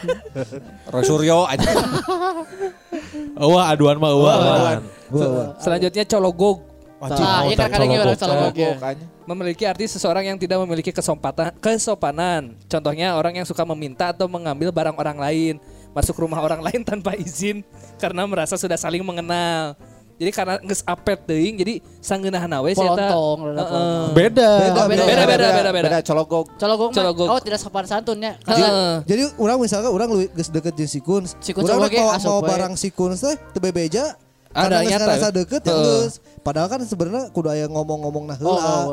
[0.93, 1.77] Roy Suryo anjing.
[3.37, 4.79] Wah aduan mah wah.
[5.61, 8.73] Selanjutnya cologog nah iya kan kadang orang Cologok ya
[9.27, 12.55] memiliki arti seseorang yang tidak memiliki kesompatan, kesopanan.
[12.71, 15.55] Contohnya orang yang suka meminta atau mengambil barang orang lain,
[15.91, 17.67] masuk rumah orang lain tanpa izin
[17.99, 19.75] karena merasa sudah saling mengenal.
[20.17, 23.13] Jadi karena geus apet teuing jadi sangeunahna we si eta.
[24.17, 24.49] Beda.
[24.65, 25.99] Beda, beda, beda, beda, beda.
[26.01, 26.49] cologok.
[26.57, 27.29] cologong mah Cologong.
[27.37, 28.41] oh tidak sopan santunnya.
[29.05, 31.29] Jadi orang misalkan orang lu geus deket jeung si Kun.
[31.29, 34.17] Si Kun Urang coba ge mau, mau barang si Kun teh teu bebeja.
[34.57, 35.35] Ada Karena geus nyata, ngerasa ya?
[35.35, 35.85] deket ya Heeh.
[36.01, 36.15] geus.
[36.41, 38.71] Padahal kan sebenarnya kudu aya ngomong-ngomong nah oh heula.
[38.71, 38.87] oh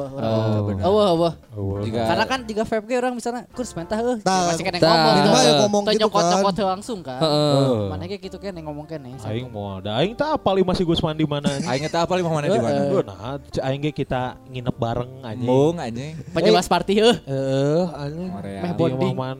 [0.82, 4.18] oh oh oh Oh, Jika karena kan jika vape ge orang misalnya kurs mentah heuh
[4.18, 5.46] masih kena ngomong Minimal gitu.
[5.46, 6.58] ya ngomong gitu nyokot-nyokot kan.
[6.58, 7.78] heuh langsung kan Heeh.
[7.88, 10.82] mana kayak gitu kan yang ngomong kene Aing mau ada aing tak apa lima si
[10.82, 11.46] Gusman di mana.
[11.46, 12.90] aing eta apa lima mana di mana?
[12.90, 15.38] Nah, aing ge kita nginep bareng aja.
[15.40, 16.18] Mung anjing.
[16.34, 18.30] penjelas party heuh Eh, anjing.
[18.34, 19.14] Meh Di bonding.
[19.14, 19.32] rumah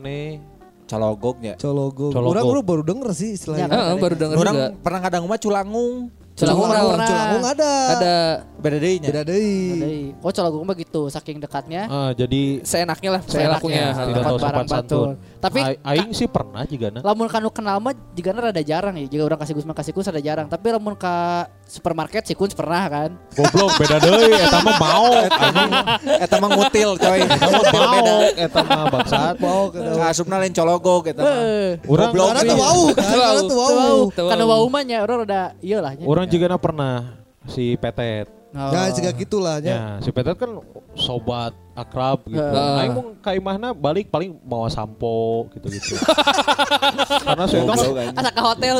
[0.84, 0.90] mana?
[0.90, 1.52] Cologoknya.
[1.56, 2.06] Cologo.
[2.12, 2.30] Cologo.
[2.30, 3.66] Orang orang baru denger sih istilahnya.
[3.66, 4.68] Ya, Heeh, baru dengar Orang juga.
[4.78, 5.94] pernah kadang mah culangung.
[6.34, 6.98] Culangung, naon?
[6.98, 7.72] Culangung ada.
[7.94, 8.14] Ada
[8.58, 9.06] Beda deui nya.
[9.06, 10.18] Beda deui.
[10.18, 13.60] Oh cologong mah gitu saking dekatnya Ah, jadi seenaknya lah Seenaknya.
[13.62, 13.86] perilakunya.
[13.94, 15.08] tidak tahu sopan santun.
[15.38, 17.04] Tapi aing sih pernah juga nah.
[17.04, 20.18] lamun kanu kenal mah jika rada jarang ya jika orang kasih Gusman kasih Kus ada
[20.18, 21.14] jarang tapi lamun ke
[21.66, 25.10] supermarket si Kun pernah kan Goblok beda deui eta mah mau.
[26.06, 27.20] Eta mah ngutil coy.
[27.24, 29.34] Eta mah mau eta mah bangsat.
[29.42, 31.36] Mau ke Kasupna lain cologok eta mah.
[31.88, 32.44] Urang wow kan.
[33.44, 36.04] Tuh Karena karena wau mah nya orang udah iya lah nya.
[36.06, 36.94] Orang juga na pernah
[37.48, 38.43] si Petet.
[38.54, 38.70] Oh.
[38.70, 39.66] Ya juga gitulah ya.
[39.66, 40.62] Ya, si Petet kan
[40.94, 42.38] sobat akrab gitu.
[42.38, 42.80] Heeh.
[42.80, 45.98] Aing mau ka imahna balik paling bawa sampo gitu-gitu.
[47.26, 47.78] Karena saya kan
[48.14, 48.74] Asa ke hotel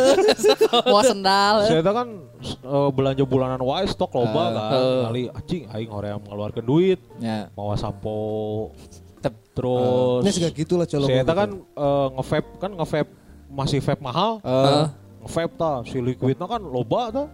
[0.87, 1.55] bawa sendal.
[1.66, 2.09] saya kan
[2.47, 4.70] eh, belanja bulanan wae stok loba kan.
[5.11, 7.51] Kali anjing aing hoream mengeluarkan duit, Ya.
[7.53, 8.70] bawa sampo.
[9.18, 9.35] Tep.
[9.55, 11.09] Terus Ini juga gitulah colok.
[11.09, 13.11] saya kan eh, nge-vape kan nge-vape
[13.51, 14.39] masih vape mahal.
[14.39, 14.85] Eh,
[15.25, 17.25] Nge-vape ta si liquidnya kan loba ta.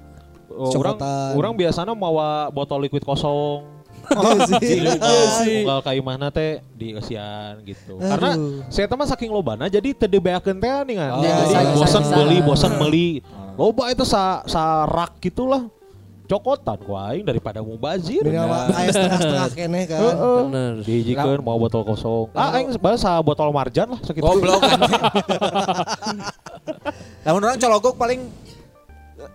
[0.51, 0.99] Eh, orang
[1.39, 3.81] orang biasanya mawa botol liquid kosong.
[4.11, 5.63] Iya sih.
[5.63, 8.03] Unggal ka imahna teh di kesian gitu.
[8.03, 8.67] Karena Aduh.
[8.67, 11.11] saya mah saking lobana jadi teu dibeakeun teh nih kan.
[11.15, 11.23] Oh.
[11.23, 13.09] jadi bisa, bosan beli, bosan beli.
[13.55, 15.71] Loba itu sa sa rak gitulah.
[16.31, 18.23] Cokotan ku aing daripada mubazir.
[18.23, 19.99] Minimal aya setengah-setengah kene kan.
[19.99, 20.73] Bener.
[20.87, 22.31] Dijikeun mau botol kosong.
[22.39, 24.23] Ah aing balas sa botol marjan lah sakitu.
[24.23, 24.79] Goblok kan.
[27.27, 28.31] Namun orang cologok paling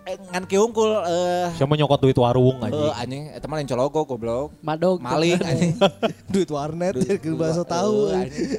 [0.06, 2.92] eh, ngan kiungkul eh Siapa nyokot duit warung eh, anjing.
[2.94, 4.48] anjing eta mah lain cologok goblok.
[4.60, 4.98] Madog.
[4.98, 5.74] Maling anjing.
[6.32, 8.08] Duit warnet ya ke bahasa tahu.
[8.08, 8.50] Eh, anjing.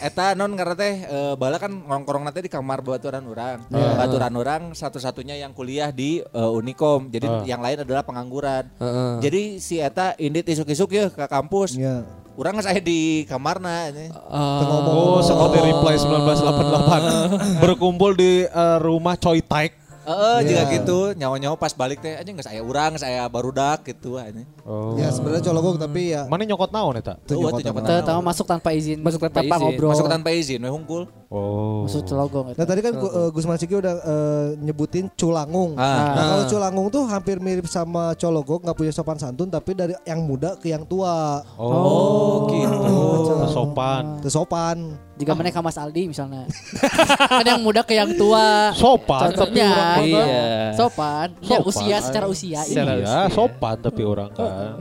[0.00, 3.64] Eta non karena teh eh, bala kan ngongkrong nanti di kamar baturan orang.
[3.66, 3.90] Iya.
[3.96, 7.08] Baturan orang satu-satunya yang kuliah di eh, Unikom.
[7.08, 7.44] Jadi Ah.
[7.46, 8.68] yang lain adalah pengangguran.
[8.76, 9.12] Heeh.
[9.20, 11.74] Jadi si eta indit isuk-isuk ya ke kampus.
[11.74, 12.04] Iya.
[12.32, 14.08] Urang saya di kamarna ini.
[14.26, 17.60] Oh, seperti reply 1988.
[17.60, 19.72] Berkumpul di eh, rumah Choi Taek.
[20.10, 20.48] Heeh, Iya.
[20.48, 20.98] juga gitu.
[21.14, 24.46] Nyawa-nyawa pas balik teh anjing geus saya urang, saya barudak gitu anjing.
[24.66, 24.98] Oh.
[24.98, 27.14] Ya sebenarnya colok tapi ya Mana nyokot naon eta?
[27.22, 28.98] Tuh, Oh, nyokot tuh tahu masuk tanpa izin.
[28.98, 29.62] Masuk tanpa izin.
[29.62, 29.90] ngobrol.
[29.94, 31.02] Masuk tanpa izin we hungkul.
[31.30, 31.86] Oh.
[31.86, 32.50] Masuk celogong.
[32.50, 35.78] Nah tadi kan Gu- eh, Gus Maciki udah eh, nyebutin culangung.
[35.78, 36.12] Ah.
[36.12, 40.26] Nah kalau culangung tuh hampir mirip sama cologok nggak punya sopan santun tapi dari yang
[40.26, 41.38] muda ke yang tua.
[41.54, 42.98] Oh, gitu.
[43.46, 44.18] Sopan.
[44.18, 44.98] Tuh sopan.
[45.20, 46.48] Jika mana ke Mas Aldi misalnya.
[47.30, 48.72] kan yang muda ke yang tua.
[48.72, 49.68] Sopan tapi Contohnya.
[49.68, 50.00] orang kan.
[50.02, 50.48] Iya.
[50.72, 51.28] Sopan.
[51.38, 51.68] Ya Sopan.
[51.68, 52.60] usia secara usia.
[52.64, 53.04] Secara Iya.
[53.04, 54.80] Iya, sopan tapi orang kan.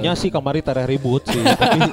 [0.00, 1.84] Nya sih kamari tareh ribut sih, tapi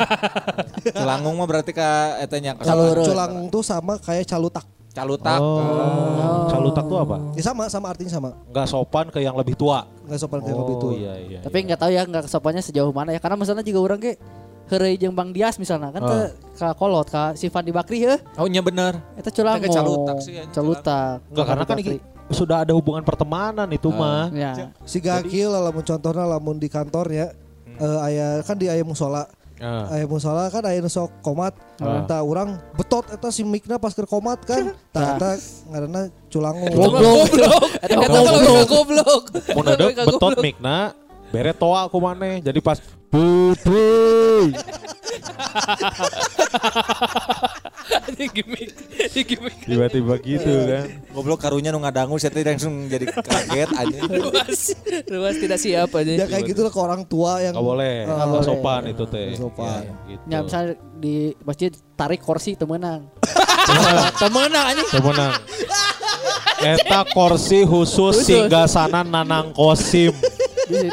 [0.87, 3.05] Celangung mah berarti ka eta nya Kalau Calurut.
[3.05, 4.63] culangung tuh sama kayak calutak.
[4.89, 5.43] calutak.
[5.43, 6.47] Oh.
[6.47, 7.19] Calutak tuh apa?
[7.35, 8.29] Ya sama sama artinya sama.
[8.47, 9.83] Nggak sopan ke yang lebih tua.
[10.07, 10.91] Nggak sopan kayak lebih Oh tua.
[10.95, 11.39] iya iya.
[11.43, 13.19] Tapi nggak tahu ya nggak kesopannya sejauh mana ya.
[13.19, 14.15] Karena misalnya juga orang ke
[14.65, 16.21] Heureuy jeung Bang Dias misalnya kan teu
[16.57, 18.17] ka kolot ka si Fandi Bakri heuh.
[18.41, 18.97] Oh nya bener.
[19.13, 19.61] Eta culangung.
[19.61, 21.21] Eta calutak sih, Calutak.
[21.29, 22.01] Enggak karena kan ini
[22.33, 24.33] sudah ada hubungan pertemanan itu mah.
[24.33, 24.73] Ya.
[24.81, 27.27] Si gakil lamun contohnya lamun di kantor ya.
[27.79, 29.27] eh, aya kan di aya musola.
[29.55, 29.87] Ah.
[29.87, 31.55] Aya musola kan aya nu sok komat.
[32.09, 34.73] Tah urang betot eta si mikna pas keur komat kan.
[34.91, 35.29] Tah eta
[35.71, 36.73] ngaranna culangung.
[36.73, 37.29] Goblok.
[37.79, 37.95] Eta
[38.67, 39.23] goblok.
[39.55, 40.43] Nedek Lebih ka betot goblok.
[40.43, 40.91] mikna
[41.29, 42.41] bere toa aku maneh.
[42.43, 42.77] Jadi pas
[43.09, 44.51] pupuy.
[48.15, 48.69] Ini gimmick.
[49.13, 49.55] Ini gimmick.
[49.63, 50.85] Tiba-tiba gitu kan.
[51.13, 54.03] Goblok karunya nu ngadangu saya langsung jadi kaget anjing.
[54.09, 54.61] Ruas.
[55.07, 56.11] Ruas tidak siap aja.
[56.11, 59.27] Ya kayak gitu lah ke orang tua yang Gak boleh, Eh, nggak sopan itu teh.
[59.33, 59.81] Nggak sopan.
[59.81, 60.23] Ya, gitu.
[60.27, 61.15] Ya misalnya di
[61.45, 63.07] masjid tarik kursi temenang.
[64.21, 64.87] Temenang anjing.
[64.91, 65.33] Temenang.
[66.65, 70.15] Eta kursi khusus singgasana nanang kosim.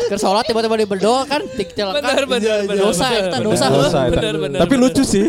[0.08, 2.02] Ke sholat tiba-tiba di berdoa kan tik celakan.
[2.02, 2.82] Bener bener bener.
[2.84, 3.42] Dosa bener.
[3.42, 3.66] dosa.
[3.72, 4.00] Dosa.
[4.12, 5.24] Bener, bener, Tapi lucu sih.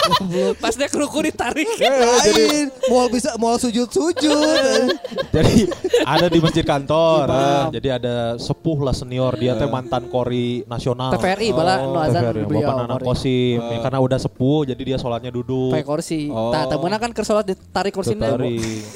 [0.62, 1.66] Pas dia keruku ditarik.
[1.80, 4.84] Lain, mau bisa mau sujud-sujud.
[5.36, 5.66] Jadi
[6.06, 7.24] ada di masjid kantor.
[7.30, 11.14] Nah, jadi ada sepuh lah senior dia teh mantan kori nasional.
[11.14, 12.66] TVRI bala nu azan TVRI, beliau.
[12.66, 13.06] Bapak Nanang Kori.
[13.06, 13.58] Kosim.
[13.80, 15.70] Karena udah sepuh jadi dia sholatnya duduk.
[15.74, 16.20] Pakai kursi.
[16.30, 16.50] Oh.
[16.50, 18.34] Tah temenang kan ke sholat ditarik kursinya.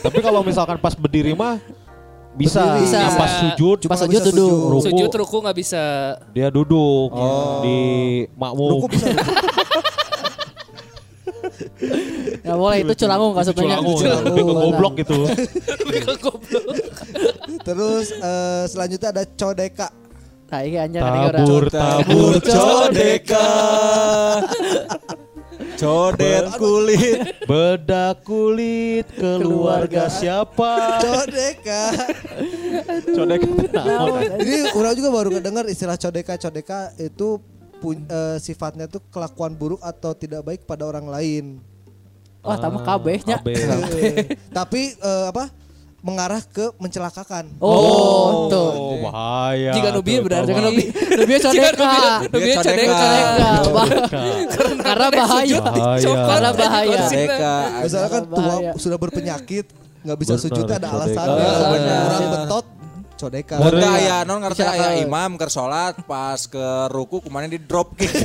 [0.02, 1.58] Tapi kalau misalkan pas berdiri mah
[2.34, 2.60] bisa.
[2.78, 2.98] Bisa.
[3.00, 4.50] Yang pas sujud Pas Cuma sujud bisa duduk.
[4.50, 4.70] sujud.
[4.70, 4.84] Ruku.
[4.84, 5.84] Sujud ruku nggak bisa.
[6.30, 7.08] dia duduk
[7.62, 7.78] di
[8.34, 8.68] makmum.
[8.76, 9.06] Ruku bisa.
[12.44, 13.62] Ya boleh itu culangung Itu maksudnya.
[13.80, 14.16] culangung, ya.
[14.20, 15.16] lebih ke goblok gitu.
[15.80, 16.64] Lebih ke goblok.
[17.62, 19.88] Terus eh, selanjutnya ada codeka.
[20.44, 21.72] Nah, ini anjir Tabur orang.
[21.72, 23.48] tabur Codeka.
[25.74, 27.18] Codet kulit.
[27.50, 31.02] bedak kulit keluarga siapa?
[31.02, 31.82] Codeka.
[33.10, 33.40] Codek
[34.38, 36.34] Jadi orang juga baru kedengar istilah codeka.
[36.38, 37.42] Codeka itu
[37.82, 41.44] pun- eh, sifatnya tuh kelakuan buruk atau tidak baik pada orang lain.
[42.44, 43.40] Wah, tambah kabehnya.
[43.40, 43.56] Abe.
[43.56, 45.63] Eh, Tapi eh, apa?
[46.04, 47.48] Mengarah ke mencelakakan.
[47.64, 48.70] Oh, tuh.
[48.76, 49.72] Oh bahaya.
[49.72, 49.88] Jika
[50.20, 50.52] berarti tahu.
[50.52, 50.86] kan Nubir.
[50.92, 51.96] Lebih codeka.
[52.28, 53.08] Nubir Codeka.
[54.84, 55.58] Karena bahaya.
[55.64, 56.04] Bahaya.
[56.12, 57.00] Karena bahaya.
[57.80, 59.66] Misalnya kan tua sudah berpenyakit
[60.04, 61.48] nggak bisa sujud ada alasannya.
[61.48, 61.72] Oh.
[62.04, 62.66] Orang betot
[63.16, 63.56] codeka.
[63.56, 67.48] Mun teu aya non ngarti Bisa aya ke- imam keur salat pas ke ruku kumaha
[67.48, 68.12] di drop kick.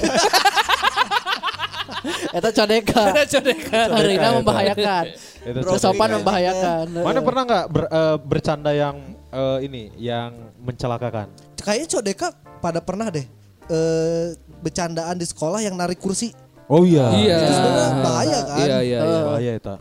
[2.36, 3.02] Eta codeka.
[3.16, 3.80] Ada codeka.
[3.96, 5.06] Harina membahayakan.
[5.40, 6.16] Itu Sopan codeka.
[6.20, 6.86] membahayakan.
[7.00, 8.96] Mana pernah nggak ber- eh, bercanda yang
[9.30, 11.32] eh, ini yang mencelakakan?
[11.56, 12.28] Kayaknya Codeka
[12.60, 13.24] pada pernah deh
[13.70, 14.26] eh
[14.60, 16.34] bercandaan di sekolah yang narik kursi.
[16.66, 17.08] Oh iya.
[17.14, 17.38] Iya.
[17.40, 18.58] Itu sebenarnya bahaya kan?
[18.60, 19.22] Iya iya iya.
[19.24, 19.76] Bahaya eta.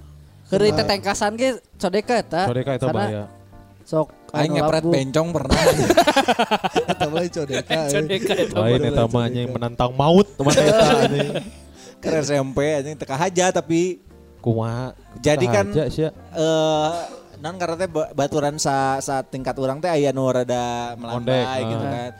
[0.49, 2.43] Keur teh tengkasan ge codeka eta.
[2.47, 3.25] Codeka eta Karena bahaya.
[3.83, 4.93] Sok Aing anu ngepret labu.
[4.93, 5.57] bencong pernah.
[6.85, 7.81] Kita mulai Codeka.
[7.89, 8.55] Codeka itu.
[8.55, 11.31] Lain eta mah yang menantang maut teman eta anjing.
[11.99, 14.05] Ke SMP anjing teka haja tapi
[14.39, 14.95] Kumaha?
[15.19, 16.09] Jadi kan Aja sia.
[16.31, 16.91] eh
[17.39, 21.79] non karena teh ba- baturan sa, sa tingkat orang teh aya nu rada melambai gitu
[21.81, 21.91] ah.
[21.91, 22.11] kan.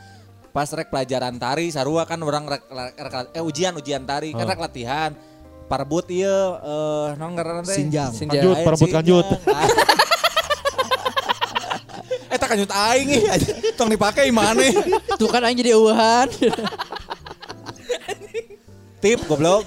[0.49, 4.43] Pas rek pelajaran tari sarua kan orang rek, rek- rek- eh ujian ujian tari kan
[4.43, 4.49] Ah.
[4.49, 5.11] rek latihan.
[5.65, 8.11] Parbut ieu eh non karena teh Sinjang.
[8.11, 8.97] Kanjut, Aya perebut sinjang.
[8.99, 9.27] kanjut.
[9.45, 9.67] Ah.
[12.29, 13.23] Eta kanjut aing ih,
[13.73, 14.61] tong dipake mana?
[15.15, 16.29] Tuh kan aing jadi eueuhan.
[18.99, 19.63] Tip goblok.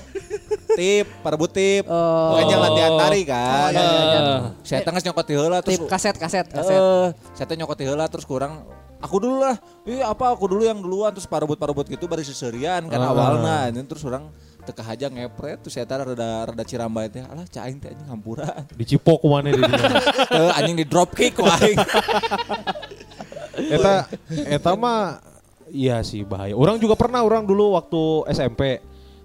[0.74, 1.84] Tip, perebut tip.
[1.86, 2.34] Oh.
[2.34, 3.68] Bukan yang latihan tari kan.
[3.68, 4.20] Oh, iya, iya, iya.
[4.64, 6.80] Saya tengah nyokot di heula terus Tip kaset kaset kaset.
[6.80, 8.64] Eh, saya teh nyokot di heula terus kurang
[8.98, 9.56] aku dulu lah.
[9.84, 13.10] Ih apa aku dulu yang duluan terus parebut-parebut gitu baru seserian kan Ah.
[13.10, 13.56] awalnya.
[13.68, 14.30] Ini terus orang
[14.62, 17.20] teka aja ngepret terus saya teh rada rada cirambai teh.
[17.20, 18.64] Alah cai aing teh anjing hampura.
[18.72, 19.90] Dicipok kumana di dinya.
[20.38, 21.76] Eh, anjing di drop kick ku aing.
[23.52, 24.08] Eta
[24.48, 25.20] eta mah
[25.68, 26.56] iya sih bahaya.
[26.56, 28.80] Orang juga pernah orang dulu waktu SMP.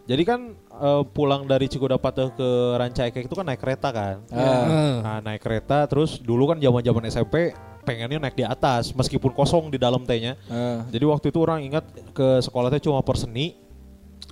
[0.08, 4.22] Jadi kan eh, pulang dari Cikudapat ke Rancaikek itu kan naik kereta kan.
[4.30, 5.02] Ah.
[5.02, 7.52] Nah, naik kereta terus dulu kan zaman-zaman SMP
[7.82, 10.36] pengennya naik di atas meskipun kosong di dalam tehnya.
[10.46, 13.56] Eh, Jadi waktu itu orang ingat ke sekolah teh cuma perseni.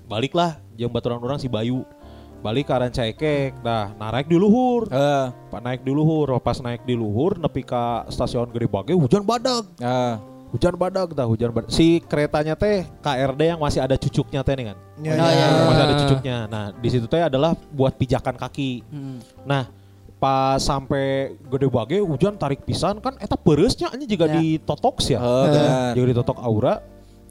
[0.06, 1.82] Baliklah jam baturan orang si Bayu.
[2.44, 3.58] Balik ke Rancaikek.
[3.66, 4.86] Nah, nah naik di luhur.
[4.92, 9.26] eh, Pak naik di luhur, pas naik di luhur nepi ka stasiun Gede Bage hujan
[9.26, 9.66] badak.
[9.82, 10.35] eh.
[10.56, 11.68] Hujan badak dah, hujan badak.
[11.68, 14.78] Si keretanya teh KRD yang masih ada cucuknya teh nih kan.
[15.04, 15.48] Ya, Oh, iya, iya.
[15.68, 16.38] Masih ada cucuknya.
[16.48, 18.88] Nah, di situ teh adalah buat pijakan kaki.
[18.88, 19.20] Hmm.
[19.44, 19.68] Nah,
[20.16, 24.40] pas sampai Gede Bage hujan tarik pisan kan eta pereusnya ini juga Ya.
[24.40, 25.20] ditotok sih ya.
[25.20, 25.92] Oh, benar.
[25.92, 26.80] Juga ditotok aura.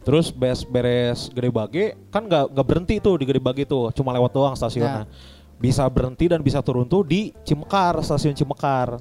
[0.04, 4.12] Terus beres beres Gede Bage kan nggak nggak berhenti tuh di Gede Bage tuh, cuma
[4.12, 5.08] lewat doang stasiunnya.
[5.56, 9.00] Bisa berhenti dan bisa turun tuh di Cimekar, stasiun Cimekar.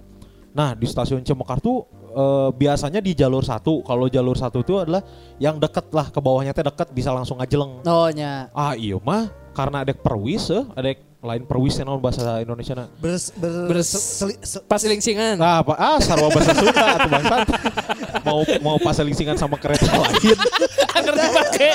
[0.55, 1.83] Nah di stasiun Cimekar tuh
[2.13, 3.81] eh, biasanya di jalur satu.
[3.81, 5.01] Kalau jalur satu itu adalah
[5.41, 7.81] yang deket lah ke bawahnya teh deket bisa langsung ngajeleng.
[7.83, 8.47] Oh nya.
[8.53, 10.89] Ah iya mah karena ada perwis eh, ada
[11.23, 12.85] lain perwis yang bahasa Indonesia na.
[12.99, 14.83] Bers, ber, Bers- se- seli- se- Pas.
[15.39, 15.73] Nah, apa?
[15.79, 17.47] Ah, sarwa bahasa Sunda atau bangsat.
[18.27, 20.35] mau mau paselingsingan sama kereta lain.
[20.99, 21.71] Ngerti pakai.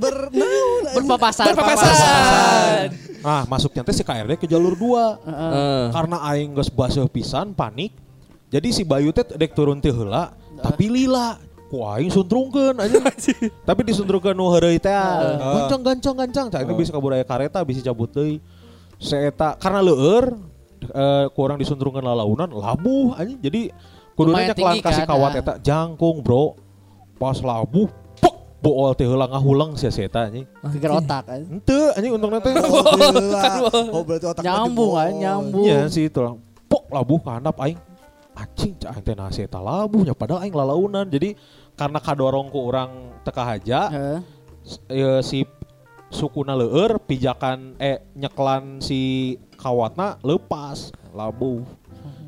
[0.00, 0.82] bernaun.
[0.96, 1.52] Berpapasan.
[1.52, 2.88] Berpapasan.
[3.20, 5.28] Ah, masuknya teh si KRD ke jalur 2.
[5.28, 5.82] Heeh.
[5.92, 7.92] Karena aing geus baseuh pisan panik.
[8.46, 11.38] Jadi si Bayu teh dek turun teh heula, tapi lila.
[11.66, 13.02] Ku aing suntrungkeun aja.
[13.66, 14.94] tapi disuntrungkeun nu heureuy teh.
[14.94, 16.46] Gancang gancang gancang.
[16.46, 18.38] Cak itu bisa kabur aya kareta bisa cabut deui.
[19.02, 20.38] Seeta karena leueur
[20.94, 23.42] eh kurang disuntrungkeun lalaunan labuh anjing.
[23.42, 23.74] Jadi
[24.14, 25.40] nyeklan tinggi kasih kan, kawat ah.
[25.42, 26.54] eta jangkung, Bro.
[27.18, 27.90] Pas labuh,
[28.22, 30.46] pok bool teh heula ngahulang sia si eta anjing.
[30.70, 31.42] Geger otak kan.
[31.50, 32.54] Henteu anjing untungna teh.
[32.62, 32.86] Oh.
[33.90, 35.66] Oh berarti otak Nyambung kan, nyambung.
[35.66, 36.38] Iya sih itu lah.
[36.70, 37.82] Pok labuh handap aing.
[38.36, 41.08] Anjing aing teh nasi eta labuhnya padahal aing lalaunan.
[41.08, 41.32] Jadi
[41.72, 43.88] karena kadorong ku orang teka haja
[44.60, 45.40] s- eh, si
[46.12, 51.64] sukuna leueur pijakan eh nyeklan si kawatna lepas labuh.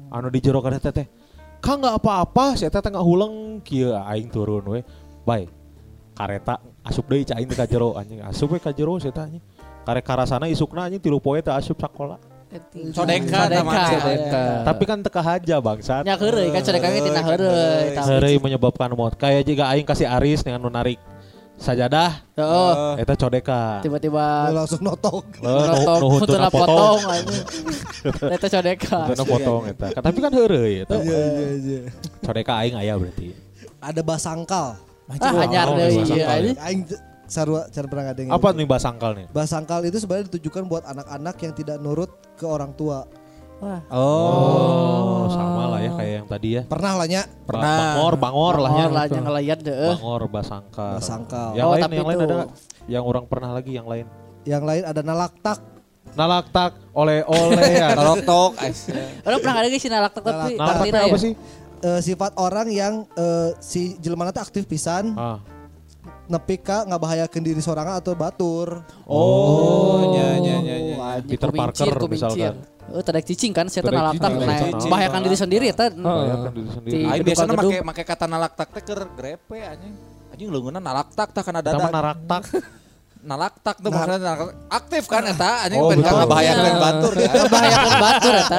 [0.09, 1.05] Anu di jero kareta teh.
[1.61, 4.81] Kang nggak apa-apa, si teh ngahuleng kieu aing turun we.
[5.29, 5.53] Baik.
[6.17, 9.29] Kareta asup deui cak aing teh ka jero anjing asup we ka jero si eta
[9.29, 9.45] anjing.
[9.85, 12.17] Karek karasana isukna anjing tilu poe teh asup sakola.
[12.49, 13.41] Codeka.
[14.65, 16.03] Tapi kan teka haja bangsat.
[16.05, 18.37] Nya heureuy kan codeka ge tina heureuy.
[18.41, 19.15] menyebabkan maut.
[19.15, 20.97] Kayak jika aing kasih Aris dengan nu narik
[21.59, 23.03] sajadah, Heeh.
[23.03, 23.83] eta codeka.
[23.83, 25.27] Tiba-tiba langsung notok.
[25.43, 27.45] Eh, Notok, nu huntuna huntuna potong anjing.
[28.31, 28.99] Eta codeka.
[29.11, 29.87] Huntuna potong eta.
[29.99, 30.97] Tapi kan heureuy eta.
[31.03, 31.81] Iya iya iya.
[32.23, 33.35] Codeka aing aya berarti.
[33.83, 34.79] Ada basangkal.
[35.09, 36.51] Ah anyar Oh, deui bahasa ieu kali.
[36.57, 37.01] anjing.
[37.29, 38.33] Sarua cara pernah ngadengin.
[38.33, 39.27] Apa nih basangkal nih?
[39.29, 43.05] Basangkal itu sebenarnya ditujukan buat anak-anak yang tidak nurut ke orang tua.
[43.59, 43.83] Wah.
[43.91, 46.63] Oh, sama lah ya kayak yang tadi ya.
[46.65, 47.77] Pernah lah nya Pernah.
[47.99, 48.77] Bangor, bangor lah ya.
[48.87, 49.77] Bangor lah yang ngeliat deh.
[49.93, 50.95] Bangor, basangkal.
[50.97, 51.51] Basangkal.
[51.53, 52.51] Yang Oh, lain, tapi yang lain itu- ada nggak?
[52.89, 54.07] Yang orang pernah lagi yang lain.
[54.43, 55.59] Yang lain ada nalaktak.
[56.09, 57.89] Nalaktak oleh-oleh ya.
[57.93, 58.53] Tok tok.
[59.23, 61.19] Orang pernah ada sih nalak tapi Nalaktak artinya apa ya.
[61.21, 61.33] sih?
[61.79, 65.39] Eh, sifat orang yang eh, si jelema teh aktif pisan Ah.
[66.29, 68.85] Nepi ka ngabahayakeun diri sorangan atau batur.
[69.09, 70.97] Oh, nya nya nya nya.
[71.25, 72.29] Peter kumincir, Parker kumincir.
[72.31, 72.55] misalkan.
[72.89, 74.89] Oh, tadi cicing kan, saya nalaktak nah, cicing.
[74.89, 75.89] membahayakan diri sendiri ya teh.
[75.93, 77.21] Membahayakan diri sendiri.
[77.25, 79.93] Biasanya make make kata nalaktak teh keur grepe anjing.
[80.33, 81.91] Anjing leungeunna nalaktak tah kana Sama dadak.
[81.93, 82.43] naraktak.
[83.19, 84.55] nalaktak tuh maksudnya nalaktak.
[84.71, 86.27] aktif kan eta anjing Oh, oh, betul.
[86.29, 87.31] bahayakeun batur ya.
[87.35, 88.59] Membahayakan batur eta.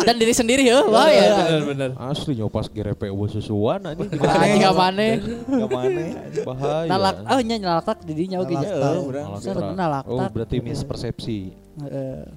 [0.00, 1.22] Dan diri sendiri ya, bahaya.
[1.46, 1.90] Benar-benar.
[2.10, 4.10] Asli nyopas GRP eueuh susuan anjing.
[4.16, 5.22] Ka maneh.
[5.46, 6.02] Ke mana?
[6.42, 6.88] Bahaya.
[6.90, 8.68] Nalak, oh nya nalaktak di dinya oge nya.
[8.70, 8.94] Nalaktak.
[9.14, 9.54] Nalaktak.
[9.54, 10.12] Bener, nalaktak.
[10.12, 11.38] Oh, berarti mispersepsi.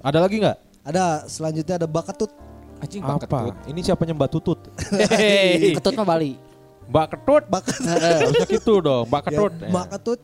[0.00, 0.58] Ada lagi nggak?
[0.84, 2.30] Ada selanjutnya ada bakatut.
[2.82, 3.16] Anjing Apa?
[3.24, 3.54] baketut.
[3.70, 4.60] Ini siapanya Mbak Tutut?
[5.80, 6.36] Ketut mah Bali.
[6.84, 7.42] Mbak Ketut.
[7.48, 7.80] Bakat.
[7.80, 9.52] Harusnya gitu dong, Mbak Ketut.
[9.56, 10.20] Ya, bakatut.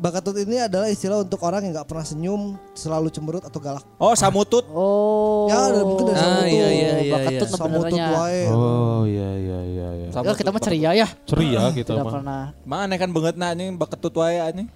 [0.00, 3.84] Bakatut ini adalah istilah untuk orang yang nggak pernah senyum, selalu cemberut atau galak.
[4.00, 4.64] Oh, samutut.
[4.72, 5.44] Oh.
[5.44, 6.48] Ya, ada mungkin dari Ah, samutut.
[6.48, 7.52] iya, iya, iya, Bakatut iya.
[7.52, 8.42] Samutut wae.
[8.48, 10.06] Oh iya iya iya iya.
[10.08, 11.08] Ya, kita mah ceria ya.
[11.28, 12.12] Ceria kita Tidak mah.
[12.16, 12.42] pernah.
[12.64, 14.72] Mana kan banget nah anjing baketut wae anjing.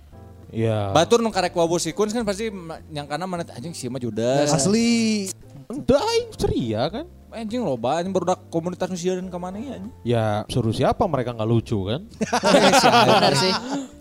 [0.53, 0.93] Iya.
[0.93, 2.53] Batur nu karek wabu sikun kan pasti
[2.93, 4.53] yang kana mana anjing sih mah judas.
[4.53, 5.33] Asli.
[5.67, 7.09] Entah aing ceria kan?
[7.35, 9.77] Anjing loba anjing baru komunitas nu sieun ka mana ya.
[10.07, 12.07] Ya suruh siapa mereka nggak lucu kan?
[13.11, 13.51] Benar sih.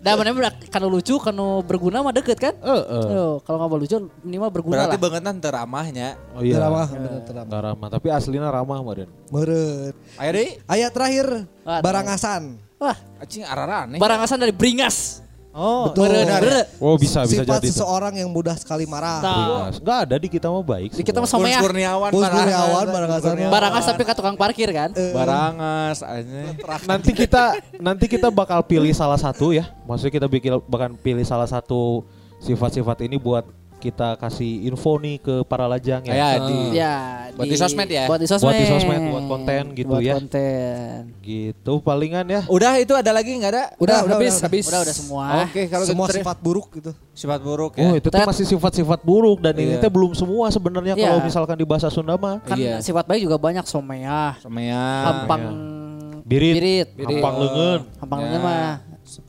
[0.04, 2.54] Dan mana benar kalau lucu, kalau berguna mah deket kan?
[2.60, 3.04] Eh eh.
[3.16, 5.02] Oh, kalau nggak lucu minimal berguna Berarti lah.
[5.08, 6.08] banget teu ramahnya.
[6.36, 6.60] Oh iya.
[6.60, 7.46] Teramah, bener teramah.
[7.48, 8.76] Nggak ramah, tapi aslinya ramah.
[9.32, 9.94] Meureun.
[10.20, 10.50] Ayo deh.
[10.68, 11.26] Ayat terakhir,
[11.64, 12.60] barangasan.
[12.76, 13.96] Wah, Anjing ararane.
[13.96, 15.23] barangasan dari Bringas.
[15.54, 16.10] Oh, Betul.
[16.10, 16.66] Bener.
[16.82, 17.70] Oh bisa bisa Sifat jadi.
[17.70, 17.78] tuh.
[17.78, 19.22] seseorang yang mudah sekali marah.
[19.22, 19.86] Tahu.
[19.86, 20.90] Nggak ada di kita mah baik.
[20.98, 21.46] Di kita mah semua.
[21.46, 21.60] sama ya.
[21.62, 22.86] Kurniawan, Barangas, Kurniawan.
[23.22, 23.52] Kurniawan.
[23.54, 24.90] Barangas sampai ke tukang parkir kan?
[25.14, 26.58] Barangas anjing.
[26.90, 27.44] nanti kita
[27.78, 29.70] nanti kita bakal pilih salah satu ya.
[29.86, 32.02] Maksudnya kita bikin bakal pilih salah satu
[32.42, 33.46] sifat-sifat ini buat
[33.84, 36.14] kita kasih info nih ke para lajang ya.
[36.16, 36.94] Ya di Ya,
[37.36, 38.08] Buat di sosmed ya?
[38.08, 38.48] Buat di sosmed.
[38.48, 40.14] Buat di sosmed, buat konten gitu Buat ya.
[40.16, 41.12] konten.
[41.20, 42.40] Gitu palingan ya.
[42.48, 43.64] Udah itu ada lagi nggak ada?
[43.76, 44.64] Udah, Udah, habis, udah, habis.
[44.64, 45.26] Udah udah semua.
[45.44, 46.90] Oke, kalau Semua gitu, sifat buruk gitu.
[47.12, 47.84] sifat buruk ya.
[47.84, 49.82] Oh itu tuh masih sifat-sifat buruk dan ini Iya.
[49.84, 51.04] teh belum semua sebenarnya Iya.
[51.06, 52.40] kalau misalkan di bahasa Sunda mah.
[52.40, 52.80] Kan Iya.
[52.80, 54.84] sifat baik juga banyak someah, Somea.
[55.04, 55.42] hampang
[56.24, 57.80] Birit, birit, hampang leungeun.
[58.00, 58.24] hampang Ya.
[58.24, 58.72] leungeun mah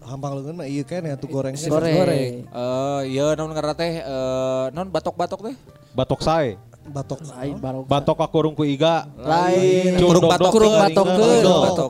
[0.06, 1.58] Hampang lengan mah iya kan ya tuh goreng.
[1.58, 2.46] goreng.
[2.46, 5.56] Eh, iya non karena teh eh, non batok-batok teh.
[5.98, 6.54] Batok sae.
[6.86, 7.18] Batok.
[7.26, 9.10] Lain baru Batok kakurung ku iga.
[9.18, 9.98] lain.
[9.98, 11.06] Kurung batok kurung batok.
[11.10, 11.90] Kurung Batok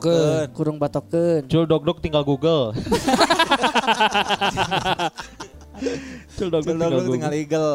[0.56, 1.42] Kurung batokeun.
[1.44, 2.72] Cul dog dog tinggal Google.
[6.36, 7.40] Cul dog dog tinggal Tinggal tinggal Google.
[7.40, 7.74] eagle.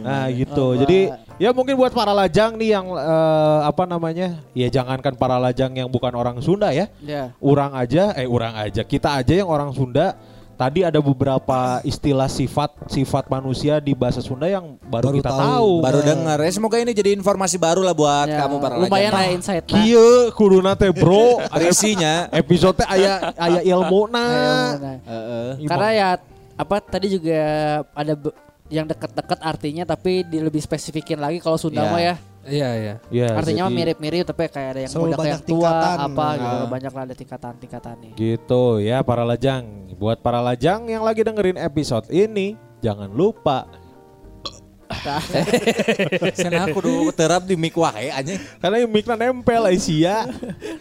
[0.00, 0.66] Nah gitu.
[0.76, 0.98] Jadi
[1.36, 4.40] ya mungkin buat para lajang nih yang eh, apa namanya?
[4.52, 6.88] Ya jangankan para lajang yang bukan orang Sunda ya.
[7.00, 7.32] Ya.
[7.38, 8.80] Orang aja, eh orang aja.
[8.80, 10.16] Kita aja yang orang Sunda.
[10.60, 15.40] Tadi ada beberapa istilah sifat sifat manusia di bahasa Sunda yang baru, Baru kita tahu.
[15.40, 15.70] tahu.
[15.80, 19.24] Baru dengar ya semoga ini jadi informasi baru lah buat Ya, kamu para lumayan lah
[19.32, 19.80] insight lah.
[19.80, 21.40] Kieu kuduna teh bro.
[21.64, 22.28] Risinya.
[22.28, 24.20] Episode teh aya aya ilmuna.
[24.76, 25.64] Nah, Heeh.
[25.64, 26.08] Karena ya
[26.60, 27.40] apa tadi juga
[27.90, 28.12] ada
[28.68, 31.90] yang deket-deket artinya tapi di lebih spesifikin lagi kalau Sunda Ya.
[31.90, 32.14] mah ya.
[32.40, 32.94] Iya, iya.
[33.12, 35.96] Ya, Artinya mah jadi mirip-mirip tapi kayak ada yang muda yang tua tingkatan.
[36.00, 36.68] apa gitu Nah.
[36.70, 38.10] banyak lah ada tingkatan-tingkatannya.
[38.14, 39.64] Gitu ya para lajang.
[39.96, 43.68] Buat para lajang yang lagi dengerin episode ini, jangan lupa
[46.34, 48.38] Sana aku kudu terap di mic wae anjing.
[48.58, 50.26] karena yang mic nempel Aisyah.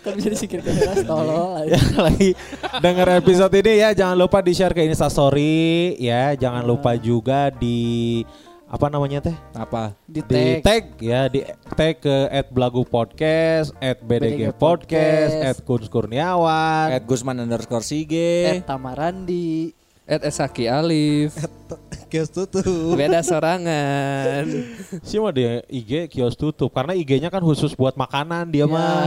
[0.02, 1.62] kan bisa disikir ke atas tolol.
[1.66, 2.34] yang lagi
[2.80, 8.22] denger episode ini ya jangan lupa di share ke Instastory ya jangan lupa juga di
[8.66, 9.98] apa namanya teh Apa?
[10.06, 10.62] Di di tag.
[10.62, 11.42] tag ya di
[11.74, 17.82] tag ke at belagu podcast at bdg BDG podcast at Kun Kurniawan At Gusman underscore
[17.82, 18.46] Sige.
[18.46, 19.74] Eh Tamarandi.
[20.10, 21.38] Ed Esaki Alif.
[22.10, 22.66] Kios tutup.
[22.92, 24.42] Beda sorangan.
[25.06, 28.66] sih mah di IG kios tutup karena IG-nya kan khusus buat makanan dia Ya.
[28.66, 29.06] mah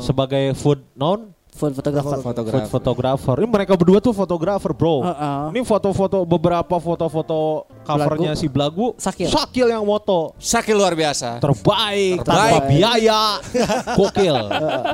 [0.00, 2.22] sebagai food non Food photographer.
[2.44, 5.42] food photographer ini mereka berdua tuh fotografer bro Heeh.
[5.50, 9.26] ini foto-foto beberapa foto-foto covernya si Blagu Sakil.
[9.26, 11.38] Sakil yang moto Sakit luar biasa.
[11.38, 12.22] terbaik, Terbaik.
[12.22, 13.22] tanpa biaya
[13.98, 14.36] gokil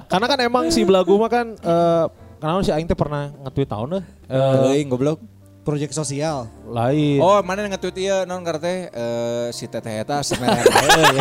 [0.04, 2.04] karena kan emang si Blagu mah kan eh
[2.44, 5.16] kenapa si Aing teh pernah nge-tweet tahun deh eh, Euing goblok.
[5.64, 6.44] Proyek sosial.
[6.68, 11.16] lain Oh, mana yang nge-tweet ieu non karena teh eh, si teteh eta semerah bae.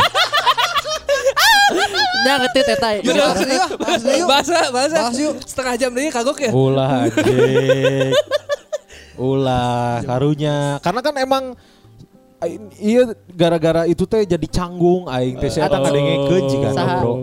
[2.28, 2.90] Nah ngetit eta.
[3.08, 4.28] Bahas yuk, bahas yuk.
[4.28, 4.98] Bahasa, bahasa.
[5.00, 5.36] Bahas yuk.
[5.48, 6.52] Setengah jam lagi kagok ya?
[6.52, 8.12] ulah anjing
[9.32, 11.73] ulah karunya karena kan emang Aing-
[12.80, 13.02] Iya
[13.32, 16.96] gara-gara itu teh jadi canggung aing teh saya Atau- ngadengekeun jiga Saha?
[17.02, 17.14] bro.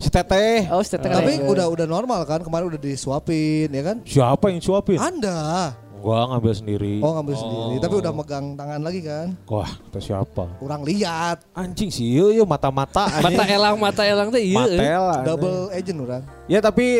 [0.00, 0.68] Si Teteh.
[0.72, 3.96] Oh, si Teteh Tapi udah udah normal kan kemarin udah disuapin ya kan?
[4.02, 4.98] Siapa yang suapin?
[4.98, 5.72] Anda.
[6.00, 6.94] Gua ngambil sendiri.
[7.04, 9.36] Oh ngambil sendiri, tapi udah megang tangan lagi kan?
[9.44, 10.48] Wah, itu siapa?
[10.56, 11.44] Kurang lihat.
[11.52, 13.04] Anjing sih, yuk yuk mata-mata.
[13.20, 14.64] Mata elang, mata elang teh iya.
[14.64, 14.80] Matel.
[14.80, 15.24] anjing.
[15.28, 16.24] Double agent orang.
[16.50, 16.98] Ya tapi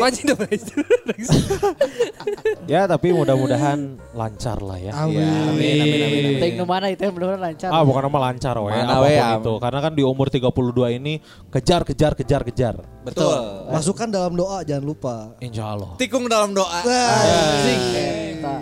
[2.71, 4.95] ya tapi mudah-mudahan lancar lah ya.
[4.95, 5.19] Amin.
[5.19, 6.63] Ya, amin, amin, amin, amin.
[6.63, 7.67] Mana itu yang benar-benar lancar.
[7.67, 9.53] Ah bukan nama lancar we, Mana we, itu.
[9.59, 10.47] Karena kan di umur 32
[10.95, 11.19] ini
[11.51, 12.75] kejar kejar kejar kejar.
[13.03, 13.67] Betul.
[13.67, 15.35] Masukkan dalam doa jangan lupa.
[15.43, 15.99] Insya Allah.
[15.99, 16.79] Tikung dalam doa.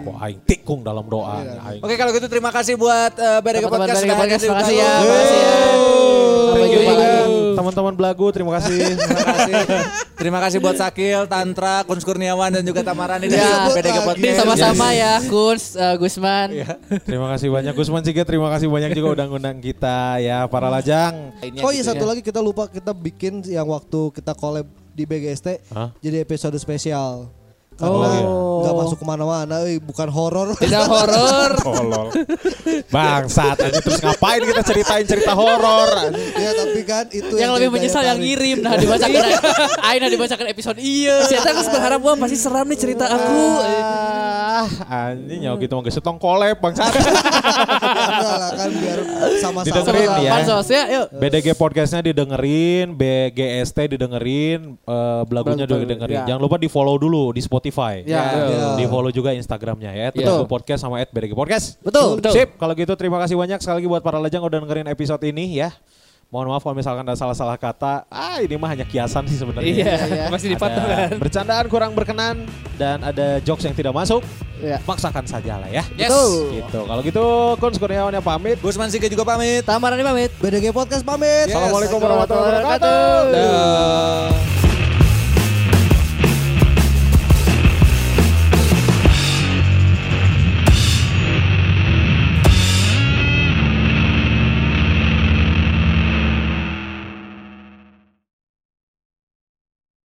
[0.09, 1.45] Wah, aing tikung dalam doa.
[1.69, 1.85] Aing.
[1.85, 4.09] Oke kalau gitu terima kasih buat uh, BDG Teman-teman Podcast.
[4.09, 5.05] Makasih di ya, Belagu.
[5.05, 6.38] makasih ya.
[6.49, 7.05] Sampai Thank you jumpa juga.
[7.05, 7.37] lagi.
[7.53, 8.79] Teman-teman belagu, terima kasih.
[8.95, 9.53] Terima kasih.
[10.19, 14.35] Terima kasih buat Sakil, Tantra, Kuns Kurniawan dan juga Tamarani dari Ya, Podcast.
[14.35, 16.49] Sama-sama ya, Kuns, eh, Gusman.
[17.07, 21.31] terima kasih banyak Gusman Siga, terima kasih banyak juga udah ngundang kita ya para lajang.
[21.39, 22.09] Lainnya Oh iya gitu satu ya.
[22.11, 25.95] lagi kita lupa kita bikin yang waktu kita collab di BGST Hah?
[25.99, 27.31] jadi episode spesial.
[27.79, 28.03] Oh.
[28.03, 28.19] Karena
[28.59, 30.51] nggak masuk ke mana-mana, eh, bukan horor.
[30.59, 31.51] Tidak horor.
[31.63, 32.07] Tolol.
[32.87, 36.11] Bangsat aja terus ngapain kita ceritain cerita horor.
[36.35, 39.23] ya tapi kan itu Yang lebih jadi menyesal yang ngirim nah dibacakan
[39.87, 41.23] Aina dibacakan episode iya.
[41.23, 43.41] Saya kan berharap wah pasti seram nih cerita aku.
[43.61, 44.67] Ah,
[45.07, 46.91] anjing nyawa gitu mau setong kolep bangsat.
[46.91, 48.99] Enggak lah kan biar
[49.39, 49.65] sama-sama.
[49.65, 50.31] Didengerin ya.
[50.33, 51.05] Pansos ya, yuk.
[51.13, 56.17] BDG podcastnya didengerin, BGST didengerin, eh, belagunya Belagu- didengerin.
[56.17, 56.25] ya.
[56.27, 57.68] Jangan lupa di follow dulu di Spotify.
[58.05, 58.21] Ya.
[58.49, 58.75] Ya.
[58.75, 60.45] Di follow juga Instagramnya ya, Betul.
[60.49, 61.79] Podcast sama @BDG Podcast.
[61.79, 62.19] Betul.
[62.19, 62.33] Betul.
[62.33, 65.61] Sip, kalau gitu terima kasih banyak sekali lagi buat para lejang udah dengerin episode ini
[65.61, 65.71] ya.
[66.29, 68.05] Mohon maaf kalau misalkan ada salah-salah kata.
[68.05, 69.65] Ah, ini mah hanya kiasan sih sebenarnya.
[69.65, 71.09] Iya, masih dipotong Ada kan.
[71.17, 72.45] bercandaan kurang berkenan
[72.77, 74.21] dan ada jokes yang tidak masuk.
[74.61, 74.77] Ya.
[74.85, 75.81] Paksakan saja lah ya.
[75.97, 76.13] Yes.
[76.13, 76.29] Betul.
[76.53, 76.79] Gitu.
[76.85, 77.25] Kalau gitu,
[77.57, 78.61] Kun Kurniawan yang pamit.
[78.61, 79.65] Gusman Siga juga pamit.
[79.65, 80.29] Tamarani pamit.
[80.37, 81.49] BDG Podcast pamit.
[81.49, 81.57] Yes.
[81.57, 83.21] Assalamualaikum warahmatullahi wabarakatuh.
[83.33, 84.78] Dah.